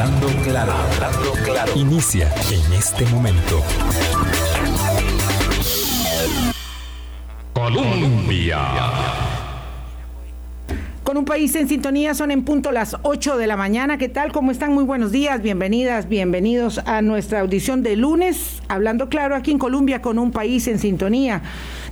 Hablando 0.00 0.28
claro, 0.44 0.72
hablando 0.72 1.32
claro. 1.44 1.72
Inicia 1.74 2.32
en 2.52 2.72
este 2.72 3.04
momento. 3.06 3.60
Colombia. 7.52 8.60
Con 11.02 11.16
un 11.16 11.24
país 11.24 11.52
en 11.56 11.66
sintonía 11.66 12.14
son 12.14 12.30
en 12.30 12.44
punto 12.44 12.70
las 12.70 12.96
8 13.02 13.38
de 13.38 13.48
la 13.48 13.56
mañana. 13.56 13.98
¿Qué 13.98 14.08
tal? 14.08 14.30
¿Cómo 14.30 14.52
están? 14.52 14.72
Muy 14.72 14.84
buenos 14.84 15.10
días. 15.10 15.42
Bienvenidas, 15.42 16.08
bienvenidos 16.08 16.78
a 16.86 17.02
nuestra 17.02 17.40
audición 17.40 17.82
de 17.82 17.96
lunes. 17.96 18.62
Hablando 18.68 19.08
claro 19.08 19.34
aquí 19.34 19.50
en 19.50 19.58
Colombia 19.58 20.00
con 20.00 20.20
un 20.20 20.30
país 20.30 20.68
en 20.68 20.78
sintonía. 20.78 21.42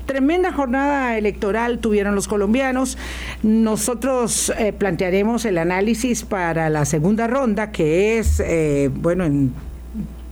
Tremenda 0.06 0.52
jornada 0.52 1.18
electoral 1.18 1.80
tuvieron 1.80 2.14
los 2.14 2.28
colombianos. 2.28 2.96
Nosotros 3.42 4.52
eh, 4.56 4.72
plantearemos 4.72 5.44
el 5.44 5.58
análisis 5.58 6.24
para 6.24 6.70
la 6.70 6.84
segunda 6.84 7.26
ronda, 7.26 7.72
que 7.72 8.18
es, 8.18 8.38
eh, 8.38 8.88
bueno, 8.92 9.24
en 9.24 9.52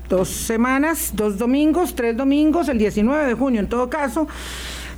dos 0.09 0.29
semanas, 0.29 1.13
dos 1.17 1.39
domingos, 1.39 1.97
tres 1.97 2.17
domingos, 2.17 2.69
el 2.69 2.79
19 2.79 3.27
de 3.27 3.35
junio 3.35 3.61
en 3.61 3.69
todo 3.69 3.91
caso. 3.91 4.29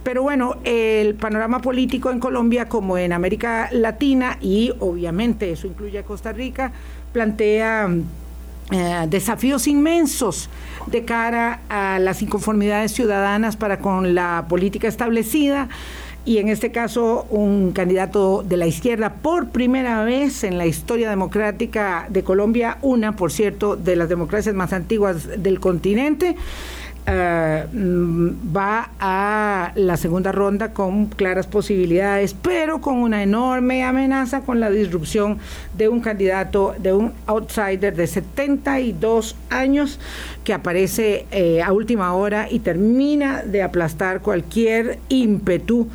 Pero 0.04 0.22
bueno, 0.22 0.58
el 0.62 1.14
panorama 1.14 1.60
político 1.60 2.10
en 2.10 2.20
Colombia 2.20 2.68
como 2.68 2.98
en 2.98 3.12
América 3.12 3.70
Latina 3.72 4.36
y 4.40 4.72
obviamente 4.78 5.50
eso 5.50 5.66
incluye 5.66 5.98
a 5.98 6.04
Costa 6.04 6.32
Rica, 6.32 6.70
plantea 7.12 7.88
eh, 8.72 9.06
desafíos 9.08 9.66
inmensos 9.66 10.48
de 10.86 11.04
cara 11.04 11.60
a 11.68 11.98
las 11.98 12.22
inconformidades 12.22 12.92
ciudadanas 12.92 13.56
para 13.56 13.78
con 13.78 14.14
la 14.14 14.46
política 14.48 14.88
establecida 14.88 15.68
y 16.24 16.38
en 16.38 16.48
este 16.48 16.72
caso 16.72 17.26
un 17.30 17.70
candidato 17.70 18.42
de 18.42 18.56
la 18.56 18.66
izquierda 18.66 19.14
por 19.14 19.50
primera 19.50 20.02
vez 20.02 20.42
en 20.42 20.58
la 20.58 20.66
historia 20.66 21.08
democrática 21.08 22.06
de 22.10 22.24
Colombia, 22.24 22.78
una 22.82 23.14
por 23.14 23.30
cierto 23.30 23.76
de 23.76 23.94
las 23.94 24.08
democracias 24.08 24.54
más 24.54 24.72
antiguas 24.72 25.40
del 25.40 25.60
continente, 25.60 26.34
eh, 27.06 27.64
va 28.56 28.90
a 28.98 29.72
la 29.76 29.96
segunda 29.96 30.32
ronda 30.32 30.72
con 30.72 31.06
claras 31.06 31.46
posibilidades, 31.46 32.34
pero 32.34 32.80
con 32.80 32.98
una 32.98 33.22
enorme 33.22 33.84
amenaza 33.84 34.40
con 34.40 34.58
la 34.58 34.70
disrupción 34.70 35.38
de 35.76 35.88
un 35.88 36.00
candidato, 36.00 36.74
de 36.78 36.92
un 36.92 37.12
outsider 37.26 37.94
de 37.94 38.06
72 38.06 39.36
años 39.50 40.00
que 40.42 40.52
aparece 40.52 41.26
eh, 41.30 41.62
a 41.62 41.72
última 41.72 42.12
hora 42.14 42.48
y 42.50 42.58
termina 42.58 43.42
de 43.42 43.62
aplastar 43.62 44.20
cualquier 44.20 44.98
ímpetu 45.08 45.88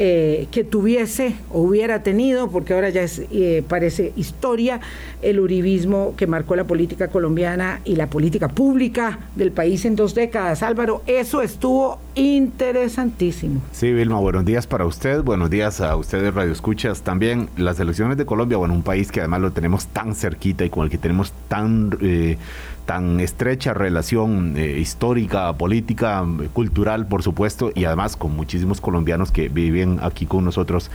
eh, 0.00 0.46
que 0.52 0.62
tuviese 0.62 1.34
o 1.50 1.60
hubiera 1.60 2.04
tenido, 2.04 2.52
porque 2.52 2.72
ahora 2.72 2.88
ya 2.88 3.02
es, 3.02 3.20
eh, 3.32 3.64
parece 3.66 4.12
historia, 4.14 4.78
el 5.22 5.40
uribismo 5.40 6.14
que 6.16 6.28
marcó 6.28 6.54
la 6.54 6.62
política 6.62 7.08
colombiana 7.08 7.80
y 7.84 7.96
la 7.96 8.08
política 8.08 8.46
pública 8.46 9.18
del 9.34 9.50
país 9.50 9.84
en 9.84 9.96
dos 9.96 10.14
décadas. 10.14 10.62
Álvaro, 10.62 11.02
eso 11.06 11.42
estuvo 11.42 11.98
interesantísimo. 12.14 13.60
Sí, 13.72 13.92
Vilma, 13.92 14.20
buenos 14.20 14.44
días 14.44 14.68
para 14.68 14.86
usted, 14.86 15.24
buenos 15.24 15.50
días 15.50 15.80
a 15.80 15.96
ustedes 15.96 16.32
Radio 16.32 16.52
Escuchas. 16.52 17.02
También 17.02 17.48
las 17.56 17.80
elecciones 17.80 18.16
de 18.16 18.24
Colombia, 18.24 18.56
bueno, 18.56 18.74
un 18.74 18.84
país 18.84 19.10
que 19.10 19.18
además 19.18 19.40
lo 19.40 19.50
tenemos 19.50 19.88
tan 19.88 20.14
cerquita 20.14 20.64
y 20.64 20.70
con 20.70 20.84
el 20.84 20.90
que 20.90 20.98
tenemos 20.98 21.32
tan... 21.48 21.98
Eh, 22.00 22.38
tan 22.86 23.20
estrecha 23.20 23.74
relación 23.74 24.56
histórica, 24.56 25.52
política, 25.52 26.24
cultural, 26.54 27.06
por 27.06 27.22
supuesto, 27.22 27.70
y 27.74 27.84
además 27.84 28.16
con 28.16 28.34
muchísimos 28.34 28.80
colombianos 28.80 29.30
que 29.30 29.50
viven 29.50 29.87
aquí 30.02 30.26
con 30.26 30.44
nosotros, 30.44 30.90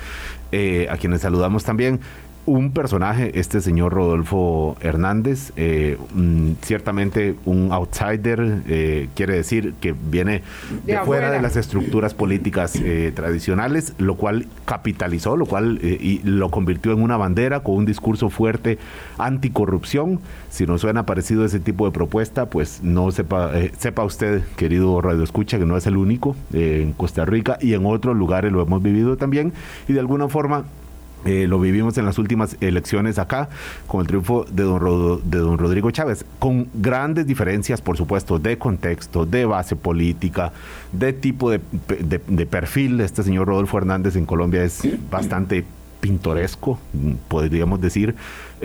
eh, 0.52 0.88
a 0.89 0.97
quienes 0.97 1.22
saludamos 1.22 1.63
también 1.63 1.99
un 2.45 2.72
personaje, 2.72 3.39
este 3.39 3.61
señor 3.61 3.94
Rodolfo 3.94 4.75
Hernández, 4.81 5.53
eh, 5.55 5.97
mm, 6.13 6.53
ciertamente 6.61 7.36
un 7.45 7.72
outsider, 7.72 8.63
eh, 8.67 9.08
quiere 9.16 9.36
decir 9.36 9.73
que 9.80 9.94
viene 9.94 10.41
de, 10.86 10.97
fuera 10.99 11.31
de 11.31 11.41
las 11.41 11.55
estructuras 11.55 12.14
políticas 12.14 12.75
eh, 12.75 13.14
tradicionales, 13.15 13.93
lo 13.98 14.15
cual 14.15 14.48
capitalizó, 14.65 15.37
lo 15.37 15.45
cual 15.45 15.80
y 15.83 16.21
lo 16.23 16.52
convirtió 16.52 16.92
en 16.92 17.02
una 17.02 17.15
bandera 17.15 17.61
con 17.61 17.76
un 17.76 17.86
discurso 17.86 18.30
fuerte 18.30 18.77
anticorrupción. 19.17 20.20
Si 20.49 20.65
no 20.65 20.77
suena 20.77 21.05
parecido 21.05 21.45
ese 21.45 21.59
tipo 21.59 21.86
de 21.86 21.92
propuesta, 21.92 22.48
pues 22.48 22.82
no 22.83 23.11
sepa, 23.11 23.52
sepa 23.77 24.03
usted, 24.03 24.43
querido 24.58 25.02
Radio 25.02 25.23
Escucha, 25.23 25.58
que 25.58 25.65
no 25.65 25.77
es 25.77 25.87
el 25.87 25.98
único 25.98 26.36
en 26.52 26.93
Costa 26.93 27.26
Rica 27.26 27.58
y 27.61 27.73
en 27.73 27.86
otros 27.86 28.15
lugares 28.15 28.52
lo 28.52 28.61
hemos 28.61 28.83
vivido 28.83 29.17
también 29.17 29.53
y 29.87 29.93
de 29.93 29.99
alguna 29.99 30.27
forma 30.27 30.65
eh, 31.26 31.48
lo 31.48 31.60
vivimos 31.60 31.98
en 31.98 32.06
las 32.06 32.17
últimas 32.17 32.58
elecciones 32.61 33.20
acá, 33.20 33.50
con 33.88 34.02
el 34.02 34.08
triunfo 34.08 34.45
de 34.50 34.64
don, 34.64 35.22
de 35.30 35.38
don 35.38 35.58
Rodrigo 35.58 35.92
Chávez, 35.92 36.26
con 36.39 36.67
grandes 36.73 37.26
diferencias, 37.26 37.82
por 37.82 37.98
supuesto, 37.98 38.39
de 38.39 38.58
contexto, 38.58 39.26
de 39.26 39.45
base 39.45 39.76
política, 39.76 40.52
de 40.92 41.14
tipo 41.14 41.50
de, 41.50 41.62
de 42.28 42.45
perfil. 42.45 43.00
Este 43.02 43.23
señor 43.23 43.48
Rodolfo 43.48 43.78
Hernández 43.78 44.16
en 44.16 44.26
Colombia 44.26 44.64
es 44.64 44.82
bastante 45.10 45.66
pintoresco, 46.04 46.80
podríamos 47.30 47.80
decir. 47.80 48.14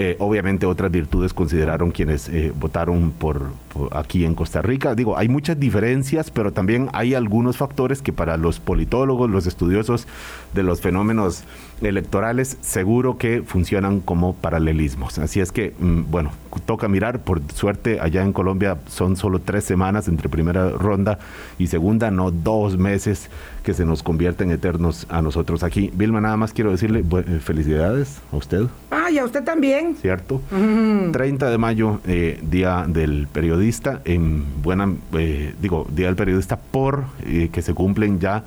Eh, 0.01 0.15
obviamente 0.21 0.65
otras 0.65 0.93
virtudes 0.93 1.35
consideraron 1.35 1.91
quienes 1.91 2.29
eh, 2.29 2.53
votaron 2.55 3.11
por, 3.11 3.51
aquí 3.91 4.25
en 4.25 4.37
Costa 4.37 4.63
Rica. 4.63 4.95
Digo, 4.95 5.19
hay 5.19 5.29
muchas 5.29 5.59
diferencias, 5.59 6.31
pero 6.31 6.53
también 6.53 6.89
hay 6.93 7.15
algunos 7.15 7.57
factores 7.57 8.01
que 8.01 8.13
para 8.13 8.37
los 8.37 8.61
politólogos, 8.61 9.29
los 9.29 9.49
estudiosos 9.49 10.07
de 10.55 10.63
los 10.63 10.81
fenómenos 10.81 11.43
electorales, 11.81 12.59
seguro 12.61 13.19
que 13.19 13.43
funcionan 13.43 13.99
como 13.99 14.35
paralelismos. 14.35 15.19
Así 15.19 15.41
es 15.41 15.51
que, 15.51 15.75
mm, 15.77 16.03
bueno, 16.13 16.31
toca 16.65 16.87
mirar. 16.89 17.21
Por 17.21 17.41
suerte, 17.53 17.99
allá 18.01 18.23
en 18.23 18.33
Colombia 18.33 18.79
son 18.87 19.17
solo 19.17 19.41
tres 19.41 19.65
semanas 19.65 20.09
entre 20.09 20.29
primera 20.29 20.71
ronda 20.71 21.19
y 21.59 21.67
segunda, 21.67 22.11
no 22.11 22.31
dos 22.31 22.77
meses 22.79 23.31
que 23.63 23.75
se 23.75 23.85
nos 23.85 24.03
convierten 24.03 24.51
eternos 24.51 25.07
a 25.09 25.23
nosotros 25.23 25.63
aquí. 25.63 25.91
Vilma, 25.95 26.21
nada 26.21 26.37
más 26.37 26.53
quiero 26.53 26.71
decirle 26.71 27.01
eh, 27.01 27.41
felicidades 27.43 28.21
a 28.33 28.37
usted. 28.37 28.63
Ah, 28.91 29.11
y 29.11 29.19
a 29.19 29.25
usted 29.25 29.45
también. 29.45 29.88
¿Cierto? 30.00 30.41
30 30.50 31.50
de 31.50 31.59
mayo, 31.59 32.00
eh, 32.06 32.41
Día 32.43 32.84
del 32.87 33.26
Periodista, 33.26 34.00
en 34.04 34.44
buena, 34.62 34.93
eh, 35.15 35.54
digo, 35.60 35.87
Día 35.91 36.06
del 36.06 36.16
Periodista 36.16 36.56
por 36.56 37.04
que 37.53 37.62
se 37.62 37.75
cumplen 37.75 38.21
ya 38.21 38.44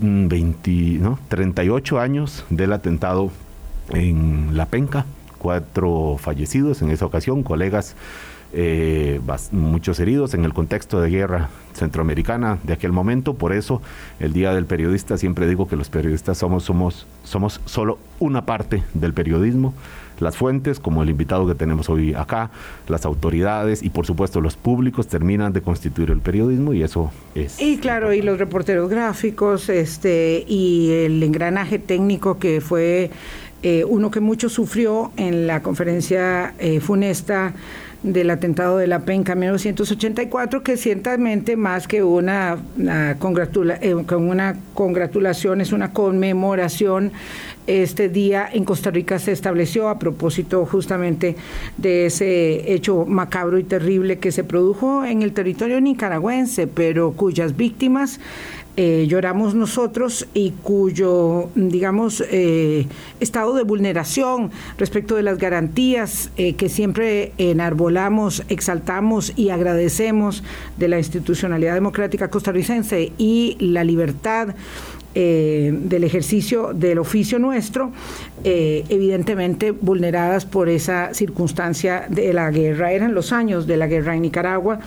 20, 0.00 0.70
mm, 0.70 1.02
¿no? 1.02 1.18
38 1.28 2.00
años 2.00 2.44
del 2.50 2.72
atentado 2.72 3.30
en 3.90 4.56
La 4.56 4.66
Penca, 4.66 5.06
cuatro 5.38 6.16
fallecidos 6.18 6.82
en 6.82 6.90
esa 6.90 7.06
ocasión, 7.06 7.42
colegas 7.42 7.96
eh, 8.56 9.20
muchos 9.50 9.98
heridos 9.98 10.32
en 10.34 10.44
el 10.44 10.54
contexto 10.54 11.00
de 11.00 11.10
guerra 11.10 11.50
centroamericana 11.72 12.58
de 12.62 12.72
aquel 12.72 12.92
momento. 12.92 13.34
Por 13.34 13.52
eso, 13.52 13.82
el 14.20 14.32
Día 14.32 14.54
del 14.54 14.64
Periodista, 14.64 15.18
siempre 15.18 15.48
digo 15.48 15.66
que 15.66 15.74
los 15.74 15.90
periodistas 15.90 16.38
somos, 16.38 16.62
somos, 16.62 17.04
somos 17.24 17.60
solo 17.64 17.98
una 18.20 18.46
parte 18.46 18.84
del 18.94 19.12
periodismo. 19.12 19.74
Las 20.24 20.38
fuentes, 20.38 20.80
como 20.80 21.02
el 21.02 21.10
invitado 21.10 21.46
que 21.46 21.54
tenemos 21.54 21.90
hoy 21.90 22.14
acá, 22.14 22.50
las 22.88 23.04
autoridades 23.04 23.82
y 23.82 23.90
por 23.90 24.06
supuesto 24.06 24.40
los 24.40 24.56
públicos 24.56 25.06
terminan 25.06 25.52
de 25.52 25.60
constituir 25.60 26.10
el 26.10 26.20
periodismo 26.20 26.72
y 26.72 26.82
eso 26.82 27.12
es. 27.34 27.60
Y 27.60 27.76
claro, 27.76 28.12
y 28.14 28.22
los 28.22 28.38
reporteros 28.38 28.88
gráficos, 28.88 29.68
este, 29.68 30.44
y 30.48 30.90
el 30.90 31.22
engranaje 31.22 31.78
técnico 31.78 32.38
que 32.38 32.62
fue 32.62 33.10
eh, 33.62 33.84
uno 33.84 34.10
que 34.10 34.20
mucho 34.20 34.48
sufrió 34.48 35.12
en 35.16 35.46
la 35.46 35.62
conferencia 35.62 36.54
eh, 36.58 36.80
funesta 36.80 37.54
del 38.02 38.28
atentado 38.28 38.76
de 38.76 38.86
la 38.86 39.00
PENCA 39.00 39.32
en 39.32 39.38
1984, 39.40 40.62
que 40.62 40.76
ciertamente 40.76 41.56
más 41.56 41.88
que 41.88 42.02
una, 42.02 42.58
congratula, 43.18 43.78
eh, 43.80 43.94
una 43.94 44.56
congratulación, 44.74 45.62
es 45.62 45.72
una 45.72 45.92
conmemoración. 45.92 47.12
Este 47.66 48.10
día 48.10 48.46
en 48.52 48.64
Costa 48.64 48.90
Rica 48.90 49.18
se 49.18 49.32
estableció 49.32 49.88
a 49.88 49.98
propósito 49.98 50.66
justamente 50.66 51.34
de 51.78 52.06
ese 52.06 52.74
hecho 52.74 53.06
macabro 53.06 53.58
y 53.58 53.64
terrible 53.64 54.18
que 54.18 54.32
se 54.32 54.44
produjo 54.44 55.04
en 55.04 55.22
el 55.22 55.32
territorio 55.32 55.80
nicaragüense, 55.80 56.66
pero 56.66 57.12
cuyas 57.12 57.56
víctimas 57.56 58.20
eh, 58.76 59.06
lloramos 59.08 59.54
nosotros 59.54 60.26
y 60.34 60.50
cuyo, 60.50 61.48
digamos, 61.54 62.24
eh, 62.28 62.88
estado 63.20 63.54
de 63.54 63.62
vulneración 63.62 64.50
respecto 64.78 65.14
de 65.14 65.22
las 65.22 65.38
garantías 65.38 66.30
eh, 66.36 66.54
que 66.54 66.68
siempre 66.68 67.32
enarbolamos, 67.38 68.42
exaltamos 68.48 69.32
y 69.36 69.50
agradecemos 69.50 70.42
de 70.76 70.88
la 70.88 70.98
institucionalidad 70.98 71.74
democrática 71.74 72.30
costarricense 72.30 73.12
y 73.16 73.56
la 73.60 73.84
libertad 73.84 74.56
del 75.14 76.04
ejercicio 76.04 76.72
del 76.74 76.98
oficio 76.98 77.38
nuestro, 77.38 77.92
evidentemente 78.42 79.70
vulneradas 79.70 80.44
por 80.44 80.68
esa 80.68 81.14
circunstancia 81.14 82.06
de 82.08 82.32
la 82.32 82.50
guerra. 82.50 82.92
Eran 82.92 83.14
los 83.14 83.32
años 83.32 83.66
de 83.66 83.76
la 83.76 83.86
guerra 83.86 84.16
en 84.16 84.22
Nicaragua. 84.22 84.80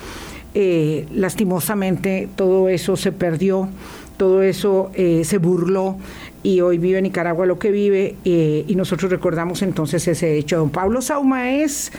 Eh, 0.53 1.05
lastimosamente 1.13 2.27
todo 2.35 2.67
eso 2.67 2.95
se 2.95 3.11
perdió 3.11 3.69
todo 4.17 4.41
eso 4.41 4.91
eh, 4.95 5.23
se 5.23 5.37
burló 5.37 5.97
y 6.43 6.61
hoy 6.61 6.79
vive 6.79 7.01
Nicaragua 7.01 7.45
lo 7.45 7.59
que 7.59 7.71
vive 7.71 8.15
eh, 8.25 8.65
y 8.67 8.75
nosotros 8.75 9.11
recordamos 9.11 9.61
entonces 9.61 10.07
ese 10.07 10.37
hecho. 10.37 10.57
Don 10.57 10.71
Pablo 10.71 11.01
Sauma 11.01 11.51
es 11.51 11.91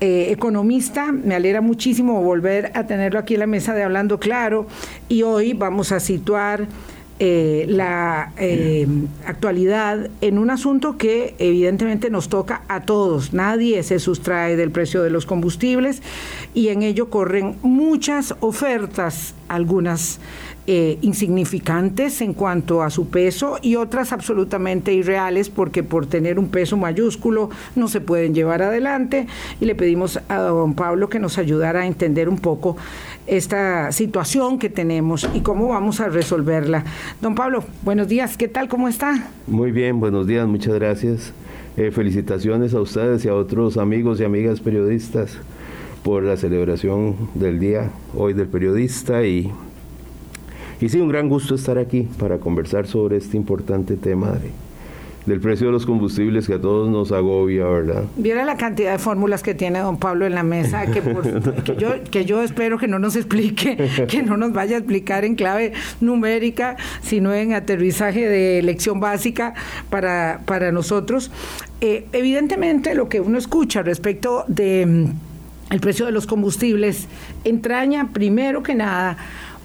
eh, 0.00 0.28
economista, 0.30 1.12
me 1.12 1.34
alegra 1.36 1.60
muchísimo 1.60 2.20
volver 2.22 2.72
a 2.74 2.86
tenerlo 2.86 3.20
aquí 3.20 3.34
en 3.34 3.40
la 3.40 3.46
mesa 3.46 3.72
de 3.74 3.84
Hablando 3.84 4.18
Claro 4.18 4.66
y 5.08 5.22
hoy 5.22 5.52
vamos 5.52 5.92
a 5.92 6.00
situar 6.00 6.66
eh, 7.22 7.66
la 7.68 8.32
eh, 8.38 8.88
actualidad 9.26 10.08
en 10.22 10.38
un 10.38 10.48
asunto 10.48 10.96
que 10.96 11.34
evidentemente 11.38 12.08
nos 12.08 12.30
toca 12.30 12.62
a 12.66 12.80
todos. 12.80 13.34
Nadie 13.34 13.82
se 13.82 13.98
sustrae 13.98 14.56
del 14.56 14.70
precio 14.70 15.02
de 15.02 15.10
los 15.10 15.26
combustibles 15.26 16.00
y 16.54 16.68
en 16.68 16.82
ello 16.82 17.10
corren 17.10 17.56
muchas 17.60 18.34
ofertas, 18.40 19.34
algunas 19.48 20.18
eh, 20.66 20.98
insignificantes 21.02 22.20
en 22.20 22.32
cuanto 22.32 22.82
a 22.82 22.90
su 22.90 23.08
peso 23.08 23.58
y 23.60 23.76
otras 23.76 24.12
absolutamente 24.12 24.92
irreales 24.92 25.50
porque 25.50 25.82
por 25.82 26.06
tener 26.06 26.38
un 26.38 26.48
peso 26.48 26.76
mayúsculo 26.76 27.50
no 27.74 27.88
se 27.88 28.00
pueden 28.00 28.34
llevar 28.34 28.62
adelante 28.62 29.26
y 29.60 29.64
le 29.64 29.74
pedimos 29.74 30.20
a 30.28 30.36
don 30.36 30.74
Pablo 30.74 31.08
que 31.08 31.18
nos 31.18 31.38
ayudara 31.38 31.80
a 31.80 31.86
entender 31.86 32.28
un 32.28 32.38
poco 32.38 32.76
esta 33.30 33.92
situación 33.92 34.58
que 34.58 34.68
tenemos 34.68 35.28
y 35.34 35.40
cómo 35.40 35.68
vamos 35.68 36.00
a 36.00 36.08
resolverla. 36.08 36.84
Don 37.22 37.34
Pablo, 37.34 37.64
buenos 37.82 38.08
días, 38.08 38.36
¿qué 38.36 38.48
tal? 38.48 38.68
¿Cómo 38.68 38.88
está? 38.88 39.30
Muy 39.46 39.70
bien, 39.70 40.00
buenos 40.00 40.26
días, 40.26 40.46
muchas 40.48 40.74
gracias. 40.74 41.32
Eh, 41.76 41.92
felicitaciones 41.92 42.74
a 42.74 42.80
ustedes 42.80 43.24
y 43.24 43.28
a 43.28 43.34
otros 43.34 43.76
amigos 43.76 44.20
y 44.20 44.24
amigas 44.24 44.60
periodistas 44.60 45.38
por 46.02 46.24
la 46.24 46.36
celebración 46.36 47.16
del 47.34 47.60
día 47.60 47.90
hoy 48.16 48.32
del 48.32 48.48
periodista 48.48 49.24
y 49.24 49.50
y 50.80 50.88
sí, 50.88 50.98
un 50.98 51.08
gran 51.08 51.28
gusto 51.28 51.54
estar 51.54 51.76
aquí 51.76 52.08
para 52.18 52.38
conversar 52.38 52.86
sobre 52.86 53.18
este 53.18 53.36
importante 53.36 53.96
tema 53.96 54.38
del 55.26 55.40
precio 55.40 55.66
de 55.66 55.72
los 55.72 55.86
combustibles 55.86 56.46
que 56.46 56.54
a 56.54 56.60
todos 56.60 56.88
nos 56.88 57.12
agobia, 57.12 57.64
¿verdad? 57.66 58.04
Viera 58.16 58.44
la 58.44 58.56
cantidad 58.56 58.92
de 58.92 58.98
fórmulas 58.98 59.42
que 59.42 59.54
tiene 59.54 59.80
don 59.80 59.98
Pablo 59.98 60.26
en 60.26 60.34
la 60.34 60.42
mesa, 60.42 60.86
que, 60.90 61.02
yo, 61.78 62.02
que 62.10 62.24
yo 62.24 62.42
espero 62.42 62.78
que 62.78 62.88
no 62.88 62.98
nos 62.98 63.16
explique, 63.16 63.76
que 64.08 64.22
no 64.22 64.36
nos 64.36 64.52
vaya 64.52 64.76
a 64.76 64.78
explicar 64.78 65.24
en 65.24 65.34
clave 65.34 65.72
numérica, 66.00 66.76
sino 67.02 67.34
en 67.34 67.52
aterrizaje 67.52 68.28
de 68.28 68.62
lección 68.62 69.00
básica 69.00 69.54
para, 69.90 70.40
para 70.46 70.72
nosotros. 70.72 71.30
Eh, 71.80 72.06
evidentemente, 72.12 72.94
lo 72.94 73.08
que 73.08 73.20
uno 73.20 73.38
escucha 73.38 73.82
respecto 73.82 74.44
de 74.48 74.86
mm, 74.86 75.72
el 75.72 75.80
precio 75.80 76.06
de 76.06 76.12
los 76.12 76.26
combustibles 76.26 77.06
entraña 77.44 78.10
primero 78.12 78.62
que 78.62 78.74
nada 78.74 79.16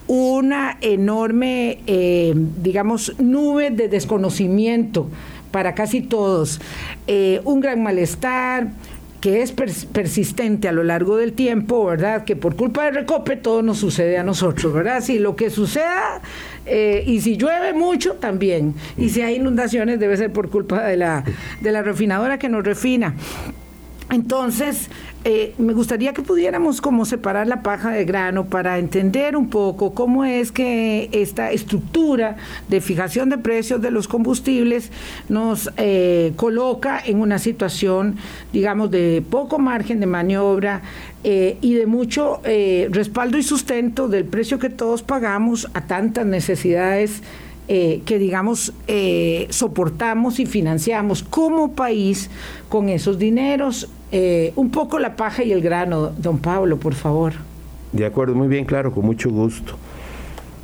una 0.08 0.78
enorme, 0.80 1.80
eh, 1.86 2.32
digamos, 2.62 3.18
nube 3.18 3.70
de 3.70 3.88
desconocimiento 3.88 5.08
para 5.56 5.74
casi 5.74 6.02
todos, 6.02 6.60
eh, 7.06 7.40
un 7.44 7.60
gran 7.60 7.82
malestar 7.82 8.72
que 9.22 9.40
es 9.40 9.52
persistente 9.52 10.68
a 10.68 10.72
lo 10.72 10.84
largo 10.84 11.16
del 11.16 11.32
tiempo, 11.32 11.86
¿verdad? 11.86 12.24
Que 12.24 12.36
por 12.36 12.56
culpa 12.56 12.84
del 12.84 12.96
recope 12.96 13.36
todo 13.36 13.62
nos 13.62 13.78
sucede 13.78 14.18
a 14.18 14.22
nosotros, 14.22 14.70
¿verdad? 14.74 15.00
Si 15.00 15.18
lo 15.18 15.34
que 15.34 15.48
suceda, 15.48 16.20
eh, 16.66 17.02
y 17.06 17.22
si 17.22 17.38
llueve 17.38 17.72
mucho, 17.72 18.16
también. 18.16 18.74
Y 18.98 19.08
si 19.08 19.22
hay 19.22 19.36
inundaciones, 19.36 19.98
debe 19.98 20.18
ser 20.18 20.30
por 20.30 20.50
culpa 20.50 20.84
de 20.84 20.98
la, 20.98 21.24
de 21.62 21.72
la 21.72 21.80
refinadora 21.80 22.38
que 22.38 22.50
nos 22.50 22.62
refina. 22.62 23.14
Entonces, 24.10 24.90
eh, 25.28 25.54
me 25.58 25.72
gustaría 25.72 26.12
que 26.12 26.22
pudiéramos 26.22 26.80
como 26.80 27.04
separar 27.04 27.48
la 27.48 27.60
paja 27.60 27.90
de 27.90 28.04
grano 28.04 28.44
para 28.46 28.78
entender 28.78 29.36
un 29.36 29.50
poco 29.50 29.92
cómo 29.92 30.24
es 30.24 30.52
que 30.52 31.08
esta 31.10 31.50
estructura 31.50 32.36
de 32.68 32.80
fijación 32.80 33.28
de 33.28 33.36
precios 33.36 33.82
de 33.82 33.90
los 33.90 34.06
combustibles 34.06 34.92
nos 35.28 35.68
eh, 35.78 36.32
coloca 36.36 37.02
en 37.04 37.20
una 37.20 37.40
situación, 37.40 38.18
digamos, 38.52 38.92
de 38.92 39.20
poco 39.28 39.58
margen 39.58 39.98
de 39.98 40.06
maniobra 40.06 40.82
eh, 41.24 41.58
y 41.60 41.74
de 41.74 41.86
mucho 41.86 42.40
respaldo 42.90 43.36
y 43.36 43.42
sustento 43.42 44.06
del 44.06 44.26
precio 44.26 44.60
que 44.60 44.70
todos 44.70 45.02
pagamos 45.02 45.66
a 45.74 45.88
tantas 45.88 46.24
necesidades 46.24 47.20
que 47.68 48.18
digamos 48.18 48.72
soportamos 49.50 50.38
y 50.38 50.46
financiamos 50.46 51.22
como 51.22 51.72
país 51.72 52.30
con 52.68 52.88
esos 52.88 53.18
dineros 53.18 53.88
eh, 54.12 54.52
un 54.54 54.70
poco 54.70 55.00
la 55.00 55.16
paja 55.16 55.42
y 55.42 55.52
el 55.52 55.60
grano, 55.60 56.12
don 56.16 56.38
Pablo, 56.38 56.76
por 56.76 56.94
favor. 56.94 57.32
De 57.92 58.06
acuerdo, 58.06 58.34
muy 58.34 58.46
bien, 58.46 58.64
claro, 58.64 58.92
con 58.92 59.04
mucho 59.04 59.30
gusto. 59.30 59.74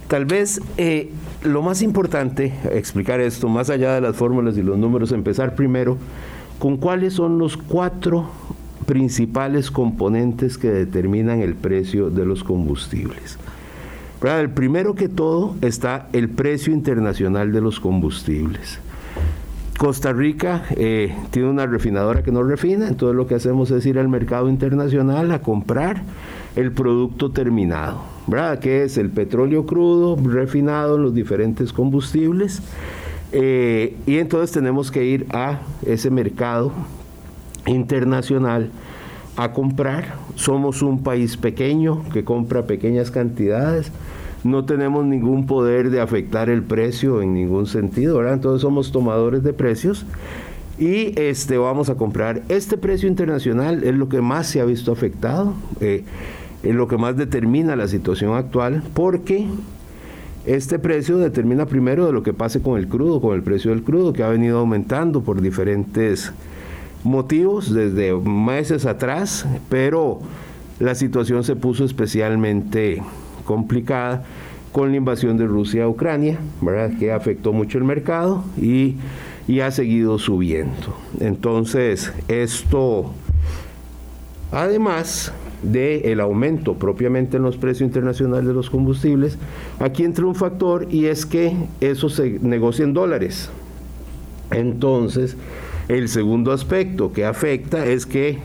Tal 0.07 0.27
vez 0.27 0.61
eh, 0.77 1.11
lo 1.43 1.63
más 1.63 1.83
importante, 1.83 2.53
explicar 2.71 3.21
esto, 3.21 3.49
más 3.49 3.69
allá 3.71 3.95
de 3.95 4.01
las 4.01 4.17
fórmulas 4.17 4.57
y 4.57 4.63
los 4.63 4.79
números, 4.79 5.11
empezar 5.11 5.55
primero 5.55 5.99
con 6.59 6.77
cuáles 6.77 7.15
son 7.15 7.39
los 7.39 7.57
cuatro 7.57 8.31
principales 8.87 9.71
componentes 9.71 10.57
que 10.57 10.71
determinan 10.71 11.41
el 11.41 11.55
precio 11.55 12.11
de 12.11 12.25
los 12.25 12.45
combustibles. 12.45 13.39
El 14.23 14.51
primero 14.51 14.95
que 14.95 15.09
todo 15.09 15.57
está 15.63 16.07
el 16.13 16.29
precio 16.29 16.73
internacional 16.73 17.51
de 17.51 17.61
los 17.61 17.81
combustibles. 17.81 18.79
Costa 19.77 20.13
Rica 20.13 20.65
eh, 20.77 21.13
tiene 21.33 21.49
una 21.49 21.67
refinadora 21.67 22.23
que 22.23 22.31
no 22.31 22.45
refina, 22.45 22.87
entonces 22.87 23.17
lo 23.17 23.27
que 23.27 23.35
hacemos 23.35 23.73
es 23.73 23.85
ir 23.85 23.99
al 23.99 24.09
mercado 24.09 24.49
internacional 24.49 25.33
a 25.33 25.41
comprar 25.41 26.05
el 26.55 26.71
producto 26.71 27.33
terminado, 27.33 28.01
¿verdad? 28.29 28.61
Que 28.61 28.85
es 28.85 28.97
el 28.97 29.11
petróleo 29.11 29.67
crudo 29.67 30.17
refinado 30.23 30.99
los 30.99 31.15
diferentes 31.15 31.73
combustibles. 31.73 32.63
Eh, 33.33 33.97
y 34.07 34.19
entonces 34.19 34.53
tenemos 34.53 34.93
que 34.93 35.05
ir 35.05 35.27
a 35.31 35.63
ese 35.85 36.11
mercado 36.11 36.71
internacional 37.67 38.71
a 39.37 39.53
comprar. 39.53 40.15
Somos 40.35 40.83
un 40.83 41.03
país 41.03 41.37
pequeño 41.37 42.05
que 42.13 42.25
compra 42.25 42.67
pequeñas 42.67 43.11
cantidades 43.11 43.93
no 44.45 44.65
tenemos 44.65 45.05
ningún 45.05 45.47
poder 45.47 45.91
de 45.91 46.01
afectar 46.01 46.51
el 46.51 46.63
precio 46.63 47.23
en 47.23 47.35
ningún 47.35 47.67
sentido, 47.67 48.17
¿verdad? 48.17 48.35
Entonces 48.35 48.63
somos 48.63 48.91
tomadores 48.91 49.43
de 49.43 49.53
precios 49.53 50.05
y 50.79 51.19
este, 51.21 51.59
vamos 51.59 51.91
a 51.91 51.95
comprar. 51.95 52.43
Este 52.49 52.77
precio 52.77 53.09
internacional 53.09 53.85
es 53.85 53.95
lo 53.95 54.09
que 54.09 54.21
más 54.21 54.49
se 54.49 54.61
ha 54.61 54.65
visto 54.65 54.91
afectado, 54.91 55.55
eh, 55.81 56.03
es 56.63 56.75
lo 56.75 56.89
que 56.89 56.97
más 56.97 57.17
determina 57.17 57.77
la 57.77 57.87
situación 57.87 58.35
actual, 58.35 58.83
porque 58.95 59.47
este 60.45 60.81
precio 60.81 61.19
determina 61.19 61.67
primero 61.67 62.07
de 62.07 62.13
lo 62.13 62.25
que 62.25 62.33
pase 62.33 62.61
con 62.61 62.79
el 62.79 62.89
crudo, 62.89 63.21
con 63.21 63.35
el 63.35 63.43
precio 63.43 63.71
del 63.71 63.85
crudo, 63.85 64.13
que 64.13 64.25
ha 64.25 64.29
venido 64.29 64.59
aumentando 64.59 65.23
por 65.23 65.41
diferentes 65.41 66.33
motivos 67.05 67.73
desde 67.73 68.15
meses 68.15 68.87
atrás, 68.87 69.47
pero 69.69 70.21
la 70.79 70.95
situación 70.95 71.45
se 71.45 71.57
puso 71.57 71.85
especialmente 71.85 73.03
complicada 73.45 74.25
con 74.73 74.91
la 74.91 74.97
invasión 74.97 75.37
de 75.37 75.47
Rusia 75.47 75.85
a 75.85 75.89
Ucrania, 75.89 76.39
¿verdad? 76.61 76.99
que 76.99 77.13
afectó 77.13 77.53
mucho 77.53 77.79
el 77.79 77.85
mercado 77.85 78.43
y, 78.61 78.97
ha 79.61 79.71
seguido 79.71 80.19
subiendo. 80.19 80.97
Entonces, 81.21 82.11
esto, 82.29 83.13
además 84.51 85.33
del 85.63 86.07
el 86.07 86.21
aumento 86.21 86.75
propiamente 86.75 87.37
en 87.37 87.43
los 87.43 87.59
precios 87.59 87.87
internacionales 87.87 88.47
de 88.47 88.55
los 88.55 88.71
combustibles, 88.71 89.37
aquí 89.79 90.05
entra 90.05 90.25
un 90.25 90.35
factor 90.35 90.87
y 90.91 91.07
es 91.07 91.27
que 91.27 91.55
eso 91.83 92.09
se 92.09 92.39
negocia 92.41 92.85
en 92.85 92.95
dólares. 92.95 93.51
Entonces, 94.51 95.37
el 95.89 96.09
segundo 96.09 96.53
aspecto 96.53 97.13
que 97.13 97.25
afecta 97.25 97.87
es 97.87 98.07
que 98.07 98.39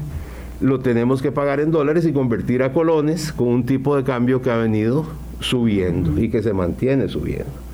lo 0.60 0.80
tenemos 0.80 1.22
que 1.22 1.32
pagar 1.32 1.60
en 1.60 1.72
dólares 1.72 2.06
y 2.06 2.14
convertir 2.14 2.64
a 2.64 2.74
colones 2.74 3.32
con 3.32 3.48
un 3.50 3.66
tipo 3.66 3.96
de 3.96 4.04
cambio 4.04 4.42
que 4.42 4.50
ha 4.50 4.58
venido 4.58 5.06
subiendo 5.40 6.20
y 6.20 6.30
que 6.30 6.42
se 6.42 6.54
mantiene 6.54 7.08
subiendo. 7.08 7.68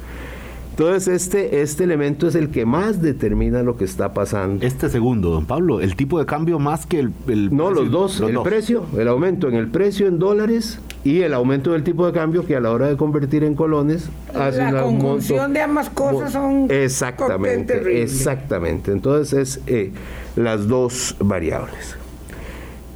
Entonces, 0.72 1.08
este, 1.08 1.62
este 1.62 1.84
elemento 1.84 2.27
es 2.27 2.34
el 2.34 2.50
que 2.50 2.65
más 2.65 3.00
determina 3.00 3.62
lo 3.62 3.77
que 3.77 3.86
está 3.86 4.13
pasando. 4.13 4.65
Este 4.65 4.89
segundo, 4.89 5.29
don 5.29 5.46
Pablo, 5.46 5.82
el 5.82 5.96
tipo 5.96 6.17
de 6.17 6.25
cambio 6.25 6.58
más 6.58 6.88
que 6.88 7.00
el... 7.00 7.13
no, 7.55 7.70
los 7.70 7.91
dos, 7.91 8.20
el 8.22 8.41
precio, 8.41 8.84
el 8.98 9.08
aumento 9.08 9.48
en 9.48 9.53
el 9.53 9.67
precio 9.67 10.08
en 10.08 10.17
dólares 10.17 10.79
y 11.03 11.22
el 11.22 11.33
aumento 11.33 11.74
del 11.74 11.83
tipo 11.83 12.05
de 12.05 12.13
cambio 12.13 12.45
que 12.45 12.55
a 12.55 12.60
la 12.60 12.72
hora 12.72 12.88
de 12.88 12.95
convertir 12.95 13.43
en 13.43 13.55
colones 13.55 14.10
hace 14.33 14.72
La 14.72 14.83
conjunción 14.83 15.51
de 15.53 15.62
ambas 15.62 15.89
cosas 15.89 16.31
son... 16.31 16.67
Exactamente, 16.69 18.01
exactamente. 18.01 18.91
Entonces, 18.91 19.33
es 19.33 19.62
eh, 19.67 19.91
las 20.36 20.67
dos 20.67 21.15
variables. 21.19 21.98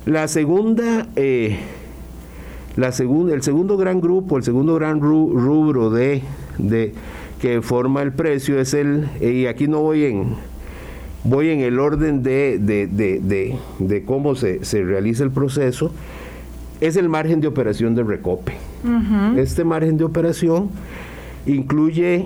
La 0.05 0.29
segunda, 0.29 1.07
eh, 1.17 1.57
la 2.77 2.93
segunda, 2.93 3.33
el 3.33 3.43
segundo 3.43 3.75
gran 3.75 3.99
grupo, 3.99 4.37
el 4.37 4.43
segundo 4.43 4.75
gran 4.75 5.01
rubro 5.01 5.89
de, 5.89 6.21
de 6.57 6.93
que 7.41 7.61
forma 7.61 8.01
el 8.03 8.13
precio 8.13 8.59
es 8.59 8.73
el, 8.73 9.09
y 9.19 9.47
aquí 9.47 9.67
no 9.67 9.81
voy 9.81 10.05
en, 10.05 10.35
voy 11.23 11.49
en 11.49 11.59
el 11.59 11.79
orden 11.79 12.23
de, 12.23 12.57
de, 12.59 14.03
cómo 14.05 14.35
se, 14.35 14.63
se, 14.63 14.83
realiza 14.83 15.23
el 15.23 15.31
proceso, 15.31 15.91
es 16.81 16.95
el 16.95 17.09
margen 17.09 17.41
de 17.41 17.47
operación 17.47 17.95
de 17.95 18.03
recope. 18.03 18.53
Este 19.35 19.63
margen 19.63 19.97
de 19.97 20.03
operación 20.03 20.69
incluye 21.45 22.25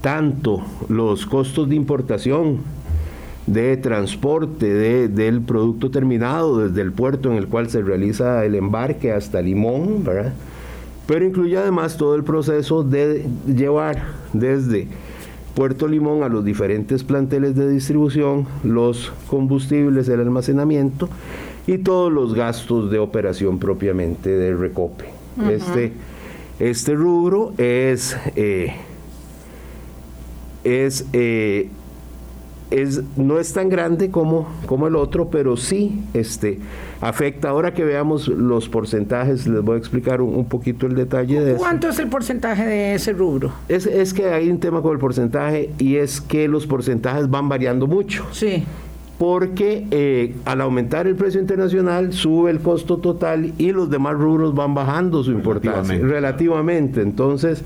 tanto 0.00 0.62
los 0.88 1.26
costos 1.26 1.68
de 1.68 1.74
importación, 1.74 2.58
de 3.46 3.76
transporte 3.78 4.66
de, 4.66 5.08
del 5.08 5.40
producto 5.40 5.90
terminado 5.90 6.68
desde 6.68 6.82
el 6.82 6.92
puerto 6.92 7.30
en 7.30 7.38
el 7.38 7.48
cual 7.48 7.70
se 7.70 7.80
realiza 7.80 8.44
el 8.44 8.54
embarque 8.54 9.12
hasta 9.12 9.40
Limón, 9.40 10.04
¿verdad? 10.04 10.34
Pero 11.06 11.24
incluye 11.24 11.56
además 11.56 11.96
todo 11.96 12.14
el 12.14 12.24
proceso 12.24 12.82
de 12.82 13.26
llevar 13.46 14.02
desde 14.34 14.88
Puerto 15.54 15.88
Limón 15.88 16.22
a 16.22 16.28
los 16.28 16.44
diferentes 16.44 17.02
planteles 17.02 17.56
de 17.56 17.70
distribución, 17.70 18.46
los 18.62 19.10
combustibles, 19.28 20.08
el 20.08 20.20
almacenamiento 20.20 21.08
y 21.68 21.76
todos 21.76 22.10
los 22.10 22.34
gastos 22.34 22.90
de 22.90 22.98
operación 22.98 23.58
propiamente 23.58 24.30
de 24.30 24.56
recope. 24.56 25.04
este, 25.50 25.92
este 26.58 26.94
rubro 26.94 27.52
es, 27.58 28.16
eh, 28.36 28.74
es 30.64 31.04
eh, 31.12 31.68
es, 32.70 33.02
no 33.16 33.38
es 33.38 33.52
tan 33.52 33.68
grande 33.68 34.10
como, 34.10 34.48
como 34.64 34.88
el 34.88 34.96
otro, 34.96 35.28
pero 35.28 35.58
sí 35.58 36.04
este, 36.14 36.58
afecta. 37.02 37.50
Ahora 37.50 37.74
que 37.74 37.84
veamos 37.84 38.28
los 38.28 38.68
porcentajes, 38.70 39.46
les 39.46 39.62
voy 39.62 39.76
a 39.76 39.78
explicar 39.78 40.22
un, 40.22 40.46
poquito 40.46 40.86
el 40.86 40.94
detalle 40.94 41.40
de 41.40 41.54
¿Cuánto 41.54 41.90
es 41.90 41.98
el 41.98 42.08
porcentaje 42.08 42.64
de 42.64 42.94
ese 42.94 43.12
rubro? 43.12 43.52
Es, 43.68 43.84
es 43.84 44.14
que 44.14 44.26
hay 44.26 44.48
un 44.50 44.58
tema 44.58 44.80
con 44.80 44.92
el 44.92 44.98
porcentaje 44.98 45.70
y 45.78 45.96
es 45.96 46.22
que 46.22 46.48
los 46.48 46.66
porcentajes 46.66 47.28
van 47.28 47.48
variando 47.48 47.86
mucho. 47.86 48.26
Sí 48.32 48.64
porque 49.18 49.84
eh, 49.90 50.36
al 50.44 50.60
aumentar 50.60 51.08
el 51.08 51.16
precio 51.16 51.40
internacional 51.40 52.12
sube 52.12 52.50
el 52.50 52.60
costo 52.60 52.98
total 52.98 53.52
y 53.58 53.72
los 53.72 53.90
demás 53.90 54.14
rubros 54.14 54.54
van 54.54 54.74
bajando 54.74 55.24
su 55.24 55.32
importancia 55.32 55.98
relativamente. 55.98 57.02
Entonces 57.02 57.64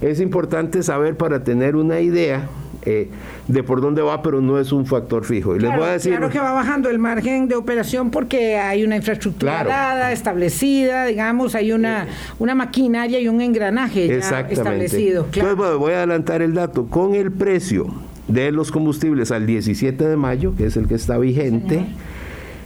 es 0.00 0.20
importante 0.20 0.82
saber 0.82 1.16
para 1.16 1.44
tener 1.44 1.76
una 1.76 2.00
idea 2.00 2.48
eh, 2.86 3.08
de 3.48 3.62
por 3.62 3.80
dónde 3.80 4.02
va, 4.02 4.22
pero 4.22 4.40
no 4.40 4.58
es 4.58 4.72
un 4.72 4.86
factor 4.86 5.24
fijo. 5.24 5.54
Y 5.56 5.58
claro, 5.58 5.72
les 5.72 5.80
voy 5.80 5.88
a 5.88 5.92
decir. 5.92 6.12
Claro 6.12 6.30
que 6.30 6.38
va 6.38 6.52
bajando 6.52 6.88
el 6.88 6.98
margen 6.98 7.48
de 7.48 7.54
operación 7.54 8.10
porque 8.10 8.56
hay 8.56 8.84
una 8.84 8.96
infraestructura 8.96 9.64
dada, 9.64 10.12
establecida, 10.12 11.04
digamos, 11.04 11.54
hay 11.54 11.72
una, 11.72 12.06
una 12.38 12.54
maquinaria 12.54 13.20
y 13.20 13.28
un 13.28 13.40
engranaje 13.42 14.08
ya 14.08 14.40
establecido. 14.40 15.26
Entonces, 15.32 15.78
voy 15.78 15.92
a 15.92 15.98
adelantar 15.98 16.42
el 16.42 16.54
dato. 16.54 16.86
Con 16.86 17.14
el 17.14 17.30
precio 17.32 17.86
de 18.28 18.52
los 18.52 18.70
combustibles 18.70 19.30
al 19.30 19.46
17 19.46 20.06
de 20.06 20.16
mayo, 20.16 20.54
que 20.56 20.66
es 20.66 20.76
el 20.76 20.88
que 20.88 20.94
está 20.94 21.18
vigente, 21.18 21.86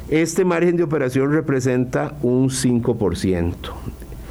este 0.08 0.44
margen 0.44 0.76
de 0.76 0.82
operación 0.84 1.32
representa 1.32 2.14
un 2.22 2.48
5%. 2.48 3.54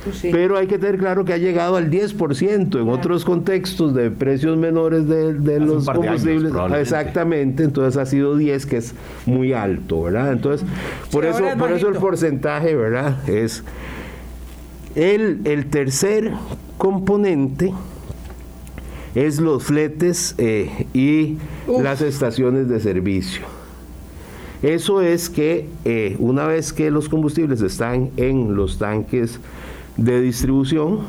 Pues 0.04 0.22
Pero 0.32 0.58
hay 0.58 0.68
que 0.68 0.78
tener 0.78 0.98
claro 0.98 1.26
que 1.26 1.34
ha 1.34 1.38
llegado 1.38 1.76
al 1.76 1.92
10% 1.92 2.82
en 2.82 2.90
otros 2.90 3.26
contextos 3.26 3.94
de 3.94 4.10
precios 4.10 4.58
menores 4.58 5.08
de, 5.08 5.60
los 5.60 5.86
combustibles. 5.86 6.54
exactamente, 6.80 7.64
entonces 7.64 7.98
ha 7.98 8.06
sido 8.06 8.38
10, 8.38 8.66
que 8.66 8.78
es 8.78 8.94
muy 9.26 9.52
alto, 9.52 10.04
¿verdad? 10.04 10.32
Entonces, 10.32 10.66
por 11.12 11.26
eso, 11.26 11.44
por 11.58 11.72
eso 11.72 11.90
el 11.90 11.96
porcentaje, 11.96 12.74
¿verdad? 12.76 13.28
Es 13.28 13.64
el, 14.96 15.42
el 15.44 15.66
tercer 15.66 16.32
componente 16.78 17.74
es 19.18 19.40
los 19.40 19.64
fletes 19.64 20.36
eh, 20.38 20.86
y 20.94 21.38
las 21.68 22.02
estaciones 22.02 22.70
de 22.70 22.80
servicio. 22.80 23.42
Eso 24.62 25.02
es 25.02 25.32
que 25.32 25.68
eh, 25.86 26.16
una 26.20 26.46
vez 26.46 26.72
que 26.72 26.92
los 26.92 27.10
combustibles 27.10 27.62
están 27.62 28.12
en 28.18 28.56
los 28.56 28.78
tanques 28.78 29.40
de 29.98 30.22
distribución, 30.22 31.00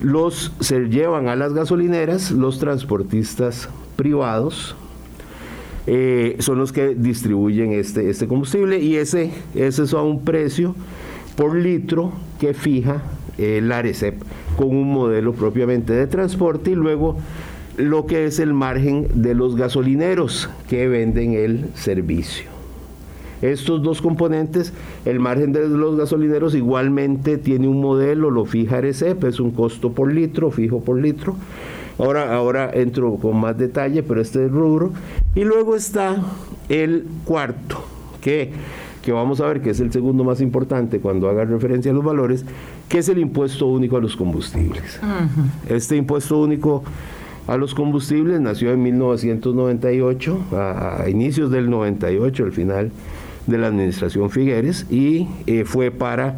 los 0.00 0.52
se 0.60 0.88
llevan 0.88 1.28
a 1.28 1.36
las 1.36 1.52
gasolineras 1.52 2.30
los 2.30 2.58
transportistas 2.58 3.68
privados, 3.96 4.74
eh, 5.86 6.36
son 6.38 6.58
los 6.58 6.72
que 6.72 6.94
distribuyen 6.94 7.72
este, 7.72 8.08
este 8.08 8.26
combustible 8.26 8.78
y 8.80 8.96
ese, 8.96 9.32
ese 9.54 9.82
es 9.82 9.92
a 9.92 10.00
un 10.00 10.24
precio 10.24 10.74
por 11.36 11.54
litro 11.54 12.12
que 12.38 12.54
fija 12.54 13.02
el 13.40 13.72
ARECEP 13.72 14.22
con 14.56 14.68
un 14.68 14.92
modelo 14.92 15.32
propiamente 15.32 15.92
de 15.92 16.06
transporte 16.06 16.70
y 16.72 16.74
luego 16.74 17.16
lo 17.76 18.06
que 18.06 18.26
es 18.26 18.38
el 18.38 18.52
margen 18.52 19.08
de 19.14 19.34
los 19.34 19.56
gasolineros 19.56 20.50
que 20.68 20.88
venden 20.88 21.32
el 21.32 21.66
servicio. 21.74 22.50
Estos 23.42 23.82
dos 23.82 24.02
componentes, 24.02 24.74
el 25.06 25.18
margen 25.18 25.52
de 25.52 25.66
los 25.66 25.96
gasolineros 25.96 26.54
igualmente 26.54 27.38
tiene 27.38 27.68
un 27.68 27.80
modelo, 27.80 28.30
lo 28.30 28.44
fija 28.44 28.78
ARECEP, 28.78 29.24
es 29.24 29.40
un 29.40 29.52
costo 29.52 29.92
por 29.92 30.12
litro, 30.12 30.50
fijo 30.50 30.80
por 30.80 31.00
litro. 31.00 31.36
Ahora, 31.98 32.34
ahora 32.34 32.70
entro 32.72 33.14
con 33.16 33.40
más 33.40 33.56
detalle, 33.56 34.02
pero 34.02 34.20
este 34.20 34.40
es 34.40 34.50
el 34.50 34.50
rubro. 34.50 34.92
Y 35.34 35.44
luego 35.44 35.74
está 35.74 36.22
el 36.68 37.06
cuarto, 37.24 37.82
que, 38.20 38.52
que 39.02 39.12
vamos 39.12 39.40
a 39.40 39.46
ver 39.46 39.62
que 39.62 39.70
es 39.70 39.80
el 39.80 39.92
segundo 39.92 40.24
más 40.24 40.40
importante 40.40 41.00
cuando 41.00 41.28
haga 41.28 41.44
referencia 41.44 41.90
a 41.90 41.94
los 41.94 42.04
valores, 42.04 42.44
que 42.88 42.98
es 42.98 43.08
el 43.08 43.18
impuesto 43.18 43.66
único 43.66 43.96
a 43.96 44.00
los 44.00 44.16
combustibles. 44.16 45.00
Este 45.68 45.96
impuesto 45.96 46.38
único 46.38 46.84
a 47.46 47.56
los 47.56 47.74
combustibles 47.74 48.40
nació 48.40 48.72
en 48.72 48.82
1998, 48.82 50.40
a, 50.52 51.02
a 51.02 51.10
inicios 51.10 51.50
del 51.50 51.70
98, 51.70 52.44
al 52.44 52.52
final 52.52 52.90
de 53.46 53.58
la 53.58 53.68
administración 53.68 54.30
Figueres 54.30 54.86
y 54.90 55.28
eh, 55.46 55.64
fue 55.64 55.90
para 55.90 56.36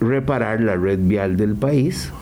reparar 0.00 0.60
la 0.60 0.76
red 0.76 0.98
vial 1.00 1.36
del 1.36 1.54
país 1.54 2.12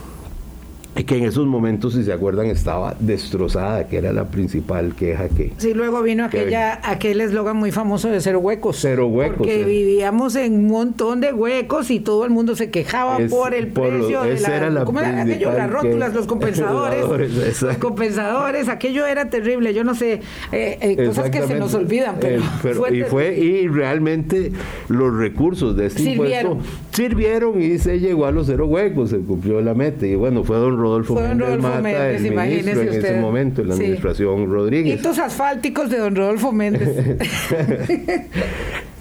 que 0.94 1.16
en 1.16 1.24
esos 1.24 1.46
momentos, 1.46 1.94
si 1.94 2.04
se 2.04 2.12
acuerdan, 2.12 2.46
estaba 2.46 2.94
destrozada, 3.00 3.88
que 3.88 3.96
era 3.96 4.12
la 4.12 4.26
principal 4.26 4.94
queja 4.94 5.28
que... 5.28 5.52
Sí, 5.56 5.72
luego 5.72 6.02
vino 6.02 6.24
aquella, 6.24 6.80
aquel 6.82 7.20
eslogan 7.22 7.56
muy 7.56 7.72
famoso 7.72 8.08
de 8.08 8.20
cero 8.20 8.40
huecos. 8.40 8.78
Cero 8.80 9.06
huecos. 9.06 9.38
Porque 9.38 9.64
vivíamos 9.64 10.36
en 10.36 10.54
un 10.54 10.66
montón 10.68 11.20
de 11.20 11.32
huecos 11.32 11.90
y 11.90 12.00
todo 12.00 12.24
el 12.24 12.30
mundo 12.30 12.54
se 12.56 12.70
quejaba 12.70 13.18
por 13.30 13.54
el 13.54 13.68
precio 13.68 14.22
de 14.22 14.40
la... 14.40 14.84
¿Cómo 14.84 15.00
era 15.00 15.22
aquello? 15.22 15.52
Las 15.52 15.70
rótulas, 15.70 16.12
los 16.12 16.26
compensadores. 16.32 17.62
los 17.62 17.76
compensadores, 17.78 18.68
aquello 18.68 19.06
era 19.06 19.30
terrible. 19.30 19.72
Yo 19.72 19.84
no 19.84 19.94
sé, 19.94 20.20
eh, 20.52 20.78
eh, 20.80 21.06
cosas 21.06 21.30
que 21.30 21.46
se 21.46 21.54
nos 21.54 21.72
olvidan, 21.74 22.16
pero... 22.20 22.94
y 22.94 23.02
fue, 23.04 23.38
y 23.38 23.66
realmente 23.66 24.52
los 24.88 25.16
recursos 25.16 25.76
de 25.76 25.86
este 25.86 26.02
sirvieron. 26.02 26.58
impuesto 26.58 26.81
sirvieron 26.92 27.60
y 27.60 27.78
se 27.78 27.98
llegó 27.98 28.26
a 28.26 28.30
los 28.30 28.46
cero 28.46 28.66
huecos, 28.66 29.10
se 29.10 29.18
cumplió 29.18 29.60
la 29.60 29.74
meta. 29.74 30.06
Y 30.06 30.14
bueno, 30.14 30.44
fue 30.44 30.56
don 30.56 30.76
Rodolfo 30.76 31.14
Méndez 31.14 31.58
Mata, 31.58 32.10
el 32.10 32.22
ministro 32.22 32.82
en 32.82 32.88
ese 32.88 33.20
momento, 33.20 33.62
en 33.62 33.68
la 33.68 33.74
administración 33.74 34.50
Rodríguez. 34.50 34.96
Estos 34.96 35.18
asfálticos 35.18 35.90
de 35.90 35.98
don 35.98 36.14
Rodolfo 36.14 36.52
Méndez. 36.52 37.18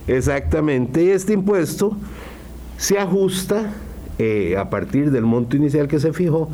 Exactamente, 0.08 1.04
y 1.04 1.10
este 1.10 1.34
impuesto 1.34 1.96
se 2.78 2.98
ajusta 2.98 3.72
eh, 4.18 4.56
a 4.58 4.70
partir 4.70 5.12
del 5.12 5.24
monto 5.24 5.56
inicial 5.56 5.88
que 5.88 6.00
se 6.00 6.12
fijó, 6.12 6.50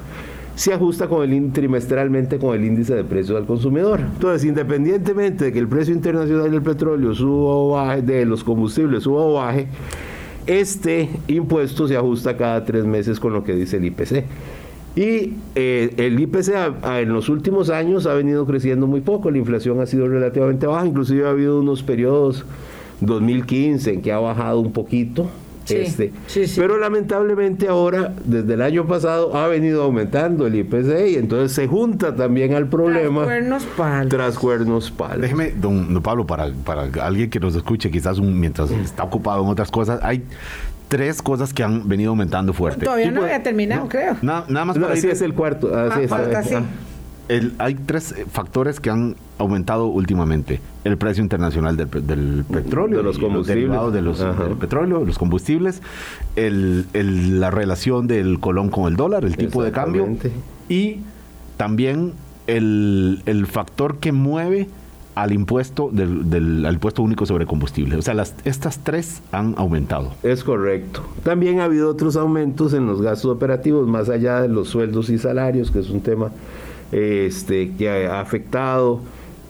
se 0.56 0.74
ajusta 0.74 1.08
con 1.08 1.32
el 1.32 1.52
trimestralmente 1.52 2.40
con 2.40 2.56
el 2.56 2.66
índice 2.66 2.96
de 2.96 3.04
precios 3.04 3.38
al 3.38 3.46
consumidor. 3.46 4.00
Entonces, 4.00 4.44
independientemente 4.44 5.46
de 5.46 5.54
que 5.54 5.60
el 5.60 5.68
precio 5.68 5.94
internacional 5.94 6.52
del 6.52 6.64
petróleo 6.64 7.14
suba 7.14 7.56
o 7.56 7.70
baje, 7.72 8.02
de 8.02 8.26
los 8.26 8.44
combustibles 8.44 9.04
suba 9.04 9.22
o 9.22 9.34
baje, 9.34 9.68
este 10.48 11.10
impuesto 11.28 11.88
se 11.88 11.96
ajusta 11.96 12.38
cada 12.38 12.66
tres 12.66 12.86
meses 12.86 13.20
con 13.20 13.34
lo 13.34 13.44
que 13.44 13.54
dice 13.54 13.78
el 13.78 13.86
IPC. 13.86 14.24
Y 14.96 15.34
eh, 15.54 15.94
el 15.98 16.20
IPC 16.20 16.50
en 16.84 17.14
los 17.14 17.30
últimos 17.30 17.70
años 17.70 18.08
ha 18.08 18.14
venido 18.16 18.48
creciendo 18.48 18.88
muy 18.88 19.02
poco, 19.02 19.30
la 19.30 19.38
inflación 19.38 19.80
ha 19.80 19.86
sido 19.86 20.08
relativamente 20.08 20.66
baja, 20.66 20.88
inclusive 20.88 21.28
ha 21.28 21.30
habido 21.30 21.60
unos 21.60 21.84
periodos 21.84 22.46
2015 23.02 23.94
en 23.94 24.02
que 24.02 24.12
ha 24.12 24.18
bajado 24.18 24.60
un 24.60 24.72
poquito, 24.72 25.30
este, 25.70 26.12
Pero 26.56 26.78
lamentablemente 26.78 27.68
ahora, 27.68 28.14
desde 28.26 28.54
el 28.54 28.62
año 28.62 28.88
pasado, 28.88 29.36
ha 29.36 29.48
venido 29.48 29.84
aumentando 29.84 30.48
el 30.48 30.56
IPC 30.56 31.10
y 31.10 31.16
entonces 31.16 31.52
se 31.54 31.68
junta 31.68 32.16
también 32.16 32.54
al 32.54 32.68
problema. 32.68 33.24
Tras 33.24 33.28
cuernos 33.28 33.64
palos. 33.66 34.10
Tras 34.10 34.38
cuernos 34.38 34.92
palos. 34.92 35.22
Déjeme, 35.22 35.52
don, 35.52 36.02
Pablo, 36.02 36.26
para, 36.26 36.52
para 36.66 36.90
alguien 37.02 37.30
que 37.30 37.40
nos 37.40 37.56
escuche, 37.56 37.92
quizás 37.92 38.20
mientras 38.20 38.72
está 38.72 39.04
ocupado 39.04 39.44
en 39.44 39.50
otras 39.50 39.72
cosas, 39.72 40.00
hay 40.04 40.24
tres 40.88 41.22
cosas 41.22 41.54
que 41.54 41.64
han 41.64 41.88
venido 41.88 42.12
aumentando 42.12 42.54
fuerte. 42.54 42.86
Todavía 42.86 43.12
no 43.12 43.24
había 43.24 43.44
terminado, 43.44 43.88
creo. 43.88 44.18
nada 44.22 44.66
más 44.66 44.78
para 44.78 44.94
así 44.94 45.08
es 45.08 45.22
el 45.22 45.34
cuarto. 45.34 45.76
Así 45.76 46.08
ah, 46.10 46.42
es, 46.42 46.54
hay 47.58 47.76
tres 47.76 48.16
factores 48.32 48.80
que 48.80 48.90
han 48.90 49.16
aumentado 49.38 49.88
últimamente. 49.88 50.60
El 50.84 50.98
precio 50.98 51.22
internacional 51.22 51.76
del, 51.76 51.88
petróleo, 51.88 52.98
de 52.98 53.04
los 53.04 53.20
combustibles, 53.20 53.94
de 53.94 54.02
los, 54.02 54.20
del 54.20 54.58
petróleo, 54.58 55.06
los 55.06 55.18
combustibles, 55.18 55.82
la 56.36 57.52
relación 57.52 58.08
del 58.08 58.40
colón 58.40 58.70
con 58.70 58.88
el 58.88 58.96
dólar, 58.96 59.26
el 59.26 59.36
tipo 59.36 59.64
de 59.64 59.72
cambio 59.72 60.08
y 60.70 61.02
también 61.58 62.14
el, 62.48 63.48
factor 63.50 63.98
que 63.98 64.12
mueve 64.12 64.70
al 65.16 65.34
impuesto 65.34 65.90
del, 65.92 66.30
del 66.30 66.66
al 66.66 66.76
impuesto 66.76 67.02
único 67.02 67.26
sobre 67.26 67.46
combustible. 67.46 67.98
O 67.98 68.02
sea, 68.04 68.14
las, 68.14 68.36
estas 68.46 68.80
tres 68.80 69.22
han 69.32 69.56
aumentado. 69.58 70.14
Es 70.22 70.44
correcto. 70.44 71.02
También 71.24 71.60
ha 71.60 71.64
habido 71.66 71.90
otros 71.90 72.16
aumentos 72.16 72.74
en 72.74 72.86
los 72.86 73.02
gastos 73.02 73.32
operativos, 73.32 73.88
más 73.88 74.10
allá 74.10 74.42
de 74.42 74.48
los 74.48 74.70
sueldos 74.70 75.10
y 75.10 75.18
salarios, 75.18 75.72
que 75.72 75.80
es 75.80 75.90
un 75.90 76.02
tema 76.02 76.30
este, 76.92 77.72
que 77.78 78.08
ha 78.08 78.20
afectado. 78.20 79.02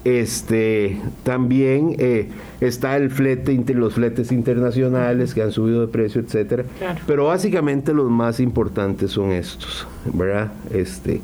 Este, 0.04 0.98
también 1.24 1.96
eh, 2.00 2.30
está 2.62 2.96
el 2.96 3.10
flete, 3.12 3.54
los 3.74 3.96
fletes 3.96 4.32
internacionales 4.32 5.34
que 5.34 5.42
han 5.42 5.52
subido 5.52 5.82
de 5.82 5.88
precio, 5.88 6.22
etcétera. 6.22 6.64
Claro. 6.80 7.00
Pero 7.06 7.26
básicamente 7.26 7.94
los 7.94 8.10
más 8.10 8.40
importantes 8.40 9.12
son 9.12 9.32
estos, 9.34 9.86
¿verdad? 10.14 10.52
Este, 10.72 11.20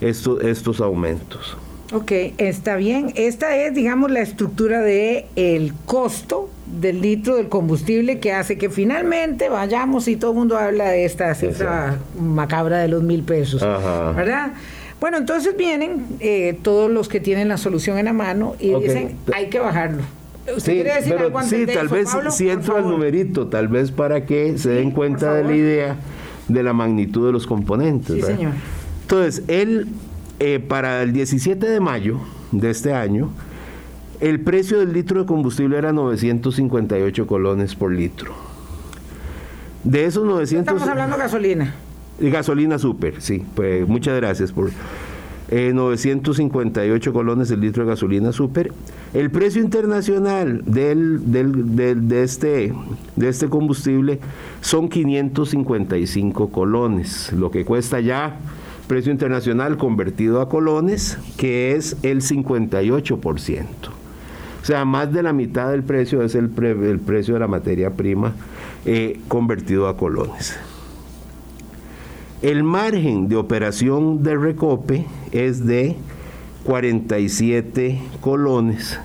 estos, 0.00 0.42
estos 0.44 0.80
aumentos. 0.80 1.56
Ok, 1.92 2.12
está 2.36 2.76
bien. 2.76 3.12
Esta 3.14 3.56
es, 3.56 3.74
digamos, 3.74 4.10
la 4.10 4.20
estructura 4.20 4.82
de 4.82 5.24
el 5.36 5.72
costo 5.86 6.50
del 6.66 7.00
litro 7.00 7.36
del 7.36 7.48
combustible 7.48 8.18
que 8.18 8.34
hace 8.34 8.58
que 8.58 8.68
finalmente 8.68 9.48
vayamos 9.48 10.06
y 10.06 10.16
todo 10.16 10.32
el 10.32 10.36
mundo 10.36 10.58
habla 10.58 10.90
de 10.90 11.06
esta 11.06 11.34
cifra 11.34 11.98
macabra 12.20 12.80
de 12.80 12.88
los 12.88 13.02
mil 13.02 13.22
pesos, 13.22 13.62
Ajá. 13.62 14.12
¿verdad? 14.12 14.52
Bueno, 15.00 15.16
entonces 15.16 15.56
vienen 15.56 16.06
eh, 16.20 16.58
todos 16.62 16.90
los 16.90 17.08
que 17.08 17.20
tienen 17.20 17.48
la 17.48 17.56
solución 17.56 17.98
en 17.98 18.06
la 18.06 18.12
mano 18.12 18.56
y 18.58 18.74
dicen, 18.74 19.16
hay 19.32 19.48
que 19.48 19.60
bajarlo. 19.60 20.02
¿Usted 20.56 20.58
Sí, 20.58 20.72
quiere 20.72 20.94
decir 20.94 21.12
pero 21.12 21.26
algo 21.26 21.38
antes 21.38 21.50
sí, 21.58 21.64
de 21.66 21.74
tal 21.74 21.86
eso, 21.86 21.94
vez 21.94 22.10
Pablo? 22.10 22.30
si 22.30 22.48
entro 22.48 22.76
al 22.76 22.84
numerito, 22.88 23.46
tal 23.48 23.68
vez 23.68 23.90
para 23.92 24.24
que 24.26 24.56
se 24.58 24.70
den 24.70 24.90
cuenta 24.92 25.34
de 25.34 25.44
la 25.44 25.54
idea 25.54 25.96
de 26.48 26.62
la 26.62 26.72
magnitud 26.72 27.26
de 27.26 27.32
los 27.32 27.46
componentes. 27.46 28.16
Sí, 28.16 28.22
señor. 28.22 28.52
Entonces, 29.02 29.42
él, 29.46 29.88
eh, 30.40 30.58
para 30.58 31.02
el 31.02 31.12
17 31.12 31.68
de 31.68 31.80
mayo 31.80 32.18
de 32.50 32.70
este 32.70 32.94
año, 32.94 33.30
el 34.20 34.40
precio 34.40 34.78
del 34.80 34.92
litro 34.94 35.20
de 35.20 35.26
combustible 35.26 35.76
era 35.78 35.92
958 35.92 37.26
colones 37.26 37.74
por 37.74 37.92
litro. 37.92 38.32
De 39.84 40.06
esos 40.06 40.24
900... 40.24 40.72
Estamos 40.74 40.88
hablando 40.88 41.16
de 41.16 41.22
gasolina. 41.22 41.74
Gasolina 42.20 42.78
super, 42.78 43.20
sí. 43.20 43.44
Pues 43.54 43.86
muchas 43.88 44.16
gracias 44.16 44.52
por 44.52 44.70
eh, 45.50 45.72
958 45.74 47.12
colones 47.12 47.50
el 47.50 47.60
litro 47.60 47.84
de 47.84 47.90
gasolina 47.90 48.32
super. 48.32 48.72
El 49.14 49.30
precio 49.30 49.62
internacional 49.62 50.62
del, 50.66 51.30
del- 51.32 51.74
del- 51.76 52.08
de, 52.08 52.22
este, 52.22 52.72
de 53.16 53.28
este 53.28 53.48
combustible 53.48 54.18
son 54.60 54.88
555 54.88 56.50
colones, 56.50 57.32
lo 57.32 57.50
que 57.50 57.64
cuesta 57.64 58.00
ya 58.00 58.36
precio 58.88 59.12
internacional 59.12 59.76
convertido 59.76 60.40
a 60.40 60.48
colones, 60.48 61.18
que 61.36 61.74
es 61.76 61.96
el 62.02 62.20
58%. 62.22 63.64
O 64.60 64.64
sea, 64.64 64.84
más 64.84 65.12
de 65.12 65.22
la 65.22 65.32
mitad 65.32 65.70
del 65.70 65.82
precio 65.82 66.22
es 66.22 66.34
el, 66.34 66.48
pre- 66.50 66.72
el 66.90 66.98
precio 66.98 67.34
de 67.34 67.40
la 67.40 67.46
materia 67.48 67.90
prima 67.90 68.34
eh, 68.84 69.20
convertido 69.28 69.88
a 69.88 69.96
colones. 69.96 70.58
El 72.40 72.62
margen 72.62 73.28
de 73.28 73.34
operación 73.34 74.22
de 74.22 74.36
recope 74.36 75.04
es 75.32 75.66
de 75.66 75.96
47 76.62 78.00
colones, 78.20 78.96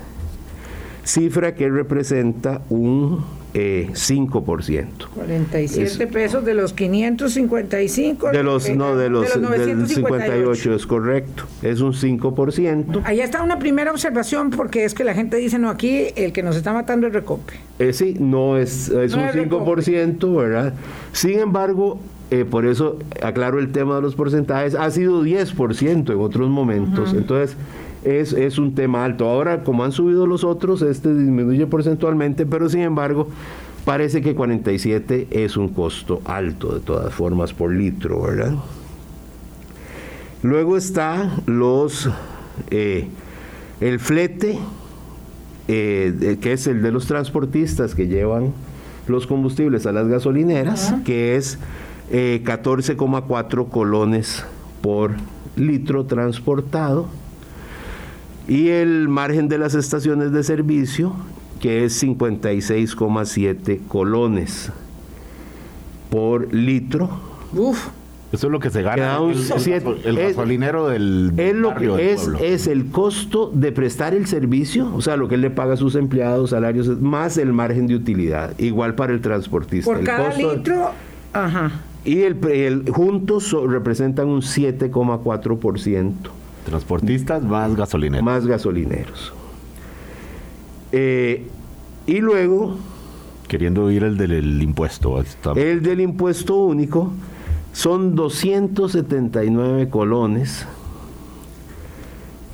cifra 1.04 1.56
que 1.56 1.68
representa 1.68 2.62
un 2.70 3.25
eh, 3.56 3.90
5%. 3.92 4.88
47 5.16 6.08
pesos 6.08 6.46
de 6.46 6.54
los 6.54 6.74
555. 6.74 8.30
De 8.30 8.44
los, 8.44 8.70
no, 8.70 8.96
de 8.96 9.10
los, 9.10 9.34
del 9.34 9.42
958. 9.42 9.96
58 9.96 10.75
es 10.75 10.86
correcto, 10.86 11.46
es 11.63 11.82
un 11.82 11.94
5%. 11.94 13.02
Ahí 13.04 13.20
está 13.20 13.42
una 13.42 13.58
primera 13.58 13.92
observación 13.92 14.52
porque 14.52 14.86
es 14.86 14.94
que 14.94 15.04
la 15.04 15.16
gente 15.16 15.38
dice, 15.38 15.58
no, 15.58 15.72
aquí 15.72 16.08
el 16.16 16.34
que 16.34 16.44
nos 16.44 16.56
está 16.56 16.72
matando 16.72 17.08
es 17.08 17.13
recope. 17.13 17.54
Eh, 17.80 17.94
sí, 17.94 18.16
no 18.20 18.58
es, 18.58 18.90
es 18.90 19.16
No 19.16 19.24
un 19.24 19.30
es 19.30 19.36
5%, 19.36 20.36
¿verdad? 20.38 20.74
Sin 21.12 21.40
embargo, 21.40 22.00
eh, 22.34 22.46
por 22.46 22.66
eso 22.66 22.98
aclaro 23.22 23.60
el 23.60 23.72
tema 23.72 23.98
de 23.98 24.02
los 24.02 24.16
porcentajes, 24.16 24.74
ha 24.74 24.90
sido 24.90 25.24
10% 25.24 26.12
en 26.12 26.20
otros 26.20 26.50
momentos. 26.50 27.13
Entonces, 27.13 27.56
es, 28.04 28.34
es 28.34 28.58
un 28.58 28.74
tema 28.74 29.06
alto. 29.06 29.30
Ahora, 29.30 29.63
como 29.63 29.84
han 29.84 29.92
subido 29.92 30.25
los 30.25 30.44
otros, 30.44 30.82
este 30.82 31.13
disminuye 31.13 31.68
porcentualmente, 31.68 32.48
pero 32.48 32.70
sin 32.70 32.82
embargo, 32.82 33.28
parece 33.86 34.24
que 34.24 34.34
47 34.34 35.28
es 35.30 35.58
un 35.58 35.70
costo 35.70 36.22
alto 36.25 36.74
de 36.74 36.80
todas 36.80 37.13
formas 37.13 37.54
por 37.54 37.72
litro, 37.72 38.24
¿verdad? 38.24 38.56
Luego 40.41 40.76
está 40.76 41.36
los 41.46 42.10
eh, 42.72 43.10
el 43.80 44.00
flete, 44.00 44.58
eh, 45.67 46.39
que 46.41 46.54
es 46.54 46.65
el 46.65 46.82
de 46.82 46.91
los 46.91 47.06
transportistas 47.06 47.93
que 47.93 48.08
llevan 48.08 48.54
los 49.08 49.28
combustibles 49.28 49.86
a 49.86 49.91
las 49.91 50.08
gasolineras, 50.08 50.96
que 51.06 51.36
es 51.36 51.60
eh, 52.12 52.42
14,4 52.44 53.70
colones 53.70 54.46
por 54.82 55.12
litro 55.56 56.06
transportado. 56.06 57.08
Y 58.48 58.70
el 58.70 59.08
margen 59.08 59.48
de 59.48 59.58
las 59.58 59.74
estaciones 59.74 60.32
de 60.34 60.44
servicio, 60.44 61.13
que 61.62 61.86
es 61.86 62.02
56,7 62.04 63.80
colones 63.88 64.72
por 66.10 66.54
litro. 66.54 67.10
Uf, 67.56 67.88
Eso 68.34 68.48
es 68.48 68.52
lo 68.52 68.60
que 68.60 68.70
se 68.72 68.82
gana 68.82 68.96
Queda 68.96 69.20
un 69.22 69.32
el, 69.32 69.38
el- 69.38 69.60
siete- 69.60 69.96
el 70.06 70.18
es- 70.18 70.36
gasolinero 70.36 70.88
del, 70.88 71.34
Es 71.38 71.56
lo 71.56 71.70
barrio 71.70 71.96
que 71.96 72.02
del 72.04 72.10
es, 72.16 72.22
pueblo. 72.22 72.39
es 72.39 72.68
el 72.68 72.88
costo 72.92 73.52
de 73.54 73.72
prestar 73.72 74.13
el 74.16 74.26
servicio, 74.28 74.92
o 74.94 75.02
sea, 75.02 75.16
lo 75.18 75.28
que 75.28 75.36
él 75.36 75.42
le 75.42 75.52
paga 75.52 75.76
a 75.76 75.78
sus 75.78 75.96
empleados, 75.96 76.50
salarios, 76.50 77.00
más 77.00 77.38
el 77.38 77.54
margen 77.54 77.86
de 77.88 77.96
utilidad, 77.96 78.58
igual 78.60 78.96
para 78.96 79.13
el 79.13 79.22
transportista. 79.22 79.86
por 79.89 80.00
El 80.00 80.06
cada 80.06 80.32
costo- 80.32 80.56
litro, 80.56 80.92
ajá. 81.32 81.72
Y 82.06 82.22
el, 82.24 82.89
juntos 82.92 83.56
representan 83.68 84.28
un 84.28 84.42
7,4% 84.42 86.12
Transportistas 86.66 87.44
más 87.44 87.76
gasolineros. 87.76 88.24
más 88.26 88.46
gasolineros. 88.48 89.34
Eh, 90.92 91.48
y 92.08 92.18
luego, 92.20 92.78
Queriendo 93.48 93.86
oír 93.86 94.04
el 94.04 94.18
del 94.18 94.62
impuesto. 94.62 95.22
Está- 95.22 95.52
el 95.54 95.82
del 95.84 96.02
impuesto 96.02 96.56
único 96.58 97.12
son 97.72 98.16
279 98.16 99.89
colones 99.89 100.66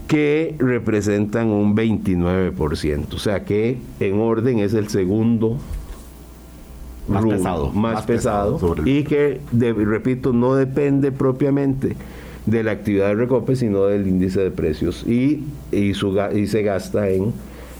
que 0.08 0.56
representan 0.60 1.48
un 1.50 1.76
29%. 1.76 3.14
O 3.16 3.20
sea 3.20 3.46
que 3.46 3.78
en 4.00 4.20
orden 4.20 4.60
es 4.60 4.74
el 4.74 4.90
segundo 4.90 5.58
Más 7.10 7.26
pesado, 7.26 7.72
más, 7.72 7.94
más 7.96 8.06
pesado, 8.06 8.54
pesado 8.56 8.60
sobre 8.60 8.82
el- 8.84 8.88
y 8.98 9.04
que, 9.04 9.42
de- 9.52 9.74
repito, 9.74 10.32
no 10.34 10.56
depende 10.56 11.12
propiamente 11.12 11.96
de 12.46 12.64
la 12.64 12.72
actividad 12.72 13.08
de 13.08 13.16
recope, 13.16 13.56
sino 13.56 13.86
del 13.86 14.08
índice 14.08 14.40
de 14.42 14.52
precios 14.52 15.04
y, 15.08 15.44
y, 15.72 15.94
su 15.94 16.14
ga- 16.14 16.36
y 16.36 16.48
se 16.48 16.64
gasta 16.64 17.10
en 17.10 17.34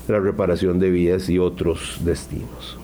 la 0.08 0.20
reparación 0.20 0.80
de 0.80 0.90
vías 0.92 1.30
y 1.30 1.40
otros 1.40 2.00
destinos. 2.04 2.78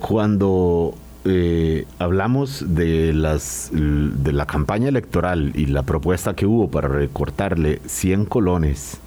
Cuando 0.00 0.94
eh, 1.24 1.84
hablamos 1.98 2.64
de 2.74 3.12
las 3.12 3.70
de 3.72 4.32
la 4.32 4.46
campaña 4.46 4.88
electoral 4.88 5.52
y 5.54 5.66
la 5.66 5.82
propuesta 5.82 6.34
que 6.34 6.46
hubo 6.46 6.70
para 6.70 6.88
recortarle 6.88 7.80
100 7.86 8.24
colones 8.24 8.98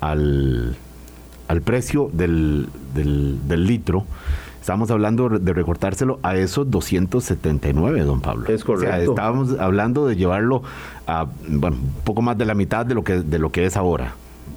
al, 0.00 0.76
al 1.48 1.62
precio 1.62 2.08
del, 2.12 2.68
del, 2.94 3.38
del 3.48 3.66
litro, 3.66 4.04
estamos 4.70 4.92
hablando 4.92 5.28
de 5.28 5.52
recortárselo 5.52 6.20
a 6.22 6.36
esos 6.36 6.70
279, 6.70 8.02
don 8.04 8.20
Pablo. 8.20 8.44
Es 8.46 8.62
O 8.62 8.66
sea, 8.78 8.90
correcto. 8.90 9.10
estábamos 9.10 9.58
hablando 9.58 10.06
de 10.06 10.14
llevarlo 10.14 10.62
a 11.08 11.26
bueno, 11.48 11.76
un 11.76 11.92
poco 12.04 12.22
más 12.22 12.38
de 12.38 12.44
la 12.44 12.54
mitad 12.54 12.86
de 12.86 12.94
lo 12.94 13.02
que, 13.02 13.14
de 13.20 13.40
lo 13.40 13.50
que 13.50 13.66
es 13.66 13.76
ahora. 13.76 14.14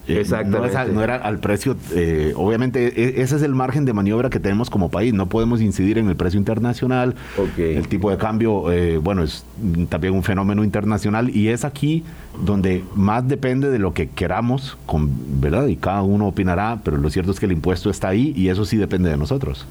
Eh, 0.08 0.20
Exactamente. 0.20 0.76
No, 0.76 0.82
es 0.84 0.94
no 0.94 1.02
era 1.04 1.16
al 1.16 1.40
precio, 1.40 1.76
eh, 1.96 2.34
obviamente 2.36 2.88
e- 3.20 3.22
ese 3.24 3.38
es 3.38 3.42
el 3.42 3.56
margen 3.56 3.86
de 3.86 3.94
maniobra 3.94 4.30
que 4.30 4.40
tenemos 4.40 4.70
como 4.70 4.90
país, 4.90 5.14
no 5.16 5.26
podemos 5.30 5.62
incidir 5.62 5.98
en 5.98 6.08
el 6.10 6.16
precio 6.16 6.38
internacional, 6.38 7.16
Ok. 7.38 7.58
el 7.58 7.88
tipo 7.88 8.12
de 8.12 8.18
cambio, 8.18 8.72
eh, 8.72 8.98
bueno, 9.00 9.24
es 9.24 9.46
también 9.90 10.14
un 10.14 10.22
fenómeno 10.22 10.64
internacional 10.64 11.36
y 11.36 11.48
es 11.48 11.66
aquí 11.66 12.04
donde 12.46 12.84
más 12.96 13.28
depende 13.28 13.72
de 13.72 13.80
lo 13.80 13.94
que 13.96 14.10
queramos, 14.10 14.78
con, 14.86 15.10
¿verdad? 15.42 15.66
Y 15.68 15.76
cada 15.78 16.04
uno 16.04 16.28
opinará, 16.28 16.82
pero 16.84 16.98
lo 16.98 17.10
cierto 17.10 17.32
es 17.32 17.40
que 17.40 17.48
el 17.48 17.54
impuesto 17.54 17.90
está 17.90 18.10
ahí 18.10 18.32
y 18.36 18.50
eso 18.50 18.64
sí 18.66 18.78
depende 18.78 19.10
de 19.10 19.18
nosotros. 19.18 19.66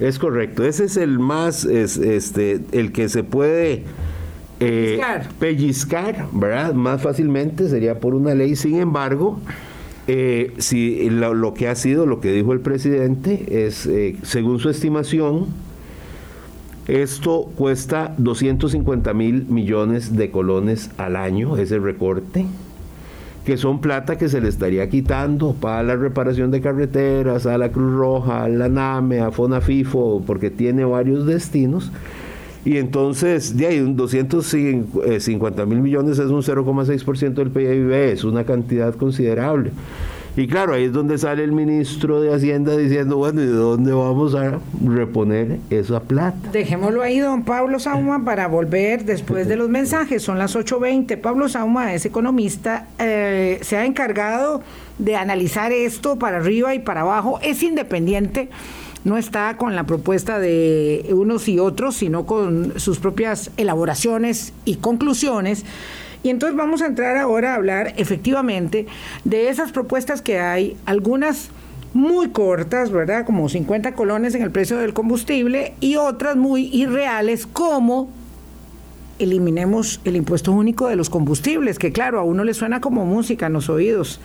Es 0.00 0.18
correcto, 0.18 0.64
ese 0.64 0.84
es 0.84 0.96
el 0.96 1.18
más, 1.18 1.64
es, 1.64 1.96
este, 1.96 2.60
el 2.72 2.90
que 2.90 3.08
se 3.08 3.22
puede 3.22 3.84
eh, 4.60 4.98
Pellizcar. 4.98 5.28
pellizcar, 5.38 6.26
¿verdad? 6.32 6.74
Más 6.74 7.02
fácilmente 7.02 7.68
sería 7.68 8.00
por 8.00 8.14
una 8.14 8.34
ley. 8.34 8.56
Sin 8.56 8.76
embargo, 8.76 9.38
eh, 10.06 10.52
si 10.58 11.08
lo, 11.10 11.34
lo 11.34 11.54
que 11.54 11.68
ha 11.68 11.74
sido, 11.74 12.06
lo 12.06 12.20
que 12.20 12.32
dijo 12.32 12.52
el 12.52 12.60
presidente, 12.60 13.66
es, 13.66 13.86
eh, 13.86 14.16
según 14.22 14.58
su 14.58 14.68
estimación, 14.68 15.46
esto 16.88 17.50
cuesta 17.56 18.14
250 18.18 19.14
mil 19.14 19.46
millones 19.46 20.16
de 20.16 20.30
colones 20.30 20.90
al 20.98 21.16
año, 21.16 21.56
ese 21.56 21.78
recorte. 21.78 22.46
Que 23.44 23.56
son 23.56 23.80
plata 23.80 24.16
que 24.16 24.28
se 24.28 24.40
le 24.40 24.48
estaría 24.48 24.88
quitando 24.88 25.52
para 25.52 25.82
la 25.82 25.96
reparación 25.96 26.50
de 26.50 26.60
carreteras, 26.60 27.46
a 27.46 27.58
la 27.58 27.70
Cruz 27.70 27.92
Roja, 27.92 28.44
a 28.44 28.48
la 28.48 28.68
NAME, 28.68 29.20
a 29.20 29.30
FONAFIFO, 29.30 30.22
porque 30.26 30.50
tiene 30.50 30.84
varios 30.84 31.26
destinos. 31.26 31.92
Y 32.64 32.78
entonces, 32.78 33.56
de 33.56 33.66
ahí, 33.66 33.80
250 33.80 35.66
mil 35.66 35.80
millones 35.80 36.18
es 36.18 36.30
un 36.30 36.42
0,6% 36.42 37.34
del 37.34 37.50
PIB, 37.50 37.92
es 37.92 38.24
una 38.24 38.44
cantidad 38.44 38.94
considerable. 38.94 39.70
Y 40.36 40.48
claro, 40.48 40.74
ahí 40.74 40.84
es 40.84 40.92
donde 40.92 41.16
sale 41.16 41.44
el 41.44 41.52
ministro 41.52 42.20
de 42.20 42.34
Hacienda 42.34 42.76
diciendo, 42.76 43.16
bueno, 43.16 43.40
¿y 43.40 43.46
de 43.46 43.52
dónde 43.52 43.92
vamos 43.92 44.34
a 44.34 44.58
reponer 44.84 45.60
esa 45.70 46.00
plata? 46.00 46.50
Dejémoslo 46.50 47.02
ahí, 47.02 47.20
don 47.20 47.44
Pablo 47.44 47.78
Sauma, 47.78 48.22
para 48.24 48.48
volver 48.48 49.04
después 49.04 49.46
de 49.46 49.54
los 49.54 49.68
mensajes. 49.68 50.22
Son 50.22 50.38
las 50.38 50.56
8.20. 50.56 51.20
Pablo 51.20 51.48
Sauma 51.48 51.94
es 51.94 52.04
economista, 52.04 52.88
eh, 52.98 53.60
se 53.62 53.76
ha 53.76 53.84
encargado 53.84 54.62
de 54.98 55.14
analizar 55.14 55.72
esto 55.72 56.18
para 56.18 56.38
arriba 56.38 56.74
y 56.74 56.80
para 56.80 57.02
abajo. 57.02 57.38
Es 57.42 57.62
independiente 57.62 58.48
no 59.04 59.18
está 59.18 59.56
con 59.58 59.76
la 59.76 59.84
propuesta 59.84 60.38
de 60.38 61.10
unos 61.10 61.46
y 61.48 61.58
otros, 61.58 61.96
sino 61.96 62.24
con 62.24 62.80
sus 62.80 62.98
propias 62.98 63.50
elaboraciones 63.58 64.54
y 64.64 64.76
conclusiones. 64.76 65.64
Y 66.24 66.30
entonces 66.30 66.56
vamos 66.56 66.80
a 66.80 66.86
entrar 66.86 67.18
ahora 67.18 67.52
a 67.52 67.56
hablar 67.56 67.92
efectivamente 67.98 68.86
de 69.24 69.50
esas 69.50 69.72
propuestas 69.72 70.22
que 70.22 70.40
hay, 70.40 70.74
algunas 70.86 71.50
muy 71.92 72.30
cortas, 72.30 72.90
¿verdad? 72.90 73.26
Como 73.26 73.48
50 73.48 73.92
colones 73.94 74.34
en 74.34 74.42
el 74.42 74.50
precio 74.50 74.78
del 74.78 74.94
combustible 74.94 75.74
y 75.80 75.96
otras 75.96 76.34
muy 76.34 76.70
irreales 76.74 77.46
como 77.46 78.08
eliminemos 79.18 80.00
el 80.04 80.16
impuesto 80.16 80.50
único 80.50 80.88
de 80.88 80.96
los 80.96 81.10
combustibles, 81.10 81.78
que 81.78 81.92
claro, 81.92 82.18
a 82.18 82.24
uno 82.24 82.42
le 82.42 82.54
suena 82.54 82.80
como 82.80 83.04
música 83.04 83.46
en 83.46 83.52
los 83.52 83.68
oídos. 83.68 84.18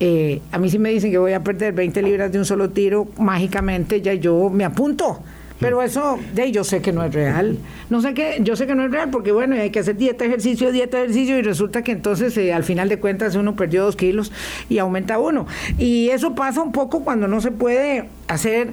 Eh, 0.00 0.42
a 0.50 0.58
mí 0.58 0.68
sí 0.68 0.80
me 0.80 0.90
dicen 0.90 1.12
que 1.12 1.18
voy 1.18 1.34
a 1.34 1.44
perder 1.44 1.74
20 1.74 2.02
libras 2.02 2.32
de 2.32 2.38
un 2.38 2.44
solo 2.44 2.70
tiro, 2.70 3.06
mágicamente 3.18 4.02
ya 4.02 4.14
yo 4.14 4.50
me 4.50 4.64
apunto. 4.64 5.20
Pero 5.60 5.82
eso, 5.82 6.18
de 6.32 6.50
yo 6.52 6.64
sé 6.64 6.80
que 6.80 6.90
no 6.90 7.04
es 7.04 7.12
real. 7.12 7.58
No 7.90 8.00
sé 8.00 8.14
qué, 8.14 8.38
yo 8.40 8.56
sé 8.56 8.66
que 8.66 8.74
no 8.74 8.86
es 8.86 8.90
real 8.90 9.10
porque 9.10 9.30
bueno, 9.30 9.54
hay 9.54 9.70
que 9.70 9.80
hacer 9.80 9.96
dieta, 9.96 10.24
ejercicio, 10.24 10.72
dieta, 10.72 10.98
ejercicio 10.98 11.38
y 11.38 11.42
resulta 11.42 11.82
que 11.82 11.92
entonces 11.92 12.36
eh, 12.38 12.54
al 12.54 12.64
final 12.64 12.88
de 12.88 12.98
cuentas 12.98 13.34
uno 13.36 13.54
perdió 13.54 13.84
dos 13.84 13.94
kilos 13.94 14.32
y 14.70 14.78
aumenta 14.78 15.18
uno. 15.18 15.46
Y 15.78 16.08
eso 16.08 16.34
pasa 16.34 16.62
un 16.62 16.72
poco 16.72 17.04
cuando 17.04 17.28
no 17.28 17.42
se 17.42 17.50
puede 17.50 18.08
hacer, 18.26 18.72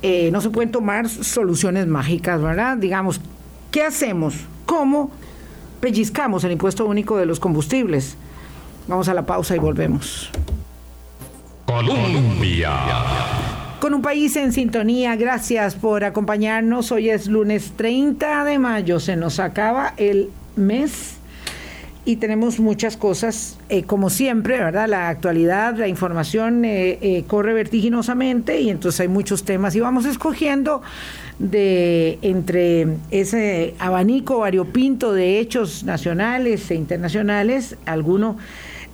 eh, 0.00 0.30
no 0.32 0.40
se 0.40 0.48
pueden 0.48 0.70
tomar 0.70 1.08
soluciones 1.10 1.86
mágicas, 1.86 2.40
¿verdad? 2.40 2.78
Digamos, 2.78 3.20
¿qué 3.70 3.82
hacemos? 3.82 4.34
¿Cómo 4.64 5.10
pellizcamos 5.80 6.44
el 6.44 6.52
impuesto 6.52 6.86
único 6.86 7.18
de 7.18 7.26
los 7.26 7.40
combustibles? 7.40 8.16
Vamos 8.88 9.08
a 9.08 9.14
la 9.14 9.26
pausa 9.26 9.54
y 9.54 9.58
volvemos. 9.58 10.30
Colombia 11.66 12.70
con 13.82 13.94
un 13.94 14.02
país 14.02 14.36
en 14.36 14.52
sintonía. 14.52 15.16
Gracias 15.16 15.74
por 15.74 16.04
acompañarnos. 16.04 16.92
Hoy 16.92 17.10
es 17.10 17.26
lunes 17.26 17.72
30 17.74 18.44
de 18.44 18.60
mayo. 18.60 19.00
Se 19.00 19.16
nos 19.16 19.40
acaba 19.40 19.94
el 19.96 20.30
mes 20.54 21.16
y 22.04 22.14
tenemos 22.14 22.60
muchas 22.60 22.96
cosas, 22.96 23.58
eh, 23.68 23.82
como 23.82 24.08
siempre, 24.08 24.56
¿verdad? 24.60 24.88
La 24.88 25.08
actualidad, 25.08 25.76
la 25.76 25.88
información 25.88 26.64
eh, 26.64 27.00
eh, 27.02 27.24
corre 27.26 27.54
vertiginosamente 27.54 28.60
y 28.60 28.70
entonces 28.70 29.00
hay 29.00 29.08
muchos 29.08 29.42
temas 29.42 29.74
y 29.74 29.80
vamos 29.80 30.06
escogiendo 30.06 30.82
de 31.40 32.20
entre 32.22 32.86
ese 33.10 33.74
abanico 33.80 34.38
variopinto 34.38 35.12
de 35.12 35.40
hechos 35.40 35.82
nacionales 35.82 36.70
e 36.70 36.76
internacionales, 36.76 37.76
alguno 37.84 38.36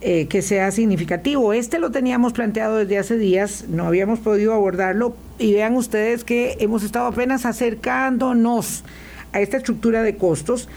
eh, 0.00 0.26
que 0.28 0.42
sea 0.42 0.70
significativo. 0.70 1.52
Este 1.52 1.78
lo 1.78 1.90
teníamos 1.90 2.32
planteado 2.32 2.76
desde 2.76 2.98
hace 2.98 3.18
días, 3.18 3.64
no 3.68 3.84
habíamos 3.84 4.20
podido 4.20 4.54
abordarlo 4.54 5.16
y 5.38 5.52
vean 5.52 5.74
ustedes 5.74 6.24
que 6.24 6.56
hemos 6.60 6.82
estado 6.84 7.06
apenas 7.06 7.44
acercándonos 7.44 8.84
a 9.32 9.40
esta 9.40 9.56
estructura 9.56 10.02
de 10.02 10.16
costos 10.16 10.68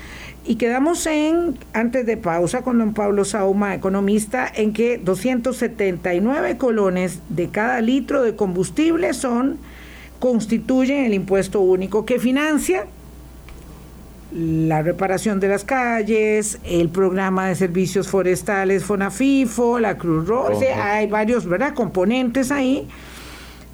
y 0.44 0.56
quedamos 0.56 1.06
en, 1.06 1.56
antes 1.74 2.06
de 2.06 2.18
pausa 2.18 2.64
con 2.64 2.80
don 2.80 2.94
Pablo 2.94 3.26
Sauma, 3.26 3.76
economista, 3.76 4.52
en 4.54 4.74
que 4.74 4.98
279 4.98 6.58
colones 6.58 7.20
de 7.30 7.50
cada 7.50 7.80
litro 7.82 8.24
de 8.24 8.36
combustible 8.36 9.14
son, 9.14 9.60
constituyen 10.20 11.06
el 11.06 11.14
impuesto 11.14 11.62
único 11.62 12.06
que 12.06 12.18
financia 12.18 12.88
la 14.32 14.82
reparación 14.82 15.40
de 15.40 15.50
las 15.50 15.64
calles, 15.64 16.60
el 16.64 16.90
programa 16.90 17.48
de 17.48 17.56
servicios 17.56 18.08
forestales 18.08 18.86
FONAFIFO, 18.86 19.80
la 19.80 19.98
Cruz 19.98 20.28
Roja, 20.28 20.94
hay 20.94 21.08
varios 21.08 21.46
¿verdad? 21.46 21.74
componentes 21.74 22.52
ahí. 22.52 22.88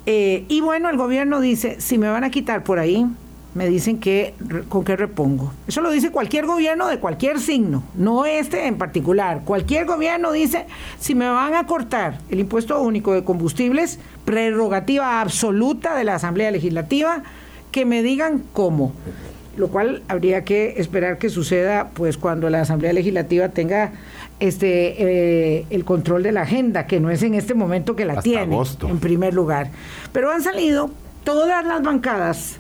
Eh, 0.06 0.46
y 0.48 0.62
bueno, 0.62 0.90
el 0.90 0.98
gobierno 0.98 1.42
dice, 1.42 1.80
si 1.80 1.98
me 1.98 2.10
van 2.10 2.24
a 2.24 2.32
quitar 2.32 2.64
por 2.64 2.80
ahí, 2.80 3.06
me 3.54 3.68
dicen 3.68 4.00
que 4.00 4.34
con 4.70 4.84
qué 4.84 4.96
repongo. 4.96 5.52
Eso 5.68 5.82
lo 5.82 5.92
dice 5.92 6.12
cualquier 6.12 6.46
gobierno 6.46 6.88
de 6.88 7.00
cualquier 7.00 7.40
signo, 7.40 7.84
no 7.96 8.26
este 8.26 8.68
en 8.68 8.78
particular. 8.78 9.42
Cualquier 9.44 9.86
gobierno 9.86 10.32
dice, 10.32 10.66
si 11.00 11.14
me 11.14 11.28
van 11.28 11.56
a 11.56 11.66
cortar 11.66 12.20
el 12.30 12.40
impuesto 12.40 12.82
único 12.82 13.14
de 13.14 13.24
combustibles, 13.24 14.00
prerrogativa 14.26 15.22
absoluta 15.22 15.96
de 15.96 16.04
la 16.04 16.16
Asamblea 16.16 16.52
Legislativa, 16.52 17.24
que 17.72 17.86
me 17.86 18.02
digan 18.02 18.44
cómo 18.54 18.94
lo 19.58 19.70
cual 19.70 20.04
habría 20.08 20.44
que 20.44 20.76
esperar 20.78 21.18
que 21.18 21.30
suceda 21.30 21.90
pues 21.94 22.18
cuando 22.18 22.50
la 22.50 22.62
Asamblea 22.62 22.94
Legislativa 22.94 23.50
tenga 23.50 23.92
este 24.40 25.58
eh, 25.60 25.66
el 25.70 25.84
control 25.84 26.24
de 26.24 26.32
la 26.32 26.44
agenda, 26.44 26.86
que 26.86 27.00
no 27.00 27.10
es 27.10 27.24
en 27.24 27.34
este 27.34 27.54
momento 27.54 27.96
que 27.96 28.06
la 28.06 28.22
tiene 28.22 28.56
en 28.88 29.00
primer 29.00 29.34
lugar. 29.34 29.72
Pero 30.14 30.32
han 30.32 30.44
salido 30.44 30.92
todas 31.24 31.66
las 31.66 31.82
bancadas, 31.82 32.58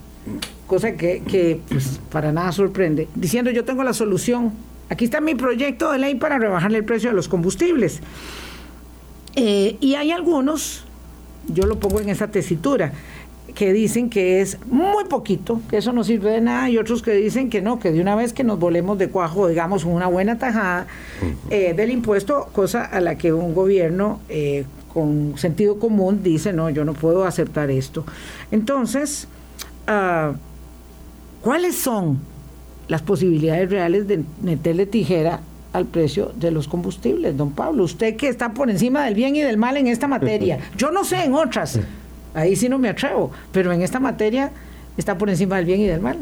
cosa 0.65 0.93
que, 0.93 1.21
que 1.21 1.62
pues, 1.69 1.99
para 2.12 2.31
nada 2.31 2.51
sorprende, 2.51 3.07
diciendo 3.15 3.51
yo 3.51 3.63
tengo 3.63 3.83
la 3.83 3.93
solución. 3.93 4.53
Aquí 4.89 5.05
está 5.05 5.21
mi 5.21 5.36
proyecto 5.36 5.91
de 5.91 5.99
ley 5.99 6.15
para 6.15 6.39
rebajarle 6.39 6.79
el 6.79 6.86
precio 6.86 7.10
de 7.10 7.15
los 7.15 7.27
combustibles. 7.27 8.01
Eh, 9.36 9.77
y 9.79 9.93
hay 9.95 10.12
algunos, 10.12 10.83
yo 11.47 11.67
lo 11.67 11.77
pongo 11.77 11.99
en 11.99 12.10
esa 12.10 12.29
tesitura, 12.29 12.91
que 13.58 13.74
dicen 13.74 14.12
que 14.12 14.39
es 14.39 14.60
muy 14.67 15.06
poquito, 15.06 15.62
que 15.67 15.78
eso 15.78 15.91
no 15.91 16.04
sirve 16.04 16.30
de 16.30 16.41
nada, 16.41 16.70
y 16.70 16.78
otros 16.78 17.02
que 17.02 17.13
dicen 17.13 17.50
que 17.50 17.60
no, 17.60 17.80
que 17.80 17.91
de 17.91 18.00
una 18.00 18.15
vez 18.15 18.32
que 18.32 18.43
nos 18.43 18.60
volemos 18.60 19.00
de 19.00 19.10
cuajo, 19.10 19.48
digamos, 19.48 19.84
una 19.84 20.06
buena 20.06 20.38
tajada 20.38 20.86
eh, 21.50 21.74
del 21.74 21.89
impuesto, 21.89 22.50
cosa 22.54 22.86
a 22.86 23.02
la 23.02 23.17
que 23.17 23.34
un 23.34 23.56
gobierno 23.56 24.20
eh, 24.30 24.65
con 24.93 25.34
sentido 25.39 25.80
común 25.80 26.22
dice, 26.22 26.54
no, 26.54 26.70
yo 26.70 26.86
no 26.86 26.93
puedo 26.93 27.26
aceptar 27.26 27.72
esto. 27.72 28.06
Entonces, 28.52 29.28
ah, 29.88 30.34
¿cuáles 31.41 31.76
son 31.78 32.20
las 32.88 33.02
posibilidades 33.02 33.72
reales 33.72 34.08
de 34.08 34.24
meterle 34.43 34.86
tijera 34.86 35.39
al 35.74 35.88
precio 35.88 36.32
de 36.36 36.52
los 36.52 36.67
combustibles, 36.67 37.36
don 37.36 37.54
Pablo? 37.54 37.86
Usted 37.86 38.17
que 38.17 38.28
está 38.28 38.54
por 38.54 38.70
encima 38.70 39.04
del 39.06 39.15
bien 39.15 39.36
y 39.36 39.41
del 39.41 39.58
mal 39.58 39.78
en 39.78 39.88
esta 39.88 40.08
materia. 40.08 40.60
Yo 40.78 40.91
no 40.91 41.04
sé 41.04 41.24
en 41.24 41.34
otras. 41.34 41.80
Ahí 42.38 42.56
sí 42.56 42.69
no 42.69 42.78
me 42.78 42.88
atrevo, 42.88 43.32
pero 43.52 43.71
en 43.71 43.82
esta 43.82 44.00
materia 44.00 44.52
está 44.95 45.17
por 45.17 45.28
encima 45.28 45.56
del 45.56 45.65
bien 45.65 45.82
y 45.82 45.88
del 45.88 46.02
mal. 46.02 46.19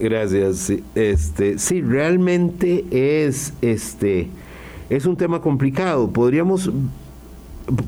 Gracias. 0.00 0.72
Este, 0.94 1.58
sí, 1.58 1.82
realmente 1.82 2.86
es, 2.90 3.52
este, 3.60 4.28
es 4.88 5.04
un 5.04 5.18
tema 5.18 5.42
complicado. 5.42 6.08
Podríamos, 6.08 6.70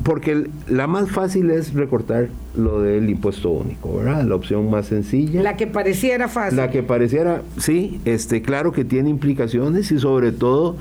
porque 0.03 0.49
la 0.69 0.87
más 0.87 1.11
fácil 1.11 1.51
es 1.51 1.73
recortar 1.73 2.29
lo 2.55 2.83
del 2.83 3.09
impuesto 3.09 3.49
único, 3.49 3.97
¿verdad? 3.97 4.23
La 4.25 4.35
opción 4.35 4.71
más 4.71 4.89
sencilla. 4.89 5.43
La 5.43 5.57
que 5.57 5.67
pareciera 5.67 6.29
fácil. 6.29 6.59
La 6.59 6.71
que 6.71 6.83
pareciera, 6.83 7.41
sí, 7.57 8.03
este, 8.05 8.43
claro 8.43 8.71
que 8.71 8.85
tiene 8.85 9.09
implicaciones 9.09 9.91
y 9.93 9.99
sobre 9.99 10.31
todo 10.31 10.77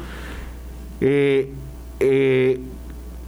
eh, 1.00 1.50
eh, 2.02 2.60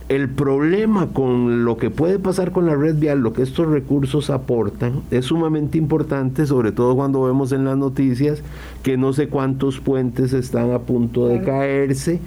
el 0.07 0.29
problema 0.29 1.07
con 1.07 1.65
lo 1.65 1.77
que 1.77 1.89
puede 1.89 2.19
pasar 2.19 2.51
con 2.51 2.67
la 2.67 2.75
red 2.75 2.95
vial, 2.95 3.19
lo 3.19 3.33
que 3.33 3.41
estos 3.41 3.67
recursos 3.67 4.29
aportan, 4.29 5.01
es 5.09 5.25
sumamente 5.25 5.79
importante, 5.79 6.45
sobre 6.45 6.71
todo 6.71 6.95
cuando 6.95 7.23
vemos 7.23 7.51
en 7.51 7.65
las 7.65 7.77
noticias 7.77 8.43
que 8.83 8.97
no 8.97 9.13
sé 9.13 9.29
cuántos 9.29 9.79
puentes 9.79 10.33
están 10.33 10.71
a 10.71 10.79
punto 10.79 11.27
de 11.27 11.41
caerse, 11.41 12.19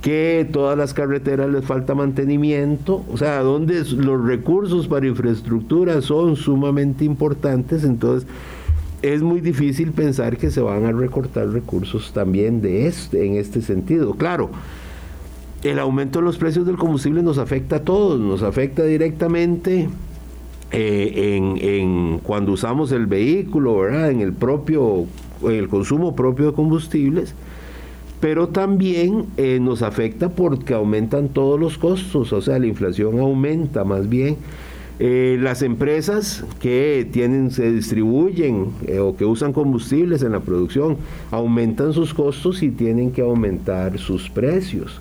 que 0.00 0.48
todas 0.52 0.78
las 0.78 0.94
carreteras 0.94 1.50
les 1.50 1.64
falta 1.64 1.94
mantenimiento, 1.94 3.04
o 3.10 3.16
sea, 3.16 3.40
donde 3.40 3.82
los 3.96 4.24
recursos 4.24 4.86
para 4.86 5.06
infraestructura 5.06 6.02
son 6.02 6.36
sumamente 6.36 7.04
importantes, 7.04 7.82
entonces 7.82 8.28
es 9.02 9.22
muy 9.22 9.40
difícil 9.40 9.90
pensar 9.90 10.36
que 10.36 10.50
se 10.50 10.60
van 10.60 10.84
a 10.84 10.92
recortar 10.92 11.48
recursos 11.48 12.12
también 12.12 12.62
de 12.62 12.86
este, 12.86 13.26
en 13.26 13.34
este 13.34 13.60
sentido. 13.60 14.14
Claro, 14.14 14.50
el 15.64 15.78
aumento 15.78 16.18
de 16.18 16.26
los 16.26 16.36
precios 16.36 16.66
del 16.66 16.76
combustible 16.76 17.22
nos 17.22 17.38
afecta 17.38 17.76
a 17.76 17.80
todos, 17.80 18.20
nos 18.20 18.42
afecta 18.42 18.84
directamente 18.84 19.88
eh, 20.70 21.38
en, 21.38 22.18
cuando 22.18 22.52
usamos 22.52 22.92
el 22.92 23.06
vehículo, 23.06 23.78
¿verdad? 23.78 24.10
En 24.10 24.20
el 24.20 24.34
propio, 24.34 25.06
el 25.48 25.68
consumo 25.68 26.14
propio 26.14 26.46
de 26.46 26.52
combustibles, 26.52 27.34
pero 28.20 28.48
también 28.48 29.24
eh, 29.38 29.58
nos 29.58 29.80
afecta 29.80 30.28
porque 30.28 30.74
aumentan 30.74 31.30
todos 31.30 31.58
los 31.58 31.78
costos, 31.78 32.34
o 32.34 32.42
sea, 32.42 32.58
la 32.58 32.66
inflación 32.66 33.18
aumenta 33.18 33.84
más 33.84 34.08
bien. 34.08 34.36
Eh, 35.00 35.38
las 35.40 35.62
empresas 35.62 36.44
que 36.60 37.08
tienen, 37.10 37.50
se 37.50 37.72
distribuyen 37.72 38.68
o 39.00 39.16
que 39.16 39.24
usan 39.24 39.52
combustibles 39.52 40.22
en 40.22 40.32
la 40.32 40.40
producción 40.40 40.98
aumentan 41.32 41.92
sus 41.94 42.14
costos 42.14 42.62
y 42.62 42.70
tienen 42.70 43.10
que 43.10 43.22
aumentar 43.22 43.98
sus 43.98 44.28
precios. 44.28 45.00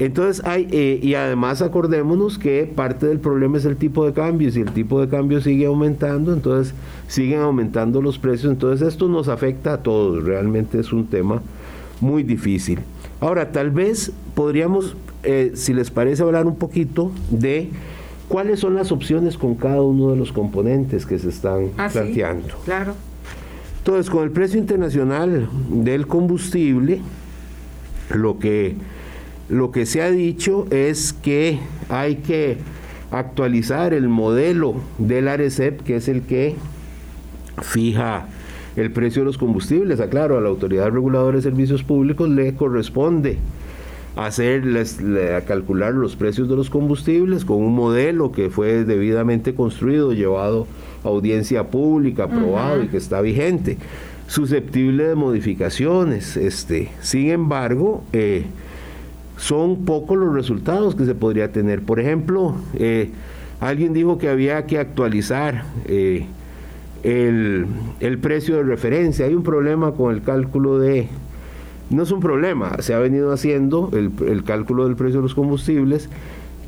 Entonces 0.00 0.44
hay, 0.46 0.66
y 1.02 1.14
además 1.14 1.60
acordémonos 1.60 2.38
que 2.38 2.64
parte 2.74 3.06
del 3.06 3.20
problema 3.20 3.58
es 3.58 3.66
el 3.66 3.76
tipo 3.76 4.06
de 4.06 4.14
cambio, 4.14 4.48
y 4.48 4.50
si 4.50 4.60
el 4.60 4.72
tipo 4.72 4.98
de 4.98 5.08
cambio 5.08 5.42
sigue 5.42 5.66
aumentando, 5.66 6.32
entonces 6.32 6.74
siguen 7.06 7.40
aumentando 7.40 8.00
los 8.00 8.18
precios, 8.18 8.50
entonces 8.50 8.88
esto 8.88 9.08
nos 9.08 9.28
afecta 9.28 9.74
a 9.74 9.82
todos, 9.82 10.24
realmente 10.24 10.80
es 10.80 10.90
un 10.92 11.06
tema 11.06 11.42
muy 12.00 12.22
difícil. 12.22 12.78
Ahora, 13.20 13.52
tal 13.52 13.70
vez 13.70 14.10
podríamos, 14.34 14.96
eh, 15.22 15.52
si 15.54 15.74
les 15.74 15.90
parece, 15.90 16.22
hablar 16.22 16.46
un 16.46 16.56
poquito 16.56 17.12
de 17.30 17.68
cuáles 18.28 18.60
son 18.60 18.74
las 18.74 18.92
opciones 18.92 19.36
con 19.36 19.54
cada 19.54 19.82
uno 19.82 20.10
de 20.10 20.16
los 20.16 20.32
componentes 20.32 21.04
que 21.04 21.18
se 21.18 21.28
están 21.28 21.72
ah, 21.76 21.90
planteando. 21.92 22.48
claro. 22.64 22.94
Entonces, 23.78 24.10
con 24.10 24.24
el 24.24 24.30
precio 24.30 24.58
internacional 24.58 25.48
del 25.70 26.06
combustible, 26.06 27.00
lo 28.10 28.38
que, 28.38 28.76
lo 29.50 29.72
que 29.72 29.84
se 29.84 30.00
ha 30.00 30.10
dicho 30.10 30.66
es 30.70 31.12
que 31.12 31.58
hay 31.88 32.16
que 32.16 32.58
actualizar 33.10 33.92
el 33.92 34.08
modelo 34.08 34.76
del 34.98 35.28
ARECEP, 35.28 35.82
que 35.82 35.96
es 35.96 36.08
el 36.08 36.22
que 36.22 36.54
fija 37.62 38.28
el 38.76 38.92
precio 38.92 39.22
de 39.22 39.26
los 39.26 39.38
combustibles. 39.38 40.00
Aclaro, 40.00 40.38
a 40.38 40.40
la 40.40 40.48
Autoridad 40.48 40.90
Reguladora 40.90 41.36
de 41.36 41.42
Servicios 41.42 41.82
Públicos 41.82 42.28
le 42.28 42.54
corresponde 42.54 43.38
hacer, 44.14 44.64
a 45.36 45.40
calcular 45.42 45.94
los 45.94 46.14
precios 46.14 46.48
de 46.48 46.56
los 46.56 46.70
combustibles 46.70 47.44
con 47.44 47.58
un 47.58 47.74
modelo 47.74 48.30
que 48.32 48.50
fue 48.50 48.84
debidamente 48.84 49.54
construido, 49.54 50.12
llevado 50.12 50.68
a 51.04 51.08
audiencia 51.08 51.68
pública, 51.68 52.24
aprobado 52.24 52.84
y 52.84 52.88
que 52.88 52.98
está 52.98 53.20
vigente, 53.20 53.78
susceptible 54.28 55.04
de 55.04 55.14
modificaciones. 55.16 56.36
Este, 56.36 56.90
sin 57.00 57.30
embargo, 57.30 58.04
eh, 58.12 58.44
son 59.40 59.86
pocos 59.86 60.18
los 60.18 60.34
resultados 60.34 60.94
que 60.94 61.06
se 61.06 61.14
podría 61.14 61.50
tener. 61.50 61.80
Por 61.80 61.98
ejemplo, 61.98 62.54
eh, 62.74 63.10
alguien 63.58 63.94
dijo 63.94 64.18
que 64.18 64.28
había 64.28 64.66
que 64.66 64.78
actualizar 64.78 65.64
eh, 65.86 66.26
el, 67.02 67.66
precio 68.20 68.56
de 68.56 68.62
referencia. 68.64 69.24
Hay 69.24 69.34
un 69.34 69.42
problema 69.42 69.92
con 69.92 70.14
el 70.14 70.22
cálculo 70.22 70.78
de... 70.78 71.08
No 71.88 72.02
es 72.02 72.10
un 72.12 72.20
problema, 72.20 72.76
se 72.80 72.92
ha 72.92 72.98
venido 72.98 73.32
haciendo 73.32 73.90
el, 73.92 74.44
cálculo 74.44 74.86
del 74.86 74.94
precio 74.94 75.16
de 75.16 75.22
los 75.22 75.34
combustibles, 75.34 76.10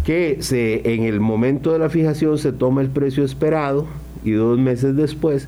que 0.02 0.38
se, 0.40 0.94
en 0.94 1.04
el 1.04 1.20
momento 1.20 1.72
de 1.72 1.78
la 1.78 1.90
fijación 1.90 2.38
se 2.38 2.52
toma 2.52 2.80
el 2.80 2.88
precio 2.88 3.22
esperado 3.22 3.86
y 4.24 4.32
dos 4.32 4.58
meses 4.58 4.96
después 4.96 5.46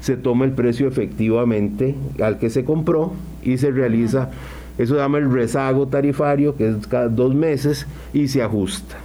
se 0.00 0.18
toma 0.18 0.44
el 0.44 0.52
precio 0.52 0.86
efectivamente 0.88 1.94
al 2.20 2.38
que 2.38 2.50
se 2.50 2.66
compró 2.66 3.12
y 3.42 3.56
se 3.56 3.70
realiza, 3.70 4.30
eso 4.78 4.94
se 4.94 5.00
llama 5.00 5.18
el 5.18 5.30
rezago 5.30 5.86
tarifario, 5.86 6.56
que 6.56 6.68
es 6.68 6.86
cada 6.86 7.08
dos 7.08 7.34
meses 7.34 7.86
y 8.12 8.28
se 8.28 8.42
ajusta. 8.42 8.96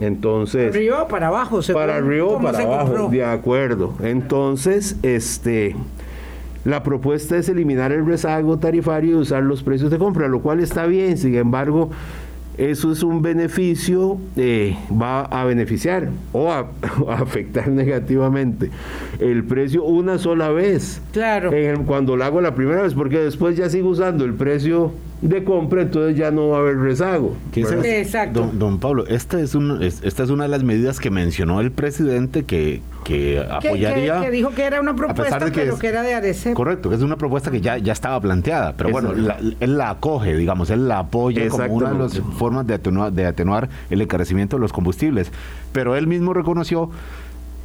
Entonces. 0.00 0.68
Para 0.68 0.76
arriba 0.76 1.02
o 1.02 1.08
para 1.08 1.26
abajo, 1.28 1.60
Para 1.72 1.96
arriba 1.96 2.26
o 2.26 2.40
para 2.40 2.58
abajo, 2.60 3.08
de 3.08 3.24
acuerdo. 3.24 3.94
Entonces, 4.02 4.96
este. 5.02 5.74
La 6.64 6.82
propuesta 6.82 7.36
es 7.36 7.48
eliminar 7.48 7.92
el 7.92 8.04
rezago 8.04 8.58
tarifario 8.58 9.12
y 9.12 9.14
usar 9.14 9.44
los 9.44 9.62
precios 9.62 9.88
de 9.90 9.98
compra, 9.98 10.26
lo 10.26 10.40
cual 10.40 10.58
está 10.58 10.84
bien, 10.86 11.16
sin 11.16 11.36
embargo, 11.36 11.90
eso 12.58 12.90
es 12.90 13.02
un 13.04 13.22
beneficio, 13.22 14.18
eh, 14.36 14.76
va 14.90 15.22
a 15.22 15.44
beneficiar 15.44 16.08
o 16.32 16.50
a, 16.50 16.66
afectar 17.08 17.68
negativamente 17.68 18.70
el 19.20 19.44
precio 19.44 19.84
una 19.84 20.18
sola 20.18 20.48
vez. 20.48 21.00
Claro. 21.12 21.52
cuando 21.86 22.16
lo 22.16 22.24
hago 22.24 22.40
la 22.40 22.54
primera 22.54 22.82
vez, 22.82 22.94
porque 22.94 23.18
después 23.18 23.56
ya 23.56 23.68
sigo 23.68 23.90
usando 23.90 24.24
el 24.24 24.34
precio 24.34 24.90
de 25.22 25.44
compra, 25.44 25.82
entonces 25.82 26.16
ya 26.16 26.30
no 26.30 26.48
va 26.48 26.58
a 26.58 26.60
haber 26.60 26.78
rezago. 26.78 27.36
Exacto. 27.54 28.50
Don, 28.52 28.78
Pablo, 28.78 29.06
esta 29.06 29.40
es, 29.40 29.54
un, 29.54 29.82
esta 29.82 30.22
es 30.22 30.30
una 30.30 30.44
de 30.44 30.50
las 30.50 30.62
medidas 30.62 31.00
que 31.00 31.10
mencionó 31.10 31.60
el 31.60 31.72
presidente 31.72 32.44
que, 32.44 32.82
que 33.04 33.40
apoyaría. 33.40 34.20
Que, 34.20 34.30
dijo 34.30 34.50
que 34.50 34.64
era 34.64 34.80
una 34.80 34.94
propuesta, 34.94 35.38
pero 35.52 35.78
que 35.78 35.86
era 35.86 36.02
de 36.02 36.14
ADC. 36.14 36.52
Correcto, 36.52 36.90
que 36.90 36.96
es 36.96 37.02
una 37.02 37.16
propuesta 37.16 37.50
que 37.50 37.60
ya, 37.60 37.78
ya 37.78 37.92
estaba 37.92 38.20
planteada, 38.20 38.74
pero 38.76 38.90
bueno, 38.90 39.12
él 39.12 39.78
la 39.78 39.90
acoge, 39.90 40.36
digamos, 40.36 40.70
él 40.70 40.86
la 40.86 40.98
apoya 41.00 41.48
como 41.48 41.64
una 41.64 41.92
de 41.92 41.98
las 41.98 42.20
formas 42.38 42.66
de 42.66 42.74
atenuar, 42.74 43.12
de 43.12 43.26
atenuar 43.26 43.68
el 43.88 44.02
encarecimiento 44.02 44.56
de 44.56 44.60
los 44.60 44.72
combustibles. 44.72 45.32
Pero 45.72 45.96
él 45.96 46.06
mismo 46.06 46.34
reconoció 46.34 46.90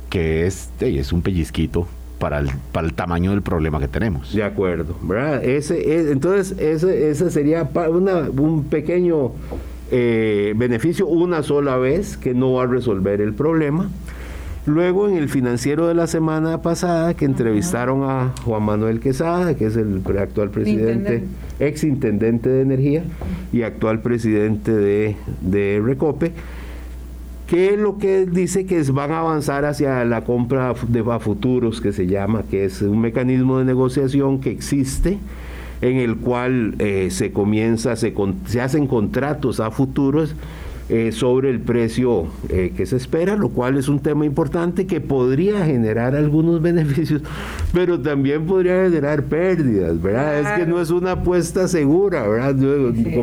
que 0.10 0.46
es, 0.46 0.70
es 0.80 1.12
un 1.12 1.22
pellizquito 1.22 1.88
para 2.22 2.38
el, 2.38 2.50
para 2.72 2.86
el 2.86 2.94
tamaño 2.94 3.32
del 3.32 3.42
problema 3.42 3.80
que 3.80 3.88
tenemos. 3.88 4.32
De 4.34 4.44
acuerdo, 4.44 4.96
¿verdad? 5.02 5.44
Ese, 5.44 6.12
entonces, 6.12 6.58
ese, 6.60 7.10
ese 7.10 7.32
sería 7.32 7.68
una, 7.90 8.30
un 8.30 8.66
pequeño 8.66 9.32
eh, 9.90 10.54
beneficio 10.56 11.08
una 11.08 11.42
sola 11.42 11.78
vez 11.78 12.18
que 12.18 12.36
no 12.36 12.54
va 12.54 12.64
a 12.64 12.68
resolver 12.68 13.22
el 13.22 13.34
problema. 13.34 13.90
Luego 14.68 15.10
en 15.10 15.18
el 15.18 15.30
financiero 15.30 15.88
de 15.88 15.96
la 15.96 16.06
semana 16.06 16.62
pasada 16.62 17.16
que 17.16 17.26
entrevistaron 17.26 18.04
a 18.04 18.34
Juan 18.46 18.62
Manuel 18.62 19.00
Quesada, 19.00 19.56
que 19.56 19.66
es 19.66 19.76
el 19.76 20.04
actual 20.20 20.52
presidente, 20.52 21.24
ex 21.60 21.84
intendente 21.84 22.48
de 22.48 22.62
energía 22.62 23.04
y 23.52 23.64
actual 23.64 24.02
presidente 24.02 24.72
de, 24.72 25.16
de 25.42 25.82
Recope, 25.84 26.34
que 27.52 27.76
lo 27.76 27.98
que 27.98 28.26
dice 28.26 28.66
que 28.66 28.80
es, 28.80 28.94
van 28.94 29.12
a 29.12 29.20
avanzar 29.20 29.66
hacia 29.66 30.06
la 30.06 30.24
compra 30.24 30.74
de 30.88 31.04
futuros, 31.20 31.82
que 31.82 31.92
se 31.92 32.08
llama, 32.08 32.44
que 32.50 32.64
es 32.64 32.82
un 32.82 33.02
mecanismo 33.02 33.60
de 33.60 33.66
negociación 33.66 34.40
que 34.40 34.52
existe, 34.52 35.18
en 35.82 35.98
el 35.98 36.16
cual 36.16 36.76
eh, 36.80 37.10
se 37.12 37.34
comienza, 37.34 37.98
se, 37.98 38.14
se 38.46 38.62
hacen 38.62 38.88
contratos 38.88 39.60
a 39.60 39.70
futuros 39.70 40.34
eh, 40.94 41.14
sobre 41.14 41.50
el 41.50 41.62
precio 41.62 42.26
eh, 42.50 42.74
que 42.76 42.86
se 42.86 42.98
espera, 42.98 43.38
lo 43.38 43.48
cual 43.48 43.78
es 43.78 43.88
un 43.88 44.02
tema 44.02 44.26
importante 44.26 44.86
que 44.88 45.00
podría 45.00 45.66
generar 45.66 46.18
algunos 46.18 46.62
beneficios, 46.62 47.22
pero 47.74 48.02
también 48.02 48.46
podría 48.46 48.84
generar 48.84 49.24
pérdidas, 49.24 50.02
¿verdad? 50.02 50.42
Es 50.42 50.60
que 50.60 50.66
no 50.70 50.82
es 50.82 50.90
una 50.90 51.12
apuesta 51.12 51.70
segura, 51.70 52.28
¿verdad? 52.28 52.58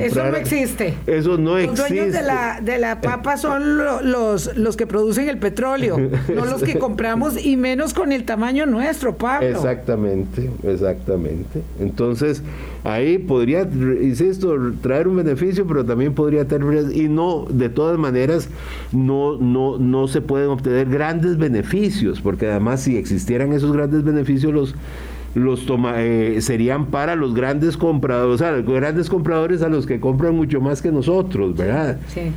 eso 0.00 0.24
no 0.30 0.36
existe. 0.38 0.94
Eso 1.06 1.36
no 1.36 1.58
existe. 1.58 1.82
Los 1.82 1.88
dueños 1.90 2.12
de 2.14 2.22
la, 2.22 2.60
de 2.62 2.78
la 2.78 3.02
papa 3.02 3.36
son 3.36 3.76
los, 3.76 4.56
los 4.56 4.76
que 4.78 4.86
producen 4.86 5.28
el 5.28 5.36
petróleo, 5.36 5.98
no 6.34 6.46
los 6.46 6.62
que 6.62 6.78
compramos 6.78 7.44
y 7.44 7.58
menos 7.58 7.92
con 7.92 8.12
el 8.12 8.24
tamaño 8.24 8.64
nuestro, 8.64 9.14
Pablo. 9.18 9.46
Exactamente, 9.46 10.48
exactamente. 10.62 11.60
Entonces, 11.78 12.42
ahí 12.84 13.18
podría, 13.18 13.68
insisto, 14.00 14.54
traer 14.80 15.08
un 15.08 15.16
beneficio, 15.16 15.66
pero 15.66 15.84
también 15.84 16.14
podría 16.14 16.46
tener, 16.46 16.92
y 16.94 17.08
no 17.08 17.46
de 17.50 17.68
todas 17.68 17.98
maneras 17.98 18.48
no, 18.92 19.36
no, 19.36 19.78
no 19.78 20.08
se 20.08 20.20
pueden 20.20 20.48
obtener 20.48 20.88
grandes 20.88 21.36
beneficios, 21.36 22.20
porque 22.20 22.46
además 22.46 22.80
si 22.80 22.96
existieran 22.96 23.52
esos 23.52 23.72
grandes 23.72 24.04
beneficios 24.04 24.52
los 24.52 24.74
los 25.34 25.66
toma, 25.66 26.02
eh, 26.02 26.40
serían 26.40 26.86
para 26.86 27.14
los 27.14 27.34
grandes 27.34 27.76
compradores, 27.76 28.34
o 28.34 28.38
sea, 28.38 28.52
los 28.52 28.66
grandes 28.66 29.08
compradores 29.08 29.62
a 29.62 29.68
los 29.68 29.86
que 29.86 30.00
compran 30.00 30.34
mucho 30.34 30.60
más 30.60 30.82
que 30.82 30.90
nosotros, 30.90 31.54
¿verdad? 31.54 31.98
Sí. 32.08 32.32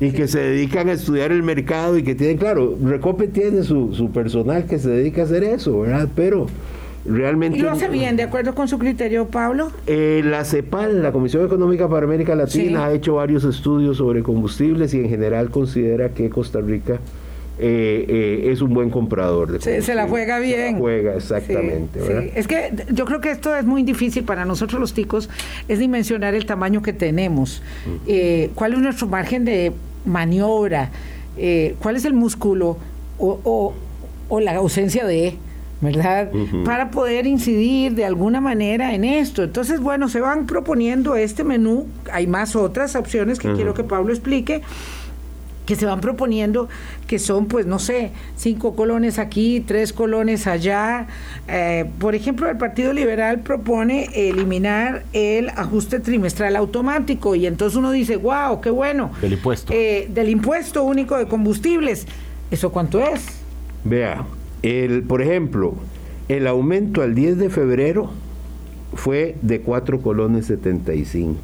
Y 0.00 0.10
que 0.10 0.28
se 0.28 0.40
dedican 0.40 0.88
a 0.88 0.92
estudiar 0.92 1.32
el 1.32 1.42
mercado 1.42 1.96
y 1.96 2.02
que 2.02 2.14
tienen, 2.14 2.36
claro, 2.36 2.76
Recope 2.82 3.28
tiene 3.28 3.62
su, 3.62 3.94
su 3.94 4.10
personal 4.10 4.66
que 4.66 4.78
se 4.78 4.90
dedica 4.90 5.22
a 5.22 5.24
hacer 5.24 5.42
eso, 5.42 5.80
¿verdad? 5.80 6.08
Pero 6.14 6.46
realmente... 7.04 7.58
¿Y 7.58 7.62
lo 7.62 7.70
hace 7.70 7.88
bien, 7.88 8.16
de 8.16 8.22
acuerdo 8.22 8.54
con 8.54 8.68
su 8.68 8.78
criterio, 8.78 9.26
Pablo? 9.26 9.70
Eh, 9.86 10.22
la 10.24 10.44
CEPAL, 10.44 11.02
la 11.02 11.12
Comisión 11.12 11.44
Económica 11.44 11.88
para 11.88 12.04
América 12.04 12.34
Latina, 12.34 12.86
ha 12.86 12.92
hecho 12.92 13.14
varios 13.14 13.44
estudios 13.44 13.98
sobre 13.98 14.22
combustibles 14.22 14.94
y 14.94 15.00
en 15.00 15.08
general 15.08 15.50
considera 15.50 16.10
que 16.10 16.30
Costa 16.30 16.60
Rica 16.60 16.98
eh, 17.58 18.04
eh, 18.08 18.50
es 18.50 18.62
un 18.62 18.74
buen 18.74 18.90
comprador 18.90 19.52
de 19.52 19.60
se, 19.60 19.80
se, 19.80 19.94
la 19.94 20.08
juega 20.08 20.40
bien. 20.40 20.78
juega, 20.78 21.14
exactamente. 21.14 22.32
Es 22.34 22.48
que 22.48 22.72
yo 22.90 23.04
creo 23.04 23.20
que 23.20 23.30
esto 23.30 23.54
es 23.54 23.64
muy 23.64 23.84
difícil 23.84 24.24
para 24.24 24.44
nosotros 24.44 24.80
los 24.80 24.92
ticos, 24.92 25.30
es 25.68 25.78
dimensionar 25.78 26.34
el 26.34 26.46
tamaño 26.46 26.82
que 26.82 26.92
tenemos. 26.92 27.62
¿Cuál 28.54 28.72
es 28.72 28.78
nuestro 28.80 29.06
margen 29.06 29.44
de 29.44 29.72
maniobra? 30.04 30.90
¿Cuál 31.78 31.96
es 31.96 32.04
el 32.04 32.14
músculo 32.14 32.76
o, 33.18 33.72
o 34.28 34.40
la 34.40 34.56
ausencia 34.56 35.06
de 35.06 35.36
¿verdad? 35.80 36.30
Para 36.64 36.90
poder 36.90 37.26
incidir 37.26 37.94
de 37.94 38.04
alguna 38.04 38.40
manera 38.40 38.94
en 38.94 39.04
esto. 39.04 39.42
Entonces, 39.42 39.80
bueno, 39.80 40.08
se 40.08 40.20
van 40.20 40.46
proponiendo 40.46 41.16
este 41.16 41.44
menú, 41.44 41.86
hay 42.12 42.26
más 42.26 42.56
otras 42.56 42.96
opciones 42.96 43.38
que 43.38 43.52
quiero 43.52 43.74
que 43.74 43.84
Pablo 43.84 44.12
explique. 44.12 44.62
que 45.66 45.76
se 45.76 45.86
van 45.86 46.00
proponiendo, 46.00 46.68
que 47.06 47.18
son, 47.18 47.46
pues, 47.46 47.64
no 47.64 47.78
sé, 47.78 48.10
cinco 48.36 48.76
colones 48.76 49.18
aquí, 49.18 49.64
tres 49.66 49.92
colones 49.92 50.46
allá. 50.46 51.06
Eh, 51.48 51.86
por 51.98 52.14
ejemplo, 52.14 52.48
el 52.50 52.58
Partido 52.58 52.92
Liberal 52.92 53.40
propone 53.40 54.10
eliminar 54.14 55.04
el 55.14 55.48
ajuste 55.50 56.00
trimestral 56.00 56.56
automático 56.56 57.34
y 57.34 57.46
entonces 57.46 57.78
uno 57.78 57.92
dice, 57.92 58.16
wow, 58.16 58.60
qué 58.60 58.70
bueno. 58.70 59.10
Del 59.22 59.32
impuesto. 59.32 59.72
Eh, 59.72 60.06
del 60.10 60.28
impuesto 60.28 60.82
único 60.84 61.16
de 61.16 61.26
combustibles. 61.26 62.06
¿Eso 62.50 62.70
cuánto 62.70 63.00
es? 63.00 63.24
Vea, 63.84 64.22
el, 64.64 65.02
por 65.02 65.20
ejemplo, 65.20 65.74
el 66.28 66.46
aumento 66.46 67.02
al 67.02 67.14
10 67.14 67.36
de 67.36 67.50
febrero 67.50 68.08
fue 68.94 69.36
de 69.42 69.60
4 69.60 70.00
colones 70.00 70.46
75. 70.46 71.38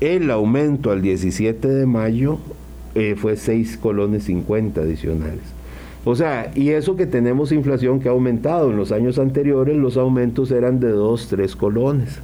El 0.00 0.30
aumento 0.30 0.92
al 0.92 1.02
17 1.02 1.66
de 1.66 1.86
mayo 1.86 2.38
eh, 2.94 3.16
fue 3.16 3.36
6 3.36 3.78
colones 3.78 4.24
50 4.24 4.80
adicionales. 4.80 5.42
O 6.04 6.14
sea, 6.14 6.52
y 6.54 6.70
eso 6.70 6.94
que 6.94 7.06
tenemos 7.06 7.50
inflación 7.50 7.98
que 7.98 8.08
ha 8.08 8.12
aumentado. 8.12 8.70
En 8.70 8.76
los 8.76 8.92
años 8.92 9.18
anteriores 9.18 9.76
los 9.76 9.96
aumentos 9.96 10.52
eran 10.52 10.78
de 10.78 10.90
2, 10.90 11.26
3 11.30 11.56
colones. 11.56 12.20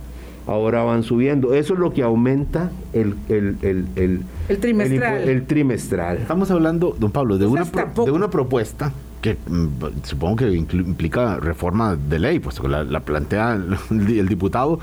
Ahora 0.47 0.85
van 0.85 1.03
subiendo. 1.03 1.53
Eso 1.53 1.75
es 1.75 1.81
lo 1.81 1.93
que 1.93 2.05
aumenta 2.05 2.71
el, 2.93 3.17
el, 3.29 3.57
el, 3.63 4.23
el 4.49 4.59
trimestral. 4.59 5.29
El, 5.29 5.47
trimestral. 5.47 6.19
Estamos 6.19 6.49
hablando, 6.53 6.97
don 6.97 7.11
Pablo, 7.11 7.39
de, 7.39 7.47
una, 7.47 7.65
de 7.65 8.11
una 8.13 8.31
propuesta 8.31 8.93
que 9.21 9.37
mm, 9.47 10.05
supongo 10.05 10.37
que 10.37 10.53
implica 10.53 11.37
reforma 11.37 11.97
de 11.97 12.19
ley, 12.19 12.39
puesto 12.39 12.63
que 12.63 12.69
la, 12.69 13.01
plantea 13.01 13.59
el, 13.91 14.29
diputado, 14.29 14.79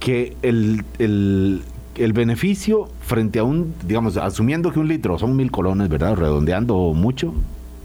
que 0.00 0.36
el, 0.42 0.84
el, 0.98 1.62
el, 1.96 2.12
beneficio 2.12 2.88
frente 3.00 3.38
a 3.38 3.44
un, 3.44 3.74
digamos, 3.86 4.16
asumiendo 4.16 4.72
que 4.72 4.80
un 4.80 4.88
litro 4.88 5.18
son 5.18 5.36
mil 5.36 5.50
colones, 5.50 5.88
¿verdad? 5.88 6.16
Redondeando 6.16 6.74
mucho, 6.94 7.34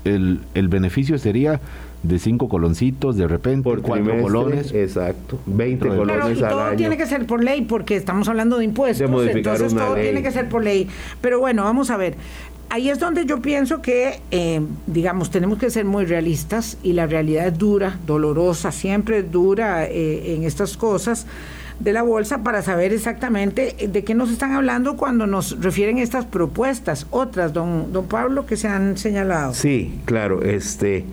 el, 0.04 0.42
el 0.54 0.68
beneficio 0.68 1.18
sería 1.18 1.62
de 2.04 2.20
cinco 2.20 2.50
coloncitos, 2.50 3.16
de 3.16 3.28
repente, 3.28 3.64
por 3.64 3.82
cuatro 3.82 4.22
colones. 4.22 4.74
Exacto, 4.74 5.40
20 5.46 5.88
colones 5.88 6.38
Pero, 6.38 6.50
todo 6.50 6.76
tiene 6.76 6.98
que 6.98 7.06
ser 7.06 7.26
por 7.26 7.42
ley, 7.42 7.62
porque 7.62 7.96
estamos 7.96 8.28
hablando 8.28 8.58
de 8.58 8.66
impuestos. 8.66 9.10
entonces 9.10 9.74
todo 9.74 9.96
tiene 9.96 10.22
que 10.22 10.32
ser 10.32 10.50
por 10.50 10.64
ley. 10.64 10.88
Pero 11.22 11.40
bueno, 11.40 11.64
vamos 11.64 11.90
a 11.90 11.98
ver. 11.98 12.16
Ahí 12.74 12.90
es 12.90 12.98
donde 12.98 13.28
yo 13.28 13.40
pienso 13.40 13.84
que, 13.84 14.20
eh, 14.32 14.60
digamos, 14.88 15.30
tenemos 15.30 15.60
que 15.60 15.70
ser 15.70 15.86
muy 15.86 16.06
realistas 16.06 16.80
y 16.82 16.94
la 16.94 17.06
realidad 17.06 17.46
es 17.46 17.56
dura, 17.56 18.00
dolorosa, 18.08 18.72
siempre 18.72 19.20
es 19.20 19.32
dura 19.32 19.86
eh, 19.86 20.34
en 20.34 20.42
estas 20.42 20.76
cosas 20.76 21.28
de 21.80 21.94
la 21.94 22.02
bolsa 22.02 22.42
para 22.42 22.64
saber 22.64 22.92
exactamente 22.92 23.76
de 23.88 24.04
qué 24.04 24.16
nos 24.16 24.32
están 24.32 24.54
hablando 24.54 24.98
cuando 24.98 25.28
nos 25.28 25.62
refieren 25.62 26.00
estas 26.00 26.26
propuestas, 26.26 27.06
otras, 27.12 27.54
don, 27.54 27.94
don 27.94 28.08
Pablo, 28.08 28.48
que 28.48 28.58
se 28.58 28.68
han 28.68 28.98
señalado. 28.98 29.54
Sí, 29.54 29.94
claro, 30.06 30.42
este 30.42 31.06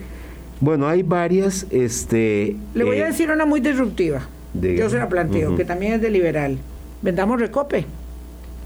bueno, 0.61 0.89
hay 0.89 1.03
varias. 1.03 1.67
Este, 1.71 2.57
Le 2.73 2.85
voy 2.85 3.01
a 3.01 3.05
eh, 3.05 3.09
decir 3.09 3.31
una 3.31 3.45
muy 3.45 3.61
disruptiva. 3.61 4.23
Yo 4.55 4.89
se 4.89 4.97
la 4.97 5.11
planteo, 5.11 5.57
que 5.57 5.67
también 5.67 5.93
es 5.93 6.01
de 6.01 6.09
liberal. 6.09 6.57
Vendamos 7.03 7.39
recope. 7.39 7.85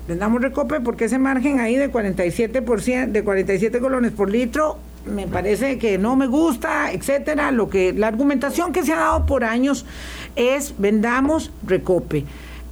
Vendamos 0.06 0.42
recope 0.42 0.80
porque 0.80 1.06
ese 1.06 1.18
margen 1.18 1.60
ahí 1.60 1.76
de 1.76 1.90
47%, 1.90 3.10
de 3.10 3.24
47 3.24 3.80
colones 3.80 4.12
por 4.12 4.30
litro, 4.30 4.78
me 5.06 5.26
parece 5.26 5.78
que 5.78 5.96
no 5.96 6.14
me 6.14 6.26
gusta, 6.26 6.92
etcétera. 6.92 7.50
Lo 7.50 7.70
que, 7.70 7.92
la 7.92 8.08
argumentación 8.08 8.72
que 8.72 8.82
se 8.82 8.92
ha 8.92 8.96
dado 8.96 9.26
por 9.26 9.44
años 9.44 9.86
es 10.36 10.74
vendamos 10.78 11.50
recope. 11.66 12.24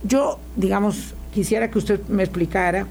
Yo, 0.05 0.39
digamos, 0.57 1.15
quisiera 1.33 1.71
que 1.71 1.79
usted 1.79 2.01
me 2.09 2.23
explicara 2.23 2.87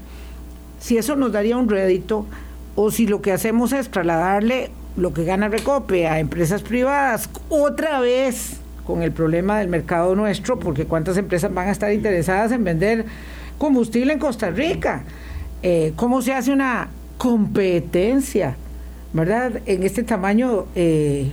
si 0.80 0.96
eso 0.96 1.14
nos 1.14 1.30
daría 1.30 1.56
un 1.56 1.68
rédito 1.68 2.26
o 2.74 2.90
si 2.90 3.06
lo 3.06 3.22
que 3.22 3.32
hacemos 3.32 3.72
es 3.72 3.88
trasladarle 3.88 4.70
lo 4.96 5.14
que 5.14 5.24
gana 5.24 5.48
Recope 5.48 6.06
a 6.06 6.18
empresas 6.18 6.62
privadas, 6.62 7.30
otra 7.48 8.00
vez 8.00 8.58
con 8.84 9.02
el 9.02 9.12
problema 9.12 9.58
del 9.58 9.68
mercado 9.68 10.14
nuestro, 10.16 10.58
porque 10.58 10.84
cuántas 10.84 11.16
empresas 11.16 11.54
van 11.54 11.68
a 11.68 11.70
estar 11.70 11.92
interesadas 11.92 12.52
en 12.52 12.64
vender 12.64 13.06
combustible 13.58 14.12
en 14.12 14.18
Costa 14.18 14.50
Rica. 14.50 15.04
Eh, 15.62 15.92
¿Cómo 15.96 16.22
se 16.22 16.32
hace 16.32 16.52
una 16.52 16.88
competencia, 17.18 18.56
verdad, 19.12 19.60
en 19.66 19.82
este 19.82 20.02
tamaño 20.02 20.66
eh, 20.74 21.30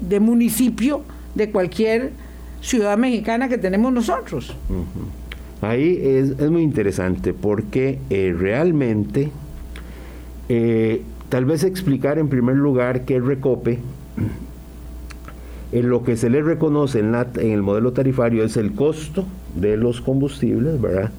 de 0.00 0.20
municipio 0.20 1.02
de 1.34 1.50
cualquier 1.50 2.12
ciudad 2.60 2.96
mexicana 2.96 3.48
que 3.48 3.58
tenemos 3.58 3.92
nosotros? 3.92 4.56
Ahí 5.60 6.00
es, 6.02 6.38
muy 6.50 6.62
interesante 6.62 7.32
porque 7.32 7.98
eh, 8.10 8.34
realmente 8.36 9.30
Tal 11.28 11.44
vez 11.44 11.62
explicar 11.62 12.18
en 12.18 12.28
primer 12.28 12.56
lugar 12.56 13.04
que 13.04 13.16
el 13.16 13.26
recope, 13.26 13.78
en 15.72 15.90
lo 15.90 16.02
que 16.02 16.16
se 16.16 16.30
le 16.30 16.40
reconoce 16.40 17.00
en, 17.00 17.14
en 17.14 17.50
el 17.52 17.62
modelo 17.62 17.92
tarifario 17.92 18.44
es 18.44 18.56
el 18.56 18.72
costo 18.72 19.26
de 19.54 19.76
los 19.76 20.00
combustibles, 20.00 20.80
¿verdad? 20.80 21.10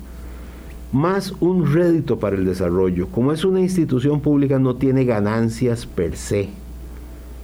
Más 0.92 1.34
un 1.40 1.72
rédito 1.72 2.20
para 2.20 2.36
el 2.36 2.46
desarrollo. 2.46 3.08
Como 3.08 3.32
es 3.32 3.46
una 3.46 3.62
institución 3.62 4.22
pública, 4.22 4.58
no 4.58 4.76
tiene 4.76 5.06
ganancias 5.06 5.86
per 5.86 6.16
se. 6.16 6.50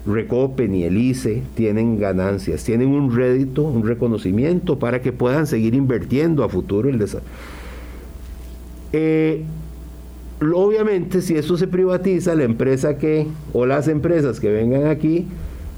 Recope 0.07 0.67
ni 0.67 0.83
el 0.83 0.97
ICE 0.97 1.41
tienen 1.55 1.99
ganancias, 1.99 2.63
tienen 2.63 2.89
un 2.89 3.15
rédito, 3.15 3.63
un 3.63 3.85
reconocimiento 3.85 4.77
para 4.77 5.01
que 5.01 5.11
puedan 5.11 5.47
seguir 5.47 5.73
invirtiendo 5.73 6.43
a 6.43 6.49
futuro 6.49 6.89
el 6.89 6.99
desarrollo. 6.99 7.29
Eh, 8.93 9.43
obviamente 10.53 11.21
si 11.21 11.35
eso 11.35 11.57
se 11.57 11.67
privatiza, 11.67 12.35
la 12.35 12.43
empresa 12.43 12.97
que, 12.97 13.27
o 13.51 13.65
las 13.65 13.87
empresas 13.87 14.39
que 14.39 14.51
vengan 14.51 14.87
aquí, 14.87 15.27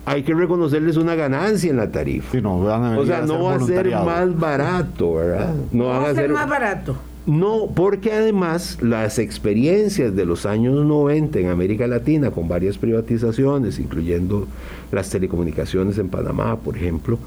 hay 0.06 0.24
que 0.24 0.34
reconocerles 0.34 0.98
una 0.98 1.16
ganancia 1.16 1.70
en 1.70 1.78
la 1.78 1.92
tarifa. 1.92 2.40
no 2.40 2.60
o 2.60 3.06
sea, 3.06 3.22
no 3.22 3.44
va 3.44 3.56
a 3.56 3.60
ser 3.60 3.92
más 3.92 4.40
barato, 4.40 5.16
¿verdad? 5.16 5.54
No, 5.72 5.86
va 5.86 6.10
a 6.10 6.14
ser 6.14 6.32
más 6.32 6.50
barato. 6.50 6.96
No, 7.28 7.68
porque 7.76 8.14
además 8.14 8.78
las 8.82 9.20
experiencias 9.20 10.16
de 10.16 10.26
los 10.26 10.46
años 10.46 10.86
90 10.86 11.40
en 11.40 11.50
América 11.50 11.86
Latina 11.86 12.32
con 12.32 12.48
varias 12.48 12.78
privatizaciones, 12.78 13.80
incluyendo 13.80 14.48
las 14.94 15.10
telecomunicaciones 15.10 15.98
en 15.98 16.08
Panamá, 16.08 16.56
por 16.56 16.78
ejemplo, 16.78 17.20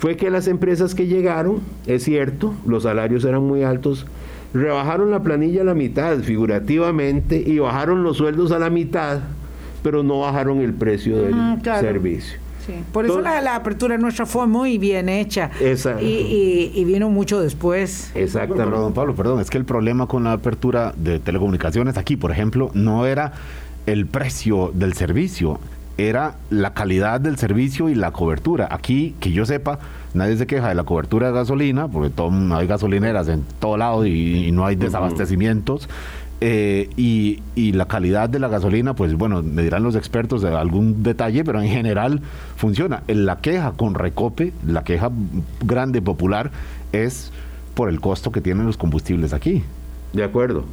fue 0.00 0.16
que 0.16 0.28
las 0.30 0.48
empresas 0.48 0.92
que 0.96 1.06
llegaron, 1.06 1.60
es 1.86 2.02
cierto, 2.02 2.52
los 2.66 2.82
salarios 2.82 3.24
eran 3.24 3.44
muy 3.44 3.62
altos, 3.62 4.06
rebajaron 4.52 5.12
la 5.12 5.22
planilla 5.22 5.60
a 5.60 5.64
la 5.64 5.74
mitad, 5.74 6.18
figurativamente, 6.18 7.40
y 7.40 7.60
bajaron 7.60 8.02
los 8.02 8.16
sueldos 8.16 8.50
a 8.50 8.58
la 8.58 8.70
mitad, 8.70 9.20
pero 9.84 10.02
no 10.02 10.18
bajaron 10.18 10.60
el 10.62 10.74
precio 10.74 11.16
del 11.16 11.62
servicio. 11.62 12.40
Por 12.92 13.06
eso 13.06 13.20
la, 13.20 13.54
apertura 13.54 13.98
nuestra 13.98 14.26
fue 14.26 14.46
muy 14.46 14.78
bien 14.78 15.08
hecha. 15.08 15.50
Y, 16.00 16.72
y, 16.74 16.84
vino 16.84 17.10
mucho 17.10 17.40
después. 17.40 18.10
Exactamente. 18.14 18.64
Pero, 18.64 18.80
don 18.80 18.92
Pablo, 18.92 19.14
perdón, 19.14 19.40
es 19.40 19.50
que 19.50 19.58
el 19.58 19.64
problema 19.64 20.06
con 20.06 20.24
la 20.24 20.32
apertura 20.32 20.92
de 20.96 21.18
telecomunicaciones 21.18 21.96
aquí, 21.96 22.16
por 22.16 22.30
ejemplo, 22.30 22.70
no 22.74 23.06
era 23.06 23.32
el 23.86 24.06
precio 24.06 24.70
del 24.74 24.92
servicio, 24.92 25.58
era 25.98 26.36
la 26.50 26.74
calidad 26.74 27.20
del 27.20 27.36
servicio 27.36 27.88
y 27.88 27.94
la 27.94 28.12
cobertura. 28.12 28.68
Aquí, 28.70 29.16
que 29.18 29.32
yo 29.32 29.44
sepa, 29.44 29.80
nadie 30.14 30.36
se 30.36 30.46
queja 30.46 30.68
de 30.68 30.74
la 30.76 30.84
cobertura 30.84 31.26
de 31.28 31.32
gasolina, 31.32 31.88
porque 31.88 32.10
todo, 32.10 32.30
hay 32.54 32.66
gasolineras 32.66 33.28
en 33.28 33.44
todo 33.58 33.76
lado 33.76 34.06
y, 34.06 34.52
no 34.52 34.64
hay 34.64 34.76
desabastecimientos. 34.76 35.88
Eh, 36.40 36.88
y, 36.96 37.72
la 37.72 37.86
calidad 37.86 38.28
de 38.28 38.38
la 38.38 38.48
gasolina, 38.48 38.94
pues 38.94 39.14
bueno, 39.14 39.42
me 39.42 39.62
dirán 39.62 39.82
los 39.82 39.96
expertos 39.96 40.42
de 40.42 40.54
algún 40.54 41.02
detalle, 41.02 41.44
pero 41.44 41.60
en 41.60 41.68
general 41.68 42.20
funciona. 42.56 43.02
La 43.06 43.38
queja 43.38 43.72
con 43.72 43.94
Recope, 43.94 44.52
la 44.66 44.84
queja 44.84 45.10
grande, 45.64 46.00
popular, 46.00 46.50
es 46.92 47.32
por 47.74 47.88
el 47.88 48.00
costo 48.00 48.32
que 48.32 48.40
tienen 48.40 48.66
los 48.66 48.76
combustibles 48.76 49.32
aquí. 49.32 49.62
De 50.12 50.24
acuerdo. 50.24 50.64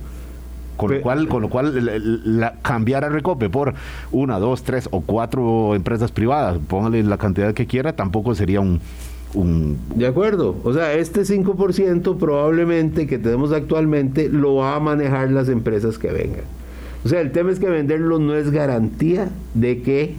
Con 0.78 0.93
lo 0.93 1.01
cual, 1.01 1.28
con 1.30 1.41
lo 1.41 1.49
cual 1.49 2.54
cambiar 2.62 3.06
a 3.06 3.10
Recope 3.10 3.49
por 3.49 3.75
una, 4.12 4.39
dos, 4.39 4.63
tres 4.63 4.89
o 4.91 5.01
cuatro 5.01 5.73
empresas 5.73 6.12
privadas, 6.12 6.60
póngale 6.67 7.01
la 7.04 7.17
cantidad 7.17 7.54
que 7.54 7.65
quiera, 7.65 7.95
tampoco 7.95 8.36
sería 8.36 8.60
un, 8.60 8.82
De 9.36 10.08
acuerdo, 10.08 10.56
o 10.63 10.74
sea, 10.74 10.93
este 10.93 11.21
5% 11.21 12.17
probablemente 12.17 13.06
que 13.06 13.17
tenemos 13.17 13.52
actualmente 13.52 14.30
lo 14.30 14.56
va 14.56 14.76
a 14.76 14.80
manejar 14.80 15.32
las 15.32 15.50
empresas 15.50 15.98
que 15.98 16.08
vengan. 16.08 16.45
O 17.04 17.10
sea, 17.10 17.21
el 17.21 17.32
tema 17.32 17.52
es 17.52 17.60
que 17.60 17.69
venderlo 17.69 18.17
no 18.17 18.34
es 18.36 18.50
garantía 18.50 19.30
de 19.54 19.82
que 19.82 20.15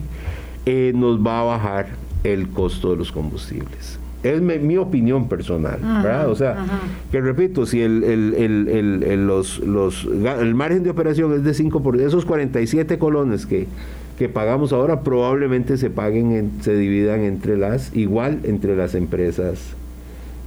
eh, 0.67 0.93
nos 0.95 1.25
va 1.25 1.41
a 1.41 1.45
bajar 1.45 1.87
el 2.25 2.49
costo 2.49 2.91
de 2.91 2.97
los 2.97 3.11
combustibles. 3.11 3.99
Es 4.23 4.41
mi, 4.41 4.77
opinión 4.77 5.29
personal, 5.29 5.79
¿verdad? 5.81 6.29
O 6.29 6.35
sea, 6.35 6.65
que 7.13 7.21
repito, 7.21 7.65
si 7.65 7.81
el, 7.81 8.03
el, 8.03 9.27
los, 9.27 9.61
los, 9.61 10.05
el 10.05 10.55
margen 10.55 10.83
de 10.83 10.91
operación 10.91 11.33
es 11.33 11.45
de 11.45 11.55
5 11.55 11.83
por 11.83 12.01
esos 12.01 12.25
47 12.25 12.99
colones 12.99 13.47
que, 13.47 13.69
que 14.17 14.29
pagamos 14.29 14.73
ahora 14.73 15.01
probablemente 15.01 15.77
se 15.77 15.91
paguen, 15.91 16.53
se 16.63 16.77
dividan 16.77 17.21
entre 17.21 17.57
las, 17.57 17.95
igual 17.95 18.41
entre 18.45 18.77
las 18.77 18.95
empresas 18.95 19.59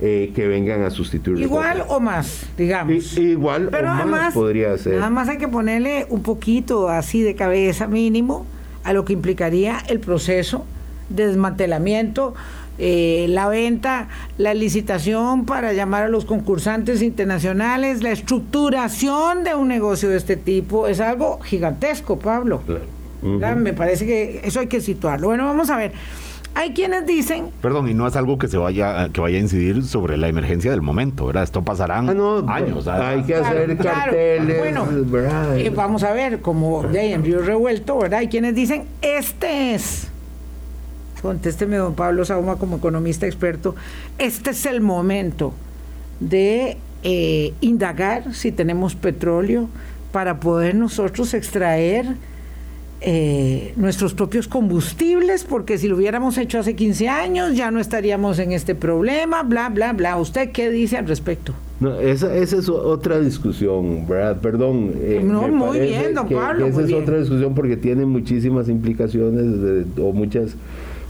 eh, 0.02 0.32
que 0.34 0.48
vengan 0.48 0.84
a 0.84 0.90
sustituir. 0.90 1.40
Igual 1.40 1.84
o 1.88 2.00
más, 2.00 2.46
digamos. 2.58 3.18
igual 3.18 3.70
Pero 3.70 3.92
o 3.92 4.06
más 4.08 4.34
podría 4.34 4.78
ser. 4.78 4.96
Nada 4.96 5.10
más 5.10 5.30
hay 5.30 5.38
que 5.38 5.48
ponerle 5.48 6.08
un 6.10 6.24
poquito 6.24 6.90
así 6.90 7.22
de 7.22 7.36
cabeza 7.36 7.88
mínimo 7.88 8.46
a 8.84 8.94
lo 8.94 9.06
que 9.06 9.14
implicaría 9.14 9.78
el 9.88 10.00
proceso 10.00 10.66
de 11.10 11.28
desmantelamiento, 11.28 12.34
eh, 12.78 13.26
la 13.30 13.50
venta, 13.50 14.08
la 14.38 14.54
licitación 14.54 15.46
para 15.46 15.74
llamar 15.74 16.04
a 16.04 16.08
los 16.08 16.24
concursantes 16.24 17.02
internacionales, 17.02 18.02
la 18.02 18.12
estructuración 18.12 19.44
de 19.44 19.54
un 19.54 19.68
negocio 19.68 20.10
de 20.10 20.18
este 20.18 20.38
tipo. 20.38 20.88
Es 20.88 21.02
algo 21.02 21.40
gigantesco, 21.42 22.18
Pablo. 22.20 22.62
Me 23.22 23.74
parece 23.74 24.06
que 24.06 24.42
eso 24.44 24.60
hay 24.60 24.68
que 24.68 24.82
situarlo. 24.82 25.28
Bueno, 25.28 25.46
vamos 25.46 25.70
a 25.70 25.78
ver. 25.78 25.92
Hay 26.56 26.74
quienes 26.74 27.06
dicen, 27.06 27.50
Perdón, 27.62 27.88
y 27.90 27.94
no 27.94 28.08
es 28.08 28.16
algo 28.16 28.40
que 28.40 28.48
se 28.48 28.58
vaya 28.58 29.10
que 29.14 29.22
vaya 29.22 29.38
a 29.38 29.40
incidir 29.42 29.84
sobre 29.86 30.18
la 30.18 30.28
emergencia 30.30 30.72
del 30.72 30.82
momento, 30.82 31.28
¿verdad? 31.28 31.44
Esto 31.44 31.62
pasarán 31.64 32.10
Ah, 32.10 32.14
no, 32.16 32.38
años. 32.50 32.88
hay 32.88 33.22
que 33.22 33.34
Claro, 33.34 33.46
hacer 33.46 33.78
claro. 33.78 34.00
carteles. 34.02 34.58
Bueno, 34.58 34.88
¿verdad? 35.06 35.58
eh, 35.60 35.70
vamos 35.70 36.04
a 36.04 36.12
ver, 36.12 36.42
como 36.42 36.84
de 36.84 37.00
ahí 37.02 37.14
en 37.14 37.24
Río 37.24 37.42
Revuelto, 37.44 38.00
¿verdad? 38.00 38.20
Hay 38.20 38.30
quienes 38.30 38.56
dicen, 38.56 38.86
este 39.04 39.76
es, 39.76 40.08
contésteme 41.22 41.78
don 41.78 41.94
Pablo 41.94 42.26
Sauma 42.26 42.56
como 42.56 42.78
economista 42.78 43.28
experto, 43.28 43.76
este 44.18 44.50
es 44.50 44.66
el 44.66 44.82
momento 44.82 45.54
de 46.20 46.78
eh, 47.04 47.54
indagar 47.62 48.34
si 48.34 48.52
tenemos 48.52 48.96
petróleo 48.96 49.70
para 50.12 50.40
poder 50.40 50.74
nosotros 50.76 51.34
extraer 51.36 52.16
eh, 53.02 53.74
nuestros 53.78 54.14
propios 54.14 54.48
combustibles, 54.48 55.44
porque 55.46 55.78
si 55.78 55.88
lo 55.88 55.96
hubiéramos 55.96 56.38
hecho 56.38 56.60
hace 56.60 56.76
15 56.76 57.08
años 57.08 57.56
ya 57.56 57.72
no 57.72 57.80
estaríamos 57.80 58.40
en 58.40 58.52
este 58.52 58.76
problema, 58.76 59.44
bla, 59.44 59.70
bla, 59.70 59.94
bla. 59.94 60.18
¿Usted 60.18 60.52
qué 60.52 60.70
dice 60.70 60.98
al 60.98 61.08
respecto? 61.08 61.54
No, 61.80 61.98
esa, 62.00 62.36
esa 62.36 62.58
es 62.58 62.68
otra 62.68 63.20
discusión, 63.22 64.06
¿verdad? 64.08 64.42
Perdón. 64.42 64.92
eh, 65.02 65.22
No, 65.24 65.48
muy 65.48 65.80
bien, 65.80 66.14
don 66.14 66.28
Pablo, 66.28 66.66
esa 66.66 66.76
muy 66.76 66.84
es 66.84 66.90
bien. 66.90 67.02
otra 67.04 67.20
discusión 67.20 67.56
porque 67.56 67.78
tiene 67.78 68.06
muchísimas 68.06 68.68
implicaciones 68.68 69.62
de- 69.62 70.02
o 70.02 70.12
muchas 70.12 70.56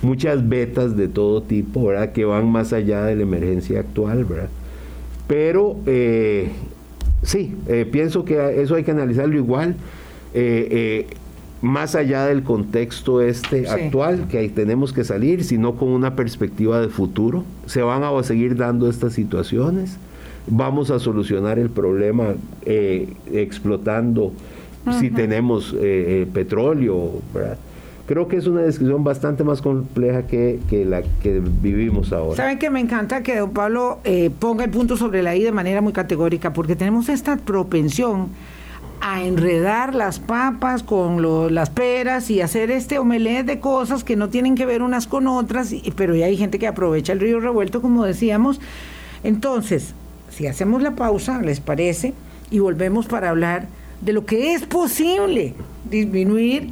muchas 0.02 0.48
vetas 0.48 0.96
de 0.96 1.08
todo 1.10 1.42
tipo, 1.42 1.86
¿verdad? 1.88 2.14
Que 2.14 2.24
van 2.24 2.50
más 2.50 2.72
allá 2.72 3.04
de 3.04 3.16
la 3.18 3.24
emergencia 3.24 3.80
actual, 3.82 4.24
¿verdad? 4.26 4.48
Pero 5.28 5.76
eh, 5.86 6.50
sí, 7.24 7.56
eh, 7.68 7.86
pienso 7.92 8.24
que 8.24 8.62
eso 8.62 8.76
hay 8.76 8.84
que 8.84 8.92
analizarlo 8.92 9.36
igual. 9.36 9.76
eh, 10.34 10.68
eh, 10.72 11.08
más 11.62 11.96
allá 11.96 12.26
del 12.26 12.44
contexto 12.44 13.22
este 13.22 13.66
Sí. 13.66 13.70
actual, 13.70 14.28
que 14.30 14.38
ahí 14.38 14.50
tenemos 14.50 14.94
que 14.94 15.04
salir, 15.04 15.44
sino 15.44 15.76
con 15.76 15.90
una 15.90 16.16
perspectiva 16.16 16.80
de 16.80 16.88
futuro. 16.88 17.44
Se 17.66 17.82
van 17.82 18.04
a 18.04 18.24
seguir 18.24 18.56
dando 18.56 18.90
estas 18.90 19.14
situaciones. 19.14 19.98
Vamos 20.48 20.90
a 20.90 21.00
solucionar 21.00 21.60
el 21.60 21.70
problema 21.70 22.34
eh, 22.66 23.14
explotando 23.32 24.32
si 25.00 25.10
tenemos 25.12 25.74
eh, 25.74 25.78
eh, 25.82 26.28
petróleo. 26.34 27.22
¿verdad? 27.34 27.58
Creo 28.08 28.28
que 28.28 28.38
es 28.38 28.48
una 28.48 28.64
discusión 28.64 29.04
bastante 29.04 29.44
más 29.44 29.62
compleja 29.62 30.26
que, 30.26 30.60
que 30.68 30.84
la 30.86 31.04
que 31.22 31.40
vivimos 31.62 32.12
ahora. 32.12 32.38
Saben 32.38 32.58
que 32.58 32.72
me 32.72 32.80
encanta 32.80 33.22
que 33.22 33.38
don 33.38 33.52
Pablo 33.52 34.00
eh, 34.04 34.32
ponga 34.40 34.64
el 34.64 34.72
punto 34.72 34.98
sobre 34.98 35.22
la 35.22 35.36
I 35.36 35.44
de 35.44 35.52
manera 35.52 35.82
muy 35.82 35.94
categórica, 35.94 36.52
porque 36.52 36.76
tenemos 36.76 37.08
esta 37.10 37.36
propensión 37.38 38.30
a 39.02 39.24
enredar 39.24 39.96
las 39.96 40.20
papas 40.20 40.84
con 40.84 41.22
lo- 41.22 41.50
las 41.50 41.70
peras 41.70 42.30
y 42.30 42.42
hacer 42.42 42.70
este 42.72 43.00
omelette 43.00 43.46
de 43.46 43.60
cosas 43.60 44.04
que 44.04 44.16
no 44.16 44.30
tienen 44.30 44.56
que 44.56 44.66
ver 44.66 44.82
unas 44.82 45.08
con 45.08 45.28
otras, 45.28 45.72
y- 45.72 45.94
pero 45.96 46.16
ya 46.16 46.26
hay 46.26 46.38
gente 46.38 46.60
que 46.60 46.68
aprovecha 46.68 47.14
el 47.14 47.20
río 47.20 47.40
revuelto, 47.40 47.82
como 47.82 48.04
decíamos. 48.06 48.60
Entonces, 49.24 49.94
si 50.30 50.48
hacemos 50.48 50.82
la 50.82 50.92
pausa, 50.96 51.42
¿les 51.42 51.60
parece? 51.60 52.14
Y 52.52 52.60
volvemos 52.60 53.06
para 53.08 53.30
hablar 53.30 53.68
de 54.02 54.14
lo 54.14 54.26
que 54.26 54.54
es 54.54 54.66
posible 54.66 55.54
disminuir 55.90 56.70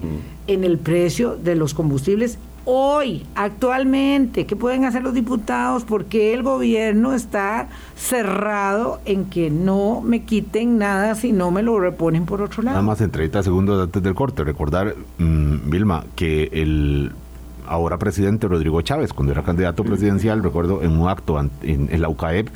en 0.48 0.64
el 0.64 0.78
precio 0.78 1.36
de 1.36 1.56
los 1.56 1.74
combustibles 1.74 2.38
hoy, 2.70 3.26
actualmente. 3.34 4.46
¿Qué 4.46 4.56
pueden 4.58 4.84
hacer 4.86 5.02
los 5.02 5.14
diputados? 5.14 5.86
Porque 5.86 6.34
el 6.34 6.44
gobierno 6.44 7.14
está 7.14 7.70
cerrado 7.96 9.00
en 9.06 9.26
que 9.26 9.50
no 9.50 10.02
me 10.02 10.24
quiten 10.24 10.78
nada 10.78 11.16
si 11.16 11.32
no 11.32 11.50
me 11.50 11.64
lo 11.64 11.80
reponen 11.80 12.26
por 12.26 12.42
otro 12.42 12.62
lado. 12.64 12.76
Nada 12.76 12.86
más 12.86 13.00
en 13.02 13.10
30 13.10 13.42
segundos 13.44 13.82
antes 13.82 14.04
del 14.04 14.14
corte. 14.16 14.44
Recordar, 14.44 14.96
mm, 15.18 15.70
Vilma, 15.70 16.04
que 16.16 16.50
el 16.52 17.12
ahora 17.68 17.98
presidente 17.98 18.48
Rodrigo 18.48 18.82
Chávez, 18.82 19.12
cuando 19.14 19.32
era 19.34 19.44
candidato 19.44 19.84
presidencial, 19.84 20.42
recuerdo 20.44 20.84
en 20.84 20.92
un 21.00 21.10
acto 21.10 21.40
en, 21.40 21.50
en 21.64 22.02
la 22.02 22.10
UCAEP, 22.10 22.48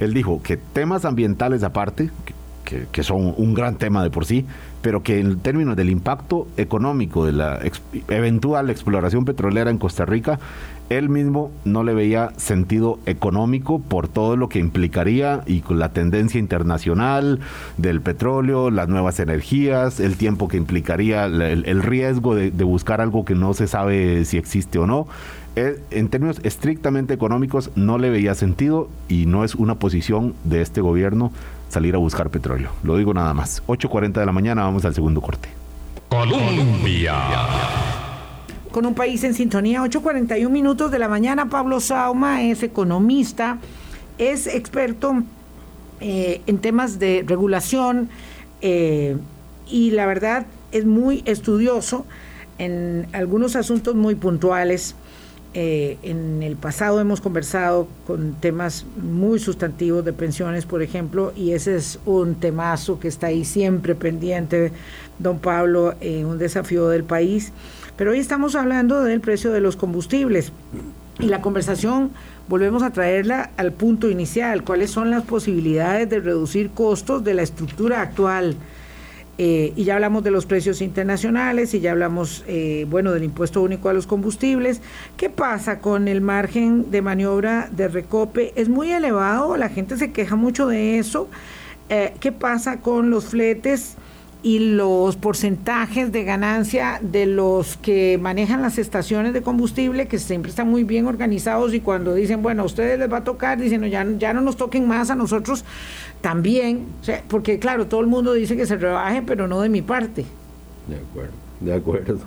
él 0.00 0.12
dijo 0.14 0.40
que 0.42 0.56
temas 0.56 1.04
ambientales 1.04 1.62
aparte, 1.62 2.10
que, 2.24 2.34
que- 2.64 2.86
que 2.90 3.02
son 3.04 3.32
un 3.36 3.54
gran 3.54 3.76
tema 3.76 4.02
de 4.02 4.10
por 4.10 4.24
sí, 4.26 4.44
pero 4.86 5.02
que 5.02 5.18
en 5.18 5.40
términos 5.40 5.74
del 5.74 5.90
impacto 5.90 6.46
económico 6.56 7.26
de 7.26 7.32
la 7.32 7.58
eventual 8.06 8.70
exploración 8.70 9.24
petrolera 9.24 9.68
en 9.68 9.78
Costa 9.78 10.04
Rica, 10.04 10.38
él 10.90 11.08
mismo 11.08 11.50
no 11.64 11.82
le 11.82 11.92
veía 11.92 12.30
sentido 12.36 13.00
económico 13.04 13.80
por 13.80 14.06
todo 14.06 14.36
lo 14.36 14.48
que 14.48 14.60
implicaría 14.60 15.42
y 15.44 15.62
con 15.62 15.80
la 15.80 15.88
tendencia 15.88 16.38
internacional 16.38 17.40
del 17.78 18.00
petróleo, 18.00 18.70
las 18.70 18.88
nuevas 18.88 19.18
energías, 19.18 19.98
el 19.98 20.16
tiempo 20.16 20.46
que 20.46 20.56
implicaría, 20.56 21.24
el, 21.24 21.42
el 21.42 21.82
riesgo 21.82 22.36
de 22.36 22.50
buscar 22.62 23.00
algo 23.00 23.24
que 23.24 23.34
no 23.34 23.54
se 23.54 23.66
sabe 23.66 24.24
si 24.24 24.38
existe 24.38 24.78
o 24.78 24.86
no. 24.86 25.08
Él, 25.56 25.80
en 25.90 26.08
términos 26.08 26.38
estrictamente 26.42 27.14
económicos 27.14 27.70
no 27.74 27.98
le 27.98 28.10
veía 28.10 28.34
sentido 28.34 28.88
y 29.08 29.26
no 29.26 29.42
es 29.42 29.54
una 29.54 29.76
posición 29.76 30.34
de 30.44 30.60
este 30.62 30.80
gobierno 30.80 31.32
salir 31.68 31.94
a 31.94 31.98
buscar 31.98 32.30
petróleo. 32.30 32.70
Lo 32.82 32.96
digo 32.96 33.14
nada 33.14 33.34
más. 33.34 33.62
8.40 33.66 34.12
de 34.12 34.26
la 34.26 34.32
mañana, 34.32 34.62
vamos 34.62 34.84
al 34.84 34.94
segundo 34.94 35.20
corte. 35.20 35.48
Colombia. 36.08 37.14
con 38.70 38.84
un 38.84 38.94
país 38.94 39.24
en 39.24 39.32
sintonía. 39.32 39.82
8.41 39.82 40.48
minutos 40.50 40.90
de 40.90 40.98
la 40.98 41.08
mañana. 41.08 41.48
Pablo 41.48 41.80
Sauma 41.80 42.42
es 42.42 42.62
economista, 42.62 43.58
es 44.18 44.46
experto 44.46 45.22
eh, 46.00 46.42
en 46.46 46.58
temas 46.58 46.98
de 46.98 47.24
regulación 47.26 48.10
eh, 48.60 49.16
y 49.66 49.92
la 49.92 50.04
verdad 50.04 50.46
es 50.72 50.84
muy 50.84 51.22
estudioso 51.24 52.04
en 52.58 53.06
algunos 53.12 53.56
asuntos 53.56 53.94
muy 53.94 54.14
puntuales. 54.14 54.94
Eh, 55.58 55.96
en 56.02 56.42
el 56.42 56.54
pasado 56.56 57.00
hemos 57.00 57.22
conversado 57.22 57.88
con 58.06 58.34
temas 58.34 58.84
muy 59.02 59.38
sustantivos 59.38 60.04
de 60.04 60.12
pensiones, 60.12 60.66
por 60.66 60.82
ejemplo, 60.82 61.32
y 61.34 61.52
ese 61.52 61.76
es 61.76 61.98
un 62.04 62.34
temazo 62.34 63.00
que 63.00 63.08
está 63.08 63.28
ahí 63.28 63.46
siempre 63.46 63.94
pendiente, 63.94 64.70
don 65.18 65.38
Pablo, 65.38 65.94
eh, 66.02 66.26
un 66.26 66.36
desafío 66.36 66.88
del 66.90 67.04
país. 67.04 67.54
Pero 67.96 68.10
hoy 68.10 68.18
estamos 68.18 68.54
hablando 68.54 69.02
del 69.02 69.22
precio 69.22 69.50
de 69.50 69.62
los 69.62 69.76
combustibles 69.76 70.52
y 71.18 71.24
la 71.28 71.40
conversación 71.40 72.10
volvemos 72.48 72.82
a 72.82 72.90
traerla 72.90 73.48
al 73.56 73.72
punto 73.72 74.10
inicial, 74.10 74.62
cuáles 74.62 74.90
son 74.90 75.10
las 75.10 75.22
posibilidades 75.22 76.10
de 76.10 76.20
reducir 76.20 76.68
costos 76.68 77.24
de 77.24 77.32
la 77.32 77.40
estructura 77.40 78.02
actual. 78.02 78.56
Eh, 79.38 79.74
y 79.76 79.84
ya 79.84 79.94
hablamos 79.94 80.24
de 80.24 80.30
los 80.30 80.46
precios 80.46 80.80
internacionales 80.80 81.74
y 81.74 81.80
ya 81.80 81.92
hablamos, 81.92 82.42
eh, 82.46 82.86
bueno, 82.88 83.12
del 83.12 83.24
impuesto 83.24 83.60
único 83.60 83.88
a 83.88 83.92
los 83.92 84.06
combustibles. 84.06 84.80
¿Qué 85.16 85.28
pasa 85.28 85.80
con 85.80 86.08
el 86.08 86.22
margen 86.22 86.90
de 86.90 87.02
maniobra 87.02 87.68
de 87.70 87.88
recope? 87.88 88.52
Es 88.56 88.68
muy 88.68 88.92
elevado, 88.92 89.56
la 89.56 89.68
gente 89.68 89.98
se 89.98 90.10
queja 90.12 90.36
mucho 90.36 90.66
de 90.66 90.98
eso. 90.98 91.28
Eh, 91.90 92.14
¿Qué 92.18 92.32
pasa 92.32 92.80
con 92.80 93.10
los 93.10 93.26
fletes 93.26 93.96
y 94.46 94.60
los 94.60 95.16
porcentajes 95.16 96.12
de 96.12 96.22
ganancia 96.22 97.00
de 97.02 97.26
los 97.26 97.76
que 97.78 98.16
manejan 98.22 98.62
las 98.62 98.78
estaciones 98.78 99.32
de 99.32 99.42
combustible, 99.42 100.06
que 100.06 100.20
siempre 100.20 100.50
están 100.50 100.70
muy 100.70 100.84
bien 100.84 101.08
organizados 101.08 101.74
y 101.74 101.80
cuando 101.80 102.14
dicen, 102.14 102.42
bueno, 102.42 102.62
a 102.62 102.66
ustedes 102.66 102.96
les 102.96 103.12
va 103.12 103.16
a 103.16 103.24
tocar, 103.24 103.58
dicen, 103.60 103.80
no, 103.80 103.88
ya, 103.88 104.06
ya 104.18 104.32
no 104.32 104.40
nos 104.42 104.56
toquen 104.56 104.86
más 104.86 105.10
a 105.10 105.16
nosotros 105.16 105.64
también, 106.20 106.86
o 107.00 107.04
sea, 107.04 107.24
porque 107.26 107.58
claro, 107.58 107.86
todo 107.88 108.00
el 108.00 108.06
mundo 108.06 108.34
dice 108.34 108.56
que 108.56 108.66
se 108.66 108.76
rebaje, 108.76 109.20
pero 109.22 109.48
no 109.48 109.60
de 109.62 109.68
mi 109.68 109.82
parte. 109.82 110.24
De 110.86 110.94
acuerdo, 110.96 111.32
de 111.58 111.74
acuerdo. 111.74 112.18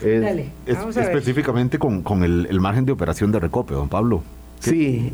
Dale, 0.00 0.50
Es- 0.64 0.76
vamos 0.76 0.96
a 0.96 1.00
ver. 1.00 1.08
específicamente 1.10 1.76
con, 1.80 2.02
con 2.02 2.22
el, 2.22 2.46
el 2.48 2.60
margen 2.60 2.84
de 2.84 2.92
operación 2.92 3.32
de 3.32 3.40
recope, 3.40 3.74
don 3.74 3.88
Pablo. 3.88 4.22
Sí, 4.60 5.12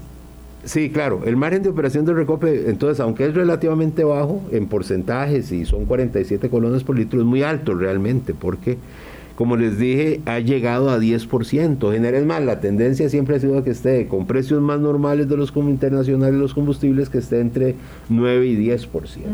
sí, 0.65 0.91
claro. 0.91 1.23
El 1.25 1.37
margen 1.37 1.63
de 1.63 1.69
operación 1.69 2.05
de 2.05 2.13
recope, 2.15 2.69
entonces, 2.71 3.01
aunque 3.01 3.27
es 3.27 3.35
relativamente 3.35 4.05
bajo 4.05 4.43
en 4.53 4.67
porcentajes 4.67 5.51
y 5.53 5.65
son 5.65 5.85
47 5.87 6.49
colones 6.49 6.85
por 6.85 6.97
litro, 6.97 7.21
es 7.21 7.27
muy 7.27 7.43
alto 7.43 7.75
realmente, 7.75 8.35
porque, 8.35 8.77
como 9.37 9.57
les 9.57 9.79
dije, 9.79 10.21
ha 10.27 10.39
llegado 10.39 10.91
a 10.91 10.99
10%. 10.99 11.93
Genera- 11.93 12.19
Es 12.19 12.27
más, 12.27 12.43
la 12.45 12.61
tendencia 12.61 13.09
siempre 13.09 13.37
ha 13.37 13.41
sido 13.41 13.63
que 13.65 13.71
esté 13.71 14.07
con 14.07 14.27
precios 14.27 14.61
más 14.61 14.81
normales 14.81 15.29
de 15.29 15.37
los 15.37 15.51
com- 15.53 15.69
internacionales 15.69 16.39
los 16.39 16.53
combustibles, 16.55 17.09
que 17.09 17.19
esté 17.19 17.41
entre 17.41 17.75
9 18.09 18.47
y 18.47 18.57
10%. 18.57 19.25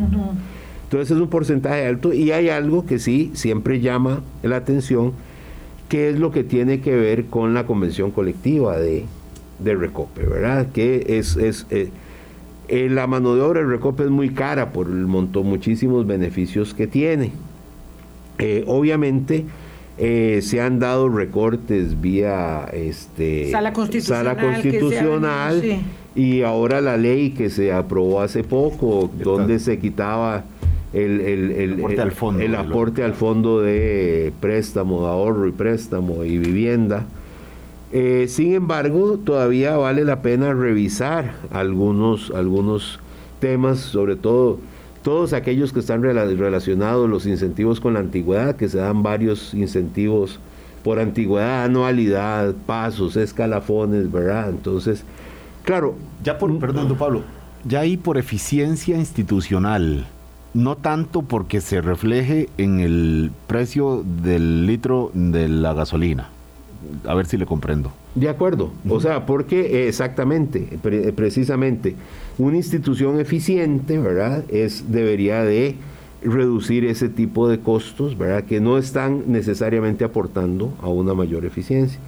Entonces 0.85 1.11
es 1.17 1.21
un 1.21 1.29
porcentaje 1.29 1.85
alto 1.85 2.13
y 2.13 2.31
hay 2.31 2.49
algo 2.49 2.87
que 2.87 3.01
sí 3.01 3.33
siempre 3.35 3.81
llama 3.81 4.21
la 4.45 4.57
atención, 4.57 5.13
que 5.89 6.09
es 6.11 6.19
lo 6.21 6.31
que 6.31 6.45
tiene 6.45 6.81
que 6.81 6.95
ver 6.95 7.25
con 7.27 7.55
la 7.55 7.67
convención 7.67 8.13
colectiva 8.13 8.79
de 8.79 9.05
de 9.59 9.75
Recope, 9.75 10.25
¿verdad? 10.25 10.69
Que 10.73 11.19
es, 11.19 11.37
es 11.37 11.67
eh, 11.71 11.91
eh, 12.69 12.89
la 12.91 13.07
mano 13.07 13.35
de 13.35 13.43
obra 13.43 13.61
de 13.61 13.67
Recope 13.67 14.05
es 14.05 14.11
muy 14.11 14.31
cara 14.31 14.73
por 14.73 14.87
el 14.87 15.07
montón, 15.07 15.47
muchísimos 15.47 16.07
beneficios 16.07 16.75
que 16.75 16.87
tiene. 16.87 17.33
Eh, 18.39 18.65
obviamente 18.67 19.45
se 19.99 20.61
han 20.61 20.79
dado 20.79 21.09
recortes 21.09 21.99
vía 22.03 22.69
este, 22.75 23.51
sala 23.51 23.73
constitucional, 23.73 24.37
sala 24.37 24.53
constitucional 24.53 25.63
y 26.15 26.43
ahora 26.43 26.83
la 26.83 26.99
ley 26.99 27.31
que 27.31 27.49
se 27.49 27.73
aprobó 27.73 28.21
hace 28.21 28.45
poco, 28.45 29.11
donde 29.23 29.59
se 29.59 29.79
quitaba 29.79 30.45
el, 30.93 31.21
el, 31.21 31.73
aporte, 31.75 32.01
al, 32.01 32.13
fondo, 32.13 32.43
el 32.43 32.55
aporte 32.55 33.03
al 33.03 33.15
fondo 33.15 33.61
de 33.61 34.33
préstamo, 34.41 35.03
de 35.03 35.09
ahorro 35.09 35.49
y 35.49 35.53
préstamo 35.53 36.25
y 36.25 36.39
vivienda. 36.39 37.07
Eh, 37.93 38.27
sin 38.29 38.55
embargo, 38.55 39.19
todavía 39.19 39.77
vale 39.77 40.05
la 40.05 40.23
pena 40.23 40.53
revisar 40.53 41.35
algunos, 41.51 42.31
algunos 42.33 43.01
temas, 43.41 43.79
sobre 43.79 44.17
todo 44.17 44.59
todos 45.03 45.33
aquellos 45.35 45.73
que 45.73 45.79
están 45.79 46.03
relacionados, 46.03 47.09
los 47.09 47.27
incentivos 47.27 47.79
con 47.79 47.95
la 47.95 48.01
antigüedad, 48.01 48.57
que 48.57 48.69
se 48.69 48.79
dan 48.79 49.05
varios 49.05 49.55
incentivos 49.55 50.41
por 50.83 50.99
antigüedad, 50.99 51.63
anualidad, 51.63 52.55
pasos, 52.67 53.17
escalafones, 53.17 54.11
¿verdad? 54.11 54.51
Entonces, 54.51 55.05
claro. 55.63 55.95
Ya 56.25 56.39
por, 56.39 56.59
perdón, 56.59 56.93
Pablo, 56.99 57.23
ya 57.65 57.81
ahí 57.81 57.97
por 57.97 58.19
eficiencia 58.19 58.97
institucional, 58.97 60.07
no 60.55 60.77
tanto 60.77 61.23
porque 61.23 61.61
se 61.61 61.81
refleje 61.81 62.49
en 62.59 62.81
el 62.81 63.31
precio 63.47 64.05
del 64.05 64.67
litro 64.67 65.13
de 65.15 65.49
la 65.49 65.73
gasolina. 65.73 66.31
A 67.07 67.15
ver 67.15 67.27
si 67.27 67.37
le 67.37 67.47
comprendo. 67.47 67.93
De 68.15 68.29
acuerdo, 68.29 68.71
o 68.89 69.01
sea, 69.01 69.27
porque 69.27 69.89
exactamente, 69.89 70.79
precisamente, 71.15 71.95
una 72.39 72.57
institución 72.57 73.21
eficiente, 73.21 73.99
¿verdad? 73.99 74.45
Es 74.51 74.91
debería 74.91 75.43
de 75.43 75.77
reducir 76.23 76.85
ese 76.85 77.09
tipo 77.09 77.49
de 77.49 77.61
costos, 77.61 78.17
¿verdad? 78.17 78.45
Que 78.45 78.61
no 78.61 78.79
están 78.79 79.25
necesariamente 79.27 80.05
aportando 80.05 80.73
a 80.83 80.89
una 80.89 81.15
mayor 81.15 81.45
eficiencia 81.45 82.01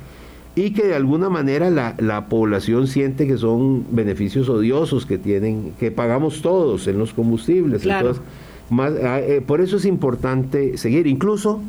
y 0.55 0.71
que 0.73 0.87
de 0.87 0.95
alguna 0.95 1.29
manera 1.29 1.71
la, 1.71 1.95
la, 1.99 2.27
población 2.27 2.89
siente 2.89 3.29
que 3.29 3.39
son 3.39 3.87
beneficios 3.91 4.49
odiosos 4.49 5.07
que 5.07 5.17
tienen, 5.17 5.73
que 5.79 5.93
pagamos 5.93 6.43
todos 6.43 6.89
en 6.89 6.99
los 6.99 7.13
combustibles. 7.13 7.87
Entonces, 7.87 8.21
más, 8.69 8.93
ah, 9.03 9.21
eh, 9.21 9.41
por 9.45 9.61
eso 9.61 9.77
es 9.77 9.85
importante 9.85 10.77
seguir. 10.77 11.07
Incluso, 11.07 11.61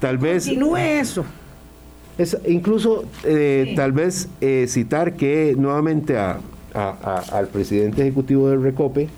tal 0.00 0.18
vez... 0.18 0.46
Continúe 0.46 0.76
eso. 0.76 1.24
Es, 2.18 2.36
incluso, 2.46 3.04
eh, 3.24 3.74
tal 3.76 3.92
vez 3.92 4.28
eh, 4.40 4.66
citar 4.68 5.14
que 5.14 5.54
nuevamente 5.56 6.18
a, 6.18 6.40
al 6.74 7.48
presidente 7.48 8.02
ejecutivo 8.02 8.50
del 8.50 8.62
Recope, 8.62 9.08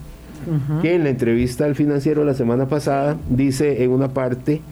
que 0.80 0.94
en 0.94 1.04
la 1.04 1.10
entrevista 1.10 1.66
al 1.66 1.74
financiero 1.74 2.24
la 2.24 2.32
semana 2.32 2.66
pasada 2.66 3.18
dice 3.28 3.84
en 3.84 3.90
una 3.90 4.08
parte 4.08 4.62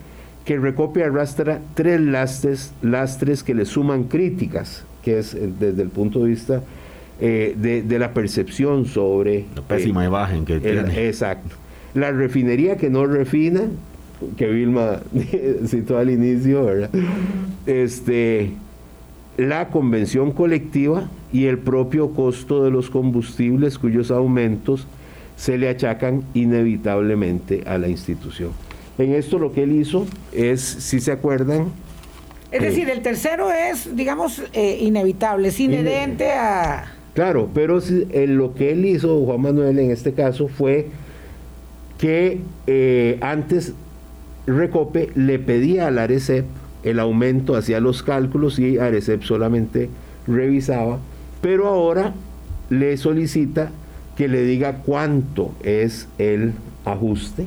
que 0.46 0.54
el 0.54 0.62
Recope 0.62 1.04
arrastra 1.04 1.60
tres 1.74 2.00
lastres, 2.00 2.72
lastres 2.80 3.42
que 3.42 3.54
le 3.54 3.66
suman 3.66 4.04
críticas, 4.04 4.84
que 5.02 5.18
es 5.18 5.36
desde 5.58 5.82
el 5.82 5.90
punto 5.90 6.22
de 6.22 6.28
vista 6.30 6.62
de, 7.20 7.96
la 7.98 8.14
percepción 8.14 8.86
sobre... 8.86 9.44
La 9.54 9.62
pésima 9.62 10.06
imagen 10.06 10.46
que 10.46 10.58
tiene. 10.58 11.06
Exacto. 11.06 11.56
La 11.94 12.12
refinería 12.12 12.76
que 12.76 12.88
no 12.88 13.04
refina, 13.06 13.62
que 14.36 14.46
Vilma 14.46 15.00
citó 15.66 15.98
al 15.98 16.10
inicio, 16.10 16.64
¿verdad? 16.64 16.90
Este, 17.66 18.52
la 19.36 19.68
convención 19.68 20.32
colectiva 20.32 21.08
y 21.32 21.46
el 21.46 21.58
propio 21.58 22.10
costo 22.10 22.64
de 22.64 22.70
los 22.70 22.90
combustibles 22.90 23.78
cuyos 23.78 24.10
aumentos 24.10 24.86
se 25.36 25.56
le 25.56 25.68
achacan 25.68 26.24
inevitablemente 26.34 27.62
a 27.66 27.78
la 27.78 27.88
institución. 27.88 28.50
En 28.98 29.14
esto 29.14 29.38
lo 29.38 29.52
que 29.52 29.62
él 29.62 29.72
hizo 29.72 30.06
es, 30.32 30.60
si 30.60 30.98
se 30.98 31.12
acuerdan... 31.12 31.68
Es 32.50 32.62
decir, 32.62 32.88
el 32.90 33.02
tercero 33.02 33.52
es, 33.52 33.94
digamos, 33.94 34.42
eh, 34.52 34.78
inevitable, 34.80 35.48
es 35.48 35.60
inherente 35.60 36.32
a... 36.32 36.92
Claro, 37.14 37.48
pero 37.52 37.80
lo 38.12 38.54
que 38.54 38.72
él 38.72 38.84
hizo, 38.86 39.24
Juan 39.24 39.40
Manuel, 39.42 39.78
en 39.78 39.90
este 39.90 40.12
caso, 40.12 40.48
fue 40.48 40.88
que 41.98 42.40
eh, 42.66 43.18
antes 43.20 43.74
Recope 44.48 45.10
le 45.14 45.38
pedía 45.38 45.88
al 45.88 45.98
Arecep 45.98 46.46
el 46.82 47.00
aumento, 47.00 47.54
hacía 47.54 47.80
los 47.80 48.02
cálculos 48.02 48.58
y 48.58 48.78
Arecep 48.78 49.22
solamente 49.22 49.90
revisaba, 50.26 50.98
pero 51.42 51.66
ahora 51.68 52.14
le 52.70 52.96
solicita 52.96 53.70
que 54.16 54.26
le 54.26 54.42
diga 54.42 54.78
cuánto 54.84 55.52
es 55.62 56.08
el 56.18 56.52
ajuste, 56.84 57.46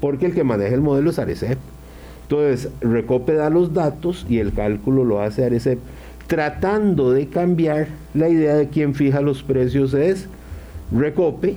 porque 0.00 0.26
el 0.26 0.34
que 0.34 0.44
maneja 0.44 0.74
el 0.74 0.82
modelo 0.82 1.10
es 1.10 1.18
Arecep. 1.18 1.58
Entonces, 2.22 2.68
Recope 2.80 3.32
da 3.34 3.48
los 3.48 3.72
datos 3.72 4.26
y 4.28 4.38
el 4.38 4.52
cálculo 4.52 5.04
lo 5.04 5.22
hace 5.22 5.44
Arecep, 5.44 5.78
tratando 6.26 7.12
de 7.12 7.28
cambiar 7.28 7.88
la 8.12 8.28
idea 8.28 8.56
de 8.56 8.68
quién 8.68 8.94
fija 8.94 9.20
los 9.20 9.42
precios 9.42 9.94
es 9.94 10.26
Recope 10.92 11.56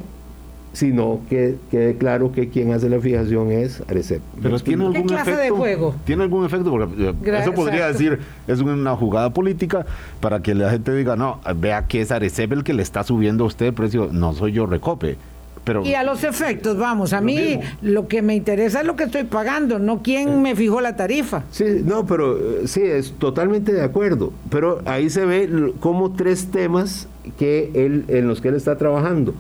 sino 0.74 1.22
que 1.30 1.56
quede 1.72 1.98
claro 1.98 2.32
que 2.32 2.50
quien 2.50 2.72
hace 2.74 2.90
la 2.90 3.00
fijación 3.00 3.52
es 3.52 3.82
Arecep. 3.88 4.22
Pero 4.42 4.60
tiene 4.60 4.86
algún 4.86 5.02
¿Qué 5.02 5.08
clase 5.08 5.32
efecto, 5.32 5.44
de 5.44 5.50
juego? 5.50 5.96
Tiene 6.06 6.24
algún 6.24 6.46
efecto, 6.46 6.70
porque 6.70 7.10
eh, 7.10 7.40
eso 7.42 7.54
podría 7.54 7.88
decir, 7.88 8.20
es 8.48 8.60
una 8.60 8.96
jugada 8.96 9.32
política 9.32 9.86
para 10.20 10.42
que 10.42 10.54
la 10.54 10.70
gente 10.70 10.94
diga, 10.94 11.16
no, 11.16 11.40
vea 11.56 11.88
que 11.88 12.02
es 12.02 12.12
Arecep 12.12 12.52
el 12.54 12.64
que 12.64 12.74
le 12.74 12.84
está 12.84 13.04
subiendo 13.04 13.44
a 13.44 13.48
usted 13.48 13.68
el 13.68 13.74
precio, 13.74 14.10
no 14.12 14.34
soy 14.34 14.52
yo 14.52 14.66
Recope. 14.66 15.18
Pero, 15.66 15.86
y 15.86 15.94
a 15.94 16.04
los 16.04 16.24
efectos, 16.24 16.78
vamos, 16.78 17.12
a 17.12 17.20
mí 17.20 17.60
lo 17.82 18.08
que 18.08 18.22
me 18.22 18.34
interesa 18.34 18.80
es 18.80 18.88
lo 18.88 18.96
que 18.96 19.04
estoy 19.04 19.26
pagando, 19.26 19.78
no 19.78 20.02
quién 20.02 20.42
me 20.42 20.56
fijó 20.56 20.80
la 20.82 20.96
tarifa. 20.96 21.44
Sí, 21.52 21.84
no, 21.84 22.06
pero 22.06 22.38
eh, 22.38 22.62
sí, 22.66 22.82
es 22.82 23.12
totalmente 23.12 23.74
de 23.74 23.84
acuerdo. 23.84 24.32
Pero 24.50 24.82
ahí 24.86 25.10
se 25.10 25.26
ve 25.26 25.74
como 25.80 26.14
tres 26.14 26.48
temas 26.50 27.08
que 27.38 27.72
él, 27.74 28.06
en 28.08 28.28
los 28.28 28.40
que 28.40 28.48
él 28.48 28.56
está 28.56 28.78
trabajando 28.78 29.34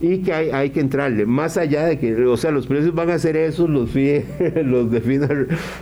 y 0.00 0.18
que 0.18 0.32
hay, 0.32 0.50
hay, 0.50 0.70
que 0.70 0.80
entrarle, 0.80 1.24
más 1.24 1.56
allá 1.56 1.84
de 1.84 1.98
que, 1.98 2.14
o 2.26 2.36
sea, 2.36 2.50
los 2.50 2.66
precios 2.66 2.94
van 2.94 3.10
a 3.10 3.18
ser 3.18 3.36
esos, 3.36 3.70
los 3.70 3.90
FIE, 3.90 4.24
los 4.64 4.90
defina, 4.90 5.28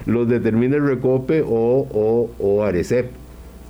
los 0.07 0.29
determina 0.29 0.77
el 0.77 0.87
Recope 0.87 1.43
o, 1.43 1.49
o, 1.49 2.31
o, 2.39 2.63
Arecep. 2.63 3.11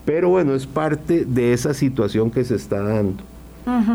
Pero 0.05 0.31
bueno, 0.31 0.55
es 0.55 0.67
parte 0.67 1.25
de 1.25 1.53
esa 1.53 1.75
situación 1.75 2.31
que 2.31 2.45
se 2.45 2.57
está 2.57 2.83
dando. 2.83 3.23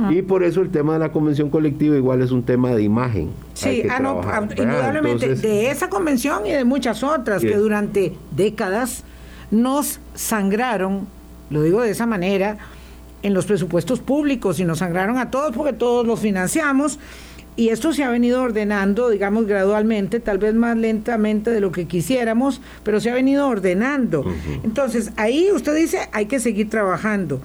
Y 0.10 0.22
por 0.22 0.43
eso 0.43 0.62
el 0.62 0.70
tema 0.70 0.93
de 0.93 1.00
la 1.00 1.12
convención 1.12 1.50
colectiva 1.50 1.98
igual 1.98 2.22
es 2.22 2.32
un 2.32 2.43
tema 2.43 2.72
de 2.72 2.84
imagen. 2.84 3.32
Sí, 3.54 3.84
ah, 3.89 4.00
no, 4.00 4.22
indudablemente, 4.56 5.36
de 5.36 5.70
esa 5.70 5.89
convención 5.89 6.45
y 6.45 6.52
de 6.52 6.64
muchas 6.64 7.04
otras 7.04 7.41
que 7.41 7.58
durante 7.58 8.16
décadas 8.32 9.04
nos 9.52 10.00
sangraron, 10.16 11.08
lo 11.50 11.64
digo 11.64 11.82
de 11.82 11.91
esa 11.91 12.06
manera, 12.06 12.58
en 13.24 13.34
los 13.34 13.45
presupuestos 13.45 13.99
públicos 13.99 14.59
y 14.59 14.65
nos 14.65 14.80
sangraron 14.80 15.18
a 15.18 15.32
todos 15.32 15.55
porque 15.55 15.74
todos 15.74 16.05
los 16.05 16.20
financiamos. 16.20 16.99
Y 17.55 17.70
esto 17.70 17.91
se 17.91 18.03
ha 18.03 18.11
venido 18.11 18.43
ordenando, 18.43 19.09
digamos, 19.09 19.47
gradualmente, 19.47 20.20
tal 20.20 20.38
vez 20.38 20.53
más 20.53 20.78
lentamente 20.78 21.49
de 21.49 21.59
lo 21.59 21.72
que 21.72 21.86
quisiéramos, 21.86 22.61
pero 22.84 22.99
se 22.99 23.09
ha 23.09 23.15
venido 23.15 23.47
ordenando. 23.47 24.24
Entonces, 24.63 25.11
ahí 25.15 25.49
usted 25.51 25.76
dice, 25.76 26.07
hay 26.11 26.28
que 26.28 26.39
seguir 26.39 26.70
trabajando. 26.70 27.41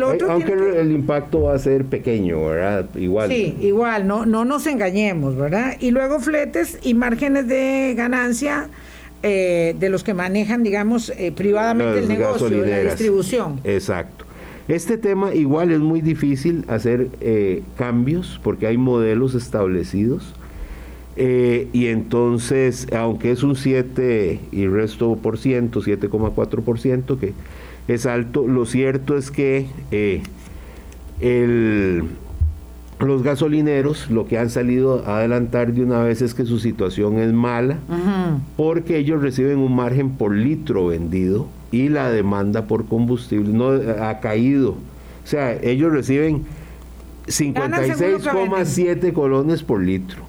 Aunque 0.00 0.52
el 0.52 0.92
impacto 0.92 1.42
va 1.42 1.54
a 1.54 1.58
ser 1.58 1.84
pequeño, 1.84 2.44
¿verdad? 2.44 2.86
Igual. 2.94 3.30
Sí, 3.30 3.56
igual, 3.60 4.06
no, 4.06 4.26
no 4.26 4.44
nos 4.44 4.66
engañemos, 4.66 5.36
¿verdad? 5.36 5.76
Y 5.80 5.90
luego 5.90 6.20
fletes 6.20 6.78
y 6.82 6.94
márgenes 6.94 7.48
de 7.48 7.94
ganancia 7.96 8.68
eh, 9.22 9.74
de 9.78 9.88
los 9.88 10.04
que 10.04 10.14
manejan, 10.14 10.62
digamos, 10.62 11.10
eh, 11.10 11.32
privadamente 11.32 11.98
el 11.98 12.08
negocio, 12.08 12.48
la 12.48 12.80
distribución. 12.80 13.60
Exacto. 13.64 14.24
Este 14.68 14.98
tema 14.98 15.34
igual 15.34 15.72
es 15.72 15.80
muy 15.80 16.02
difícil 16.02 16.66
hacer 16.68 17.08
eh, 17.22 17.62
cambios 17.78 18.38
porque 18.44 18.66
hay 18.66 18.76
modelos 18.76 19.34
establecidos. 19.34 20.34
Eh, 21.16 21.68
y 21.72 21.86
entonces, 21.86 22.86
aunque 22.92 23.30
es 23.30 23.42
un 23.42 23.56
7 23.56 24.40
y 24.52 24.66
resto 24.66 25.16
por 25.16 25.38
ciento, 25.38 25.80
7,4 25.80 26.62
por 26.62 26.78
ciento, 26.78 27.18
que 27.18 27.32
es 27.88 28.04
alto, 28.04 28.46
lo 28.46 28.66
cierto 28.66 29.16
es 29.16 29.30
que 29.30 29.66
eh, 29.90 30.22
los 33.00 33.22
gasolineros 33.22 34.10
lo 34.10 34.28
que 34.28 34.38
han 34.38 34.50
salido 34.50 35.02
a 35.06 35.18
adelantar 35.18 35.72
de 35.72 35.82
una 35.82 36.02
vez 36.02 36.20
es 36.20 36.34
que 36.34 36.44
su 36.44 36.58
situación 36.58 37.18
es 37.18 37.32
mala, 37.32 37.78
porque 38.58 38.98
ellos 38.98 39.22
reciben 39.22 39.58
un 39.58 39.74
margen 39.74 40.10
por 40.10 40.34
litro 40.34 40.88
vendido 40.88 41.48
y 41.70 41.88
la 41.88 42.10
demanda 42.10 42.66
por 42.66 42.86
combustible 42.86 43.52
no 43.52 43.70
ha 44.02 44.20
caído. 44.20 44.70
O 44.70 45.26
sea, 45.26 45.52
ellos 45.62 45.92
reciben 45.92 46.44
56,7 47.26 49.12
colones 49.12 49.62
por 49.62 49.82
litro. 49.82 50.22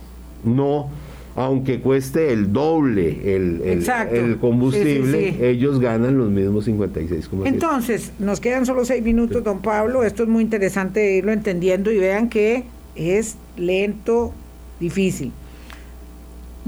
No, 0.43 0.89
aunque 1.35 1.79
cueste 1.79 2.33
el 2.33 2.51
doble 2.51 3.35
el, 3.35 3.61
el, 3.63 3.79
Exacto. 3.79 4.15
el 4.15 4.37
combustible, 4.37 5.21
Sí, 5.21 5.29
sí, 5.31 5.37
sí. 5.37 5.43
ellos 5.45 5.79
ganan 5.79 6.17
los 6.17 6.29
mismos 6.29 6.67
56,7. 6.67 7.47
Entonces, 7.47 8.11
nos 8.19 8.39
quedan 8.39 8.65
solo 8.65 8.83
seis 8.85 9.03
minutos, 9.03 9.43
don 9.43 9.59
Pablo. 9.59 10.03
Esto 10.03 10.23
es 10.23 10.29
muy 10.29 10.43
interesante 10.43 11.15
irlo 11.15 11.31
entendiendo 11.31 11.91
y 11.91 11.97
vean 11.99 12.29
que 12.29 12.65
es 12.95 13.37
lento, 13.55 14.33
difícil. 14.79 15.31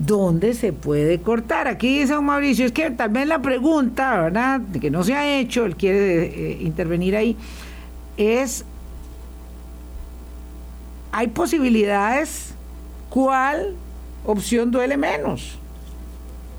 ¿Dónde 0.06 0.54
se 0.54 0.74
puede 0.74 1.20
cortar? 1.22 1.68
Aquí 1.68 1.99
dice 1.99 2.14
don 2.14 2.26
Mauricio, 2.26 2.66
es 2.66 2.72
que 2.72 2.89
tal 2.91 3.10
vez 3.10 3.28
la 3.28 3.41
pregunta, 3.41 4.22
¿verdad? 4.22 4.62
Que 4.80 4.89
no 4.89 5.04
se 5.04 5.14
ha 5.14 5.38
hecho, 5.39 5.66
él 5.66 5.76
quiere 5.76 6.24
eh, 6.26 6.58
intervenir 6.62 7.16
ahí, 7.16 7.36
es, 8.18 8.66
¿hay 11.12 11.28
posibilidades? 11.28 12.54
¿Cuál 13.10 13.76
opción 14.26 14.72
duele 14.72 14.97
menos? 14.97 15.58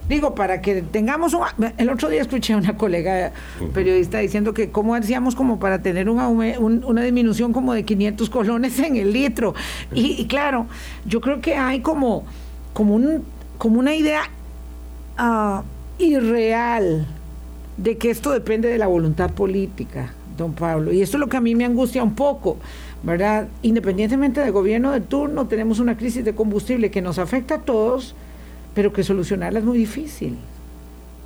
Digo, 0.09 0.35
para 0.35 0.61
que 0.61 0.83
tengamos 0.83 1.33
un... 1.33 1.43
El 1.79 1.89
otro 1.89 2.09
día 2.11 2.21
escuché 2.21 2.53
a 2.53 2.57
una 2.59 2.77
colega 2.77 3.33
periodista 3.73 4.19
diciendo 4.19 4.53
que 4.53 4.69
cómo 4.71 4.95
hacíamos 4.95 5.35
como 5.35 5.59
para 5.59 5.81
tener 5.81 6.11
un 6.11 6.19
aume- 6.19 6.59
un- 6.59 6.85
una 6.85 7.03
disminución 7.03 7.53
como 7.53 7.73
de 7.73 7.85
500 7.85 8.29
colones 8.29 8.79
en 8.81 8.97
el 8.97 9.13
litro. 9.13 9.55
Y, 9.95 10.21
y 10.21 10.27
claro, 10.27 10.67
yo 11.07 11.21
creo 11.21 11.41
que 11.41 11.55
hay 11.57 11.81
como, 11.81 12.25
como, 12.75 12.97
un, 12.97 13.25
como 13.63 13.79
una 13.79 13.95
idea 13.95 14.23
ah, 15.17 15.63
irreal 15.97 17.07
de 17.77 17.97
que 17.97 18.11
esto 18.11 18.33
depende 18.33 18.67
de 18.67 18.77
la 18.77 18.89
voluntad 18.89 19.31
política, 19.31 20.13
don 20.37 20.53
Pablo. 20.53 20.93
Y 20.93 21.01
esto 21.01 21.17
es 21.17 21.21
lo 21.21 21.29
que 21.29 21.37
a 21.37 21.41
mí 21.41 21.55
me 21.55 21.65
angustia 21.65 22.03
un 22.03 22.17
poco, 22.17 22.57
¿verdad? 23.05 23.47
Independientemente 23.63 24.41
del 24.41 24.51
gobierno 24.51 24.91
de 24.91 25.01
turno, 25.01 25.47
tenemos 25.47 25.79
una 25.79 25.97
crisis 25.97 26.25
de 26.25 26.35
combustible 26.35 26.91
que 26.91 27.01
nos 27.01 27.21
afecta 27.21 27.55
a 27.55 27.59
todos, 27.61 28.17
pero 28.75 28.93
que 28.93 29.05
solucionarla 29.05 29.61
es 29.61 29.65
muy 29.65 29.79
difícil. 29.79 30.35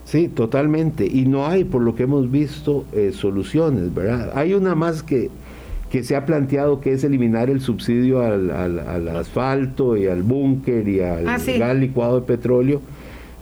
Sí, 0.04 0.28
totalmente. 0.28 1.06
Y 1.06 1.24
no 1.24 1.46
hay, 1.46 1.64
por 1.64 1.80
lo 1.80 1.94
que 1.94 2.02
hemos 2.02 2.30
visto, 2.30 2.84
eh, 2.92 3.12
soluciones, 3.14 3.94
¿verdad? 3.94 4.32
Hay 4.34 4.52
una 4.52 4.74
más 4.74 5.02
que, 5.02 5.30
que 5.96 6.04
se 6.04 6.14
ha 6.14 6.26
planteado 6.26 6.78
que 6.82 6.92
es 6.92 7.04
eliminar 7.04 7.48
el 7.48 7.62
subsidio 7.62 8.20
al, 8.20 8.50
al- 8.50 8.80
al 8.80 9.08
asfalto 9.16 9.96
y 9.96 10.06
al 10.06 10.22
búnker 10.22 10.86
y 10.86 11.00
al 11.00 11.26
Ah, 11.26 11.38
sí. 11.38 11.56
gas 11.56 11.74
licuado 11.74 12.20
de 12.20 12.26
petróleo, 12.26 12.82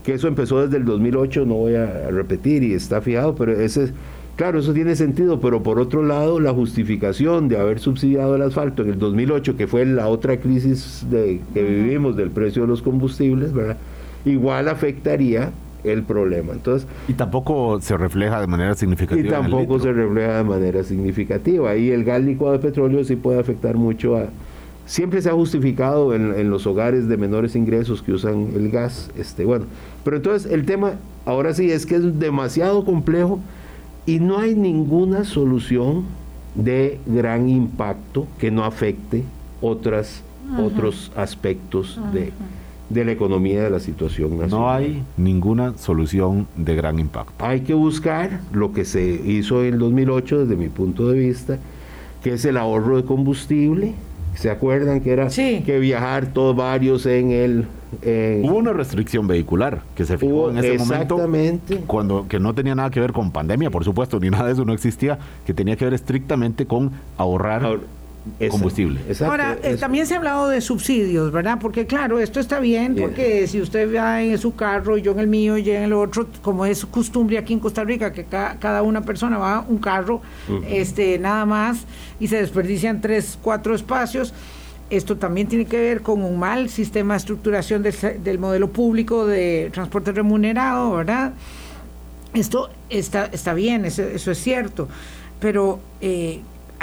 que 0.05 0.15
eso 0.15 0.29
empezó 0.29 0.63
desde 0.63 0.77
el 0.77 0.85
2008, 0.85 1.47
no 1.47 1.55
voy 1.55 1.75
a 1.75 2.11
repetir 2.13 2.63
y 2.63 2.73
está 2.73 3.01
fijado, 3.01 3.35
pero 3.35 3.51
ese, 3.61 3.89
claro, 4.37 4.61
eso 4.61 4.73
tiene 4.73 4.95
sentido, 4.95 5.41
pero 5.41 5.65
por 5.65 5.81
otro 5.81 6.05
lado, 6.05 6.39
la 6.39 6.53
justificación 6.53 7.49
de 7.49 7.57
haber 7.59 7.81
subsidiado 7.81 8.37
el 8.37 8.43
asfalto 8.43 8.83
en 8.85 8.91
el 8.91 8.99
2008, 9.01 9.57
que 9.57 9.67
fue 9.67 9.85
la 9.85 10.07
otra 10.07 10.37
crisis 10.37 11.05
de, 11.11 11.41
que 11.55 11.61
vivimos 11.65 12.17
del 12.17 12.31
precio 12.31 12.63
de 12.63 12.69
los 12.69 12.83
combustibles, 12.83 13.53
¿verdad? 13.53 13.79
Igual 14.25 14.69
afectaría 14.69 15.51
el 15.85 16.03
problema. 16.03 16.53
Entonces, 16.53 16.89
Y 17.09 17.13
tampoco 17.13 17.81
se 17.81 17.97
refleja 17.97 18.41
de 18.41 18.47
manera 18.47 18.75
significativa. 18.75 19.27
y 19.27 19.31
tampoco 19.31 19.79
se 19.79 19.93
refleja 19.93 20.39
de 20.39 20.45
manera 20.45 20.83
significativa. 20.83 21.77
Y 21.77 21.91
el 21.91 22.05
gas 22.05 22.23
licuado 22.23 22.55
de 22.55 22.59
petróleo 22.61 23.05
sí 23.05 23.17
puede 23.17 23.39
afectar 23.41 23.77
mucho 23.77 24.17
a... 24.17 24.27
Siempre 24.87 25.23
se 25.23 25.31
ha 25.31 25.33
justificado 25.33 26.15
en, 26.15 26.35
en 26.35 26.51
los 26.51 26.67
hogares 26.67 27.09
de 27.09 27.17
menores 27.17 27.57
ingresos 27.57 28.03
que 28.03 28.13
usan 28.13 28.49
el 28.55 28.71
gas. 28.71 29.11
Este, 29.17 29.45
bueno, 29.45 29.65
pero 30.05 30.17
entonces 30.17 30.51
el 30.51 30.67
tema 30.67 30.95
ahora 31.25 31.55
sí 31.55 31.71
es 31.71 31.87
que 31.87 31.97
es 31.97 32.19
demasiado 32.19 32.85
complejo 32.85 33.41
y 34.07 34.21
no 34.21 34.39
hay 34.39 34.55
ninguna 34.55 35.25
solución 35.25 36.05
de 36.55 37.01
gran 37.07 37.49
impacto 37.49 38.27
que 38.39 38.51
no 38.51 38.65
afecte 38.65 39.25
otras, 39.61 40.23
otros 40.59 41.11
aspectos 41.17 41.99
de, 42.13 42.33
de 42.95 43.05
la 43.05 43.13
economía 43.13 43.63
de 43.63 43.71
la 43.71 43.81
situación 43.81 44.31
nacional. 44.39 44.51
No 44.61 44.71
hay 44.71 45.03
ninguna 45.17 45.77
solución 45.77 46.47
de 46.57 46.75
gran 46.77 46.99
impacto. 46.99 47.45
Hay 47.45 47.61
que 47.61 47.75
buscar 47.75 48.41
lo 48.53 48.73
que 48.73 48.85
se 48.85 49.05
hizo 49.05 49.63
en 49.65 49.75
el 49.75 49.79
2008 49.81 50.41
desde 50.47 50.57
mi 50.57 50.69
punto 50.69 51.09
de 51.11 51.19
vista, 51.19 51.59
que 52.23 52.35
es 52.35 52.45
el 52.45 52.57
ahorro 52.57 52.97
de 52.97 53.05
combustible. 53.05 53.93
¿Se 54.35 54.51
acuerdan 54.51 55.01
que 55.01 55.13
era 55.13 55.31
Sí. 55.31 55.63
que 55.65 55.79
viajar 55.79 56.27
todos 56.33 56.57
varios 56.57 57.07
en 57.07 57.31
el... 57.31 57.67
Hubo 58.43 58.57
una 58.57 58.73
restricción 58.73 59.29
vehicular 59.29 59.83
que 59.95 60.05
se 60.05 60.19
fijó 60.19 60.33
Hubo- 60.47 60.51
en 60.51 60.59
ese 60.59 60.79
momento 60.79 61.15
exactamente. 61.15 61.77
cuando 61.87 62.27
que 62.29 62.41
no 62.41 62.53
tenía 62.53 62.75
nada 62.75 62.91
que 62.91 62.99
ver 62.99 63.13
con 63.13 63.31
pandemia, 63.31 63.71
por 63.71 63.85
supuesto, 63.85 64.19
ni 64.19 64.31
nada 64.31 64.47
de 64.47 64.53
eso 64.55 64.65
no 64.65 64.73
existía, 64.73 65.17
que 65.47 65.55
tenía 65.55 65.77
que 65.77 65.85
ver 65.85 65.95
estrictamente 65.95 66.67
con 66.67 66.91
ahorrar 67.17 67.63
ahor- 67.63 67.83
combustible. 68.51 69.01
exacto, 69.09 69.31
Ahora, 69.33 69.59
eh, 69.63 69.77
también 69.77 70.07
se 70.07 70.15
ha 70.15 70.17
hablado 70.17 70.49
de 70.49 70.61
subsidios, 70.61 71.31
¿verdad? 71.31 71.59
Porque 71.61 71.87
claro, 71.87 72.19
esto 72.21 72.41
está 72.41 72.59
bien, 72.61 72.95
porque 72.97 73.47
si 73.47 73.61
usted 73.61 73.95
va 73.95 74.23
en 74.23 74.39
su 74.39 74.55
carro, 74.55 74.97
yo 74.97 75.13
en 75.13 75.19
el 75.21 75.27
mío, 75.27 75.59
y 75.59 75.63
yo 75.63 75.75
en 75.75 75.83
el 75.83 75.93
otro, 75.93 76.27
como 76.43 76.65
es 76.67 76.85
costumbre 76.87 77.37
aquí 77.39 77.53
en 77.53 77.61
Costa 77.61 77.85
Rica, 77.85 78.13
que 78.13 78.25
ca- 78.25 78.57
cada 78.59 78.83
una 78.83 79.03
persona 79.03 79.37
va 79.39 79.57
a 79.57 79.61
un 79.61 79.79
carro, 79.79 80.23
este, 80.69 81.19
nada 81.19 81.45
más, 81.47 81.85
y 82.19 82.29
se 82.29 82.37
desperdician 82.37 83.01
tres, 83.01 83.39
cuatro 83.43 83.75
espacios. 83.75 84.33
Esto 84.91 85.17
también 85.17 85.47
tiene 85.49 85.65
que 85.65 85.79
ver 85.79 86.03
con 86.03 86.23
un 86.23 86.39
mal 86.39 86.69
sistema 86.69 87.15
de 87.15 87.19
estructuración 87.19 87.83
del, 87.83 87.95
del 88.23 88.39
modelo 88.39 88.69
público 88.71 89.27
de 89.27 89.71
transporte 89.73 90.13
remunerado, 90.13 90.93
¿verdad? 90.93 91.33
Esto 92.35 92.69
está, 92.91 93.27
está 93.27 93.55
bien, 93.55 93.85
eso, 93.85 94.03
eso 94.03 94.31
es 94.31 94.39
cierto, 94.39 94.89
pero 95.41 95.79
eh, 96.01 96.41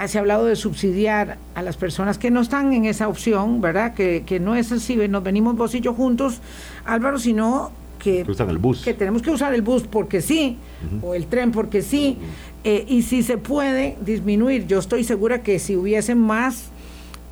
se 0.08 0.18
ha 0.18 0.22
hablado 0.22 0.46
de 0.46 0.56
subsidiar 0.56 1.38
a 1.56 1.62
las 1.62 1.78
personas 1.78 2.18
que 2.18 2.32
no 2.32 2.42
están 2.42 2.74
en 2.74 2.86
esa 2.86 3.08
opción, 3.08 3.62
¿verdad? 3.62 3.94
Que, 3.94 4.24
que 4.26 4.40
no 4.40 4.56
es 4.56 4.72
así, 4.72 4.96
nos 5.08 5.24
venimos 5.24 5.56
vos 5.56 5.76
y 5.76 5.80
yo 5.82 5.94
juntos, 5.94 6.40
Álvaro, 6.86 7.20
sino 7.20 7.72
que, 8.00 8.24
Que 8.24 8.32
usan 8.32 8.50
el 8.50 8.58
bus. 8.58 8.82
que 8.84 8.94
tenemos 8.96 9.22
que 9.22 9.30
usar 9.30 9.54
el 9.54 9.62
bus 9.62 9.84
porque 9.84 10.22
sí, 10.22 10.58
o 11.04 11.14
el 11.14 11.28
tren 11.28 11.52
porque 11.52 11.82
sí, 11.84 12.18
eh, 12.64 12.84
y 12.88 13.04
si 13.04 13.22
se 13.22 13.38
puede 13.38 13.96
disminuir, 14.04 14.66
yo 14.66 14.80
estoy 14.80 15.04
segura 15.04 15.44
que 15.44 15.60
si 15.60 15.76
hubiesen 15.76 16.18
más 16.20 16.70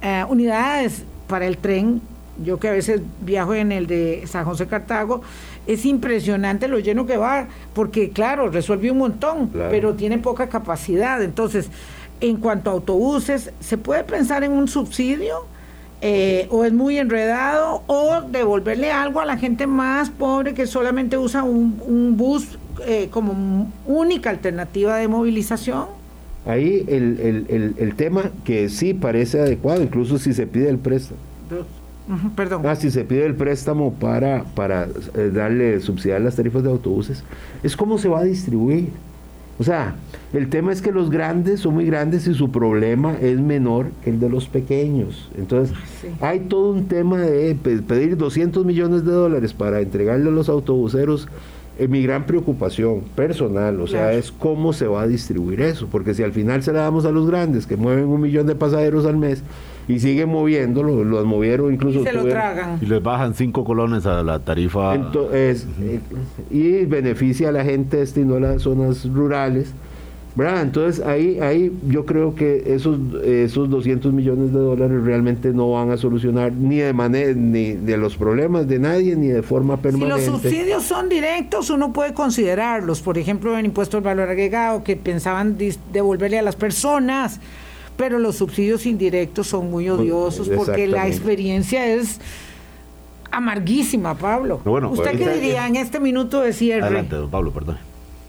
eh, 0.04 0.24
unidades 0.30 1.04
para 1.28 1.48
el 1.48 1.58
tren, 1.58 2.02
yo 2.44 2.58
que 2.60 2.68
a 2.70 2.72
veces 2.72 3.02
viajo 3.22 3.54
en 3.56 3.72
el 3.72 3.88
de 3.88 4.24
San 4.28 4.46
José 4.46 4.68
Cartago, 4.68 5.22
es 5.68 5.86
impresionante 5.86 6.68
lo 6.68 6.80
lleno 6.80 7.06
que 7.06 7.18
va, 7.18 7.48
porque 7.74 8.12
claro, 8.12 8.50
resuelve 8.50 8.92
un 8.92 9.00
montón, 9.00 9.48
Claro. 9.48 9.70
pero 9.72 9.94
tiene 9.96 10.18
poca 10.20 10.48
capacidad. 10.50 11.22
Entonces, 11.22 11.70
en 12.22 12.38
cuanto 12.38 12.70
a 12.70 12.74
autobuses, 12.74 13.52
¿se 13.60 13.78
puede 13.78 14.04
pensar 14.04 14.44
en 14.44 14.52
un 14.52 14.68
subsidio? 14.68 15.46
Eh, 16.02 16.48
o 16.50 16.64
es 16.64 16.72
muy 16.72 16.98
enredado, 16.98 17.84
o 17.88 18.22
devolverle 18.22 18.90
algo 18.92 19.20
a 19.20 19.26
la 19.26 19.38
gente 19.38 19.68
más 19.68 20.10
pobre 20.10 20.54
que 20.54 20.66
solamente 20.66 21.18
usa 21.18 21.44
un, 21.44 21.82
un 21.86 22.16
bus 22.16 22.58
eh, 22.88 23.10
como 23.12 23.70
única 23.86 24.30
alternativa 24.30 24.96
de 24.96 25.10
movilización. 25.10 25.88
Ahí 26.46 26.86
el, 26.88 27.20
el- 27.20 27.46
el- 27.50 27.76
el 27.78 27.96
tema 27.96 28.32
que 28.46 28.70
sí 28.70 28.94
parece 28.94 29.42
adecuado, 29.42 29.84
incluso 29.84 30.18
si 30.18 30.34
se 30.34 30.48
pide 30.48 30.70
el 30.70 30.78
préstamo. 30.78 31.20
Perdón. 32.36 32.64
Ah, 32.66 32.76
si 32.76 32.90
se 32.90 33.04
pide 33.04 33.26
el 33.26 33.36
préstamo 33.36 33.94
para, 33.94 34.44
para 34.56 34.88
eh, 35.16 35.30
darle, 35.34 35.80
subsidiar 35.82 36.22
las 36.22 36.36
tarifas 36.38 36.64
de 36.64 36.70
autobuses, 36.70 37.24
es 37.62 37.76
cómo 37.76 37.98
se 37.98 38.08
va 38.08 38.22
a 38.22 38.24
distribuir. 38.24 38.90
O 39.60 39.64
sea, 39.64 39.96
el 40.34 40.50
tema 40.50 40.72
es 40.72 40.82
que 40.82 40.92
los 40.94 41.10
grandes 41.10 41.60
son 41.60 41.74
muy 41.74 41.86
grandes 41.86 42.26
y 42.28 42.34
su 42.34 42.50
problema 42.50 43.18
es 43.20 43.40
menor 43.42 43.88
que 44.04 44.10
el 44.12 44.20
de 44.20 44.30
los 44.30 44.48
pequeños. 44.48 45.30
Entonces, 45.38 45.76
Sí. 46.02 46.08
hay 46.22 46.40
todo 46.42 46.72
un 46.72 46.86
tema 46.86 47.18
de 47.18 47.56
pe- 47.56 47.82
pedir 47.82 48.16
200 48.16 48.66
millones 48.66 49.04
de 49.04 49.12
dólares 49.12 49.54
para 49.54 49.82
entregarle 49.82 50.30
a 50.30 50.32
los 50.32 50.48
autobuseros. 50.48 51.28
Es 51.78 51.90
mi 51.90 52.02
gran 52.04 52.26
preocupación 52.26 53.02
personal, 53.16 53.80
o 53.82 53.88
sea, 53.88 54.04
Claro. 54.04 54.18
es 54.18 54.32
cómo 54.32 54.72
se 54.74 54.88
va 54.88 55.02
a 55.04 55.08
distribuir 55.08 55.62
eso, 55.62 55.88
porque 55.92 56.14
si 56.14 56.24
al 56.24 56.32
final 56.34 56.62
se 56.64 56.72
la 56.74 56.82
damos 56.82 57.06
a 57.06 57.12
los 57.12 57.28
grandes 57.28 57.66
que 57.68 57.76
mueven 57.78 58.06
un 58.06 58.20
millón 58.22 58.48
de 58.48 58.56
pasajeros 58.56 59.06
al 59.06 59.18
mes 59.18 59.44
y 59.90 60.00
siguen 60.00 60.30
moviéndolo, 60.30 61.04
los 61.04 61.26
movieron 61.26 61.74
incluso 61.74 62.00
y 62.00 62.04
se 62.04 62.14
lo 62.14 62.24
tragan. 62.26 62.78
Y 62.82 62.86
les 62.86 63.04
bajan 63.04 63.34
cinco 63.34 63.66
colones 63.66 64.06
a 64.06 64.24
la 64.24 64.40
tarifa. 64.40 64.96
Ento- 64.96 65.34
es, 65.34 65.68
eh, 65.82 66.00
y 66.52 66.86
beneficia 66.86 67.50
a 67.50 67.52
la 67.52 67.66
gente 67.66 68.02
este 68.02 68.22
y 68.22 68.24
no 68.24 68.36
a 68.36 68.40
las 68.40 68.62
zonas 68.62 69.06
rurales. 69.12 69.74
¿verdad? 70.36 70.62
Entonces 70.62 71.04
ahí, 71.06 71.40
ahí 71.40 71.74
yo 71.90 72.06
creo 72.06 72.34
que 72.36 72.64
esos, 72.74 72.98
esos 73.26 73.70
200 73.70 74.14
millones 74.14 74.54
de 74.54 74.60
dólares 74.60 75.02
realmente 75.04 75.52
no 75.52 75.72
van 75.72 75.92
a 75.92 75.98
solucionar 75.98 76.54
ni 76.54 76.78
de 76.78 76.94
manera 76.94 77.34
ni 77.36 77.72
de 77.74 77.98
los 77.98 78.16
problemas 78.16 78.66
de 78.68 78.80
nadie 78.80 79.16
ni 79.18 79.28
de 79.28 79.42
forma 79.42 79.76
Si 79.78 79.82
permanente. 79.82 80.28
los 80.28 80.40
subsidios 80.42 80.84
son 80.84 81.10
directos, 81.10 81.70
uno 81.72 81.92
puede 81.92 82.14
considerarlos. 82.14 83.02
Por 83.02 83.18
ejemplo, 83.18 83.58
el 83.58 83.66
impuesto 83.66 83.98
al 83.98 84.04
valor 84.04 84.30
agregado, 84.30 84.84
que 84.84 84.96
pensaban 84.96 85.58
devolverle 85.92 86.40
a 86.40 86.44
las 86.44 86.56
personas. 86.56 87.42
Pero 88.00 88.18
los 88.18 88.38
subsidios 88.38 88.86
indirectos 88.86 89.48
son 89.48 89.70
muy 89.70 89.90
odiosos 89.90 90.48
porque 90.48 90.88
la 90.88 91.06
experiencia 91.06 91.86
es 91.86 92.22
amarguísima, 93.30 94.18
Pablo. 94.18 94.62
Bueno, 94.64 94.90
¿Usted 94.90 95.18
qué 95.18 95.26
ahorita- 95.26 95.34
diría 95.34 95.68
en 95.68 95.76
este 95.76 96.00
minuto 96.00 96.40
de 96.40 96.54
cierre? 96.54 96.86
Adelante, 96.86 97.18
don 97.18 97.30
Pablo, 97.30 97.52
perdón. 97.52 97.78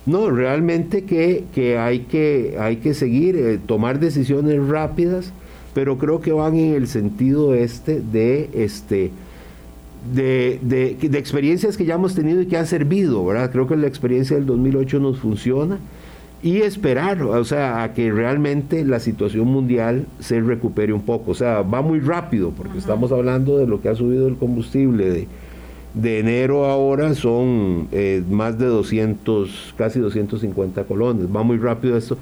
No, 0.06 0.28
realmente 0.28 1.04
que, 1.04 1.44
que 1.54 1.78
hay 1.78 2.00
que 2.00 2.56
hay 2.58 2.78
que 2.78 2.94
seguir, 2.94 3.36
eh, 3.36 3.60
tomar 3.64 4.00
decisiones 4.00 4.58
rápidas, 4.66 5.32
pero 5.72 5.98
creo 5.98 6.20
que 6.20 6.32
van 6.32 6.56
en 6.56 6.74
el 6.74 6.88
sentido 6.88 7.54
este 7.54 8.00
de 8.00 8.50
este 8.52 9.12
de, 10.12 10.58
de, 10.62 10.96
de, 11.00 11.18
experiencias 11.18 11.76
que 11.76 11.84
ya 11.84 11.94
hemos 11.94 12.16
tenido 12.16 12.40
y 12.40 12.46
que 12.46 12.56
han 12.56 12.66
servido, 12.66 13.24
¿verdad? 13.24 13.52
Creo 13.52 13.68
que 13.68 13.76
la 13.76 13.86
experiencia 13.86 14.34
del 14.34 14.46
2008 14.46 14.98
nos 14.98 15.20
funciona 15.20 15.78
y 16.42 16.62
esperar, 16.62 17.22
o 17.22 17.44
sea, 17.44 17.82
a 17.82 17.92
que 17.92 18.10
realmente 18.10 18.84
la 18.84 18.98
situación 18.98 19.46
mundial 19.48 20.06
se 20.20 20.40
recupere 20.40 20.92
un 20.92 21.02
poco. 21.02 21.32
O 21.32 21.34
sea, 21.34 21.62
va 21.62 21.82
muy 21.82 22.00
rápido 22.00 22.50
porque 22.50 22.78
estamos 22.78 23.12
hablando 23.12 23.58
de 23.58 23.66
lo 23.66 23.82
que 23.82 23.90
ha 23.90 23.94
subido 23.94 24.26
el 24.26 24.36
combustible 24.36 25.10
de, 25.10 25.28
de 25.92 26.18
enero 26.20 26.64
ahora 26.66 27.14
son 27.14 27.88
eh, 27.92 28.22
más 28.30 28.58
de 28.58 28.66
200, 28.66 29.74
casi 29.76 30.00
250 30.00 30.84
colones. 30.84 31.26
Va 31.34 31.42
muy 31.42 31.58
rápido 31.58 31.96
esto. 31.96 32.16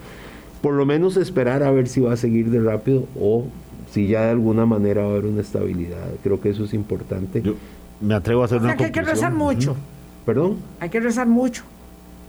Por 0.62 0.74
lo 0.74 0.84
menos 0.84 1.16
esperar 1.16 1.62
a 1.62 1.70
ver 1.70 1.86
si 1.86 2.00
va 2.00 2.14
a 2.14 2.16
seguir 2.16 2.50
de 2.50 2.60
rápido 2.60 3.04
o 3.20 3.44
si 3.92 4.08
ya 4.08 4.22
de 4.22 4.30
alguna 4.30 4.66
manera 4.66 5.02
va 5.02 5.08
a 5.08 5.10
haber 5.12 5.26
una 5.26 5.42
estabilidad. 5.42 6.08
Creo 6.24 6.40
que 6.40 6.50
eso 6.50 6.64
es 6.64 6.74
importante. 6.74 7.40
Yo 7.40 7.54
me 8.00 8.14
atrevo 8.14 8.42
a 8.42 8.46
hacer 8.46 8.58
O 8.58 8.60
sea 8.62 8.70
una 8.70 8.76
que 8.76 8.86
hay 8.86 8.92
que 8.92 9.02
rezar 9.02 9.32
mucho. 9.32 9.76
¿Perdón? 10.26 10.56
Hay 10.80 10.90
que 10.90 10.98
rezar 10.98 11.28
mucho. 11.28 11.62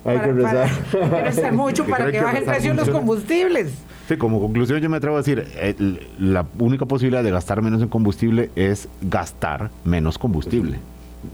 Hay 0.06 0.20
que 0.20 0.32
rezar. 0.34 0.70
para- 0.92 1.04
hay 1.06 1.10
que 1.10 1.22
rezar 1.30 1.54
mucho 1.54 1.86
para 1.86 2.06
que 2.06 2.12
que 2.14 2.22
baje 2.22 2.38
el 2.38 2.42
rezar 2.46 2.56
precio 2.56 2.72
de 2.72 2.78
los 2.78 2.90
combustibles. 2.90 3.74
Sí, 4.08 4.18
como 4.18 4.40
conclusión 4.40 4.80
yo 4.80 4.90
me 4.90 4.98
atrevo 4.98 5.18
a 5.18 5.20
decir, 5.20 5.46
eh, 5.56 5.76
la 6.20 6.46
única 6.58 6.86
posibilidad 6.86 7.24
de 7.24 7.30
gastar 7.32 7.62
menos 7.62 7.82
en 7.82 7.90
combustible 7.90 8.50
es 8.56 8.88
gastar 9.02 9.70
menos 9.84 10.18
combustible. 10.18 10.80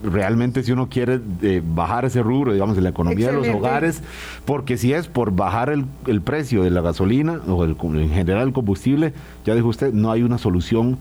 Realmente 0.03 0.63
si 0.63 0.71
uno 0.71 0.89
quiere 0.89 1.19
eh, 1.43 1.61
bajar 1.63 2.05
ese 2.05 2.21
rubro, 2.23 2.51
digamos, 2.53 2.75
de 2.75 2.81
la 2.81 2.89
economía 2.89 3.27
de 3.27 3.33
los 3.33 3.47
hogares, 3.55 4.01
porque 4.43 4.77
si 4.77 4.91
es 4.93 5.07
por 5.07 5.31
bajar 5.31 5.69
el, 5.69 5.85
el 6.07 6.21
precio 6.21 6.63
de 6.63 6.71
la 6.71 6.81
gasolina 6.81 7.39
o 7.47 7.63
el- 7.63 7.77
en 7.81 8.09
general 8.09 8.47
el 8.47 8.53
combustible, 8.53 9.13
ya 9.45 9.53
dijo 9.55 9.67
usted, 9.67 9.93
no 9.93 10.11
hay 10.11 10.23
una 10.23 10.37
solución 10.39 10.97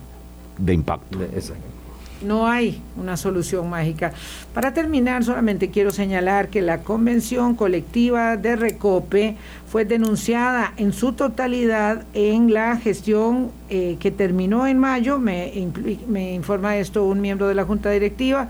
de 0.59 0.75
impacto. 0.75 1.19
Exacto. 1.23 1.65
No 2.25 2.49
hay 2.49 2.81
una 2.97 3.17
solución 3.17 3.69
mágica. 3.69 4.13
Para 4.53 4.73
terminar, 4.73 5.25
solamente 5.25 5.71
quiero 5.71 5.91
señalar 5.91 6.49
que 6.49 6.63
la 6.63 6.83
convención 6.83 7.55
colectiva 7.55 8.37
de 8.37 8.57
Recope 8.57 9.37
fue 9.69 9.85
denunciada 9.85 10.73
en 10.77 10.93
su 10.93 11.13
totalidad 11.13 12.05
en 12.15 12.53
la 12.53 12.77
gestión 12.77 13.51
eh, 13.69 13.97
que 14.01 14.11
terminó 14.11 14.67
en 14.67 14.79
mayo. 14.79 15.19
Me, 15.19 15.53
me 16.09 16.35
informa 16.35 16.77
esto 16.77 17.05
un 17.05 17.21
miembro 17.21 17.49
de 17.49 17.55
la 17.55 17.65
Junta 17.65 17.91
Directiva. 17.91 18.49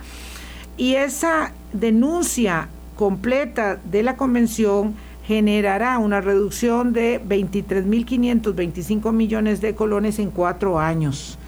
Y 0.76 0.94
esa 0.94 1.52
denuncia 1.72 2.68
completa 2.96 3.78
de 3.90 4.02
la 4.02 4.16
convención 4.16 4.94
generará 5.26 5.98
una 5.98 6.20
reducción 6.20 6.92
de 6.92 7.20
23.525 7.22 9.12
millones 9.12 9.60
de 9.60 9.74
colones 9.74 10.18
en 10.18 10.30
cuatro 10.30 10.78
años. 10.78 11.38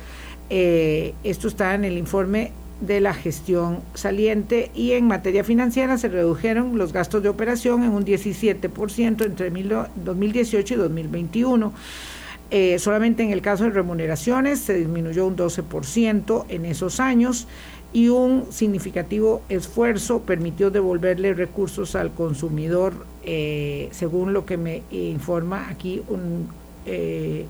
Eh, 0.51 1.15
esto 1.25 1.49
está 1.49 1.75
en 1.75 1.85
el 1.85 1.99
informe 1.99 2.53
de 2.81 3.01
la 3.01 3.15
gestión 3.15 3.81
saliente 3.95 4.71
y 4.75 4.93
en 4.93 5.07
materia 5.07 5.43
financiera 5.45 5.97
se 5.99 6.09
redujeron 6.09 6.77
los 6.77 6.93
gastos 6.93 7.23
de 7.23 7.29
operación 7.31 7.83
en 7.85 7.91
un 7.91 8.05
17% 8.05 9.25
entre 9.25 9.51
mil- 9.51 9.73
2018 10.05 10.75
y 10.75 10.77
2021. 10.77 11.73
Eh, 12.51 12.79
solamente 12.79 13.25
en 13.25 13.33
el 13.33 13.41
caso 13.43 13.65
de 13.65 13.71
remuneraciones 13.71 14.61
se 14.61 14.75
disminuyó 14.75 15.27
un 15.27 15.37
12% 15.37 16.45
en 16.49 16.65
esos 16.67 17.01
años 17.01 17.49
y 17.93 18.09
un 18.09 18.45
significativo 18.51 19.43
esfuerzo 19.49 20.21
permitió 20.21 20.71
devolverle 20.71 21.35
recursos 21.35 21.97
al 21.97 22.13
consumidor, 22.13 22.93
eh, 23.25 23.89
según 23.91 24.33
lo 24.33 24.45
que 24.47 24.59
me 24.59 24.83
informa 24.93 25.69
aquí 25.71 26.03
un 26.09 26.47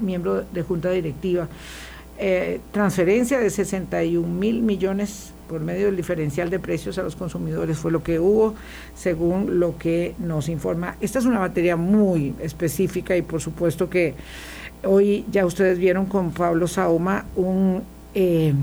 miembro 0.00 0.44
de 0.50 0.62
junta 0.62 0.90
directiva. 0.90 1.46
Eh, 2.18 2.60
transferencia 2.72 3.38
de 3.38 3.50
61 3.50 4.26
mil 4.26 4.62
millones 4.62 5.32
por 5.48 5.60
medio 5.60 5.86
del 5.86 5.96
diferencial 5.96 6.48
de 6.48 6.58
precios 6.58 6.96
a 6.98 7.02
los 7.02 7.14
consumidores 7.14 7.76
fue 7.76 7.92
lo 7.92 8.02
que 8.02 8.18
hubo, 8.18 8.54
según 8.94 9.60
lo 9.60 9.76
que 9.76 10.14
nos 10.18 10.48
informa. 10.48 10.96
Esta 11.00 11.18
es 11.18 11.26
una 11.26 11.40
materia 11.40 11.76
muy 11.76 12.34
específica 12.40 13.16
y 13.16 13.22
por 13.22 13.40
supuesto 13.40 13.90
que 13.90 14.14
hoy 14.84 15.24
ya 15.30 15.44
ustedes 15.44 15.78
vieron 15.78 16.06
con 16.06 16.32
Pablo 16.32 16.66
Sauma 16.66 17.26
un 17.36 17.82
eh, 18.14 18.54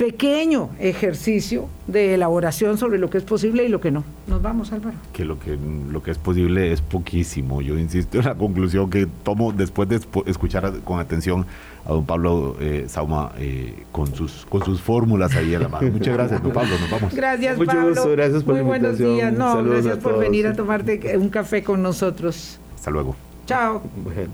pequeño 0.00 0.70
ejercicio 0.78 1.68
de 1.86 2.14
elaboración 2.14 2.78
sobre 2.78 2.98
lo 2.98 3.10
que 3.10 3.18
es 3.18 3.24
posible 3.24 3.64
y 3.64 3.68
lo 3.68 3.82
que 3.82 3.90
no. 3.90 4.02
Nos 4.28 4.40
vamos, 4.40 4.72
Álvaro. 4.72 4.96
que 5.12 5.26
lo 5.26 5.38
que 5.38 5.58
lo 5.92 6.02
que 6.02 6.10
es 6.10 6.16
posible 6.16 6.72
es 6.72 6.80
poquísimo. 6.80 7.60
Yo 7.60 7.78
insisto 7.78 8.16
en 8.18 8.24
la 8.24 8.34
conclusión 8.34 8.88
que 8.88 9.06
tomo 9.22 9.52
después 9.52 9.90
de 9.90 10.00
escuchar 10.24 10.72
con 10.84 11.00
atención 11.00 11.44
a 11.84 11.90
don 11.90 12.06
Pablo 12.06 12.56
eh, 12.60 12.86
Sauma 12.88 13.32
eh, 13.36 13.84
con 13.92 14.14
sus 14.14 14.46
con 14.48 14.64
sus 14.64 14.80
fórmulas 14.80 15.36
ahí 15.36 15.54
a 15.54 15.58
la 15.58 15.68
mano. 15.68 15.90
Muchas 15.90 16.14
gracias, 16.14 16.42
don 16.42 16.52
Pablo. 16.52 16.78
Nos 16.80 16.90
vamos. 16.90 17.14
Gracias, 17.14 17.58
Mucho 17.58 17.70
Pablo. 17.70 17.88
gusto, 17.88 18.10
gracias 18.12 18.42
por 18.42 18.54
Muy 18.54 18.62
la 18.62 18.68
buenos 18.68 18.96
días. 18.98 19.32
No, 19.34 19.52
Saludos 19.52 19.82
gracias 19.82 19.98
por 20.02 20.12
todos. 20.12 20.24
venir 20.24 20.46
a 20.46 20.54
tomarte 20.54 21.18
un 21.18 21.28
café 21.28 21.62
con 21.62 21.82
nosotros. 21.82 22.58
Hasta 22.74 22.90
luego. 22.90 23.14
Chao. 23.44 23.82
Bueno. 24.02 24.30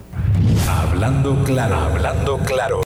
Hablando 0.69 1.43
claro, 1.43 1.75
hablando 1.75 2.39
claro. 2.47 2.83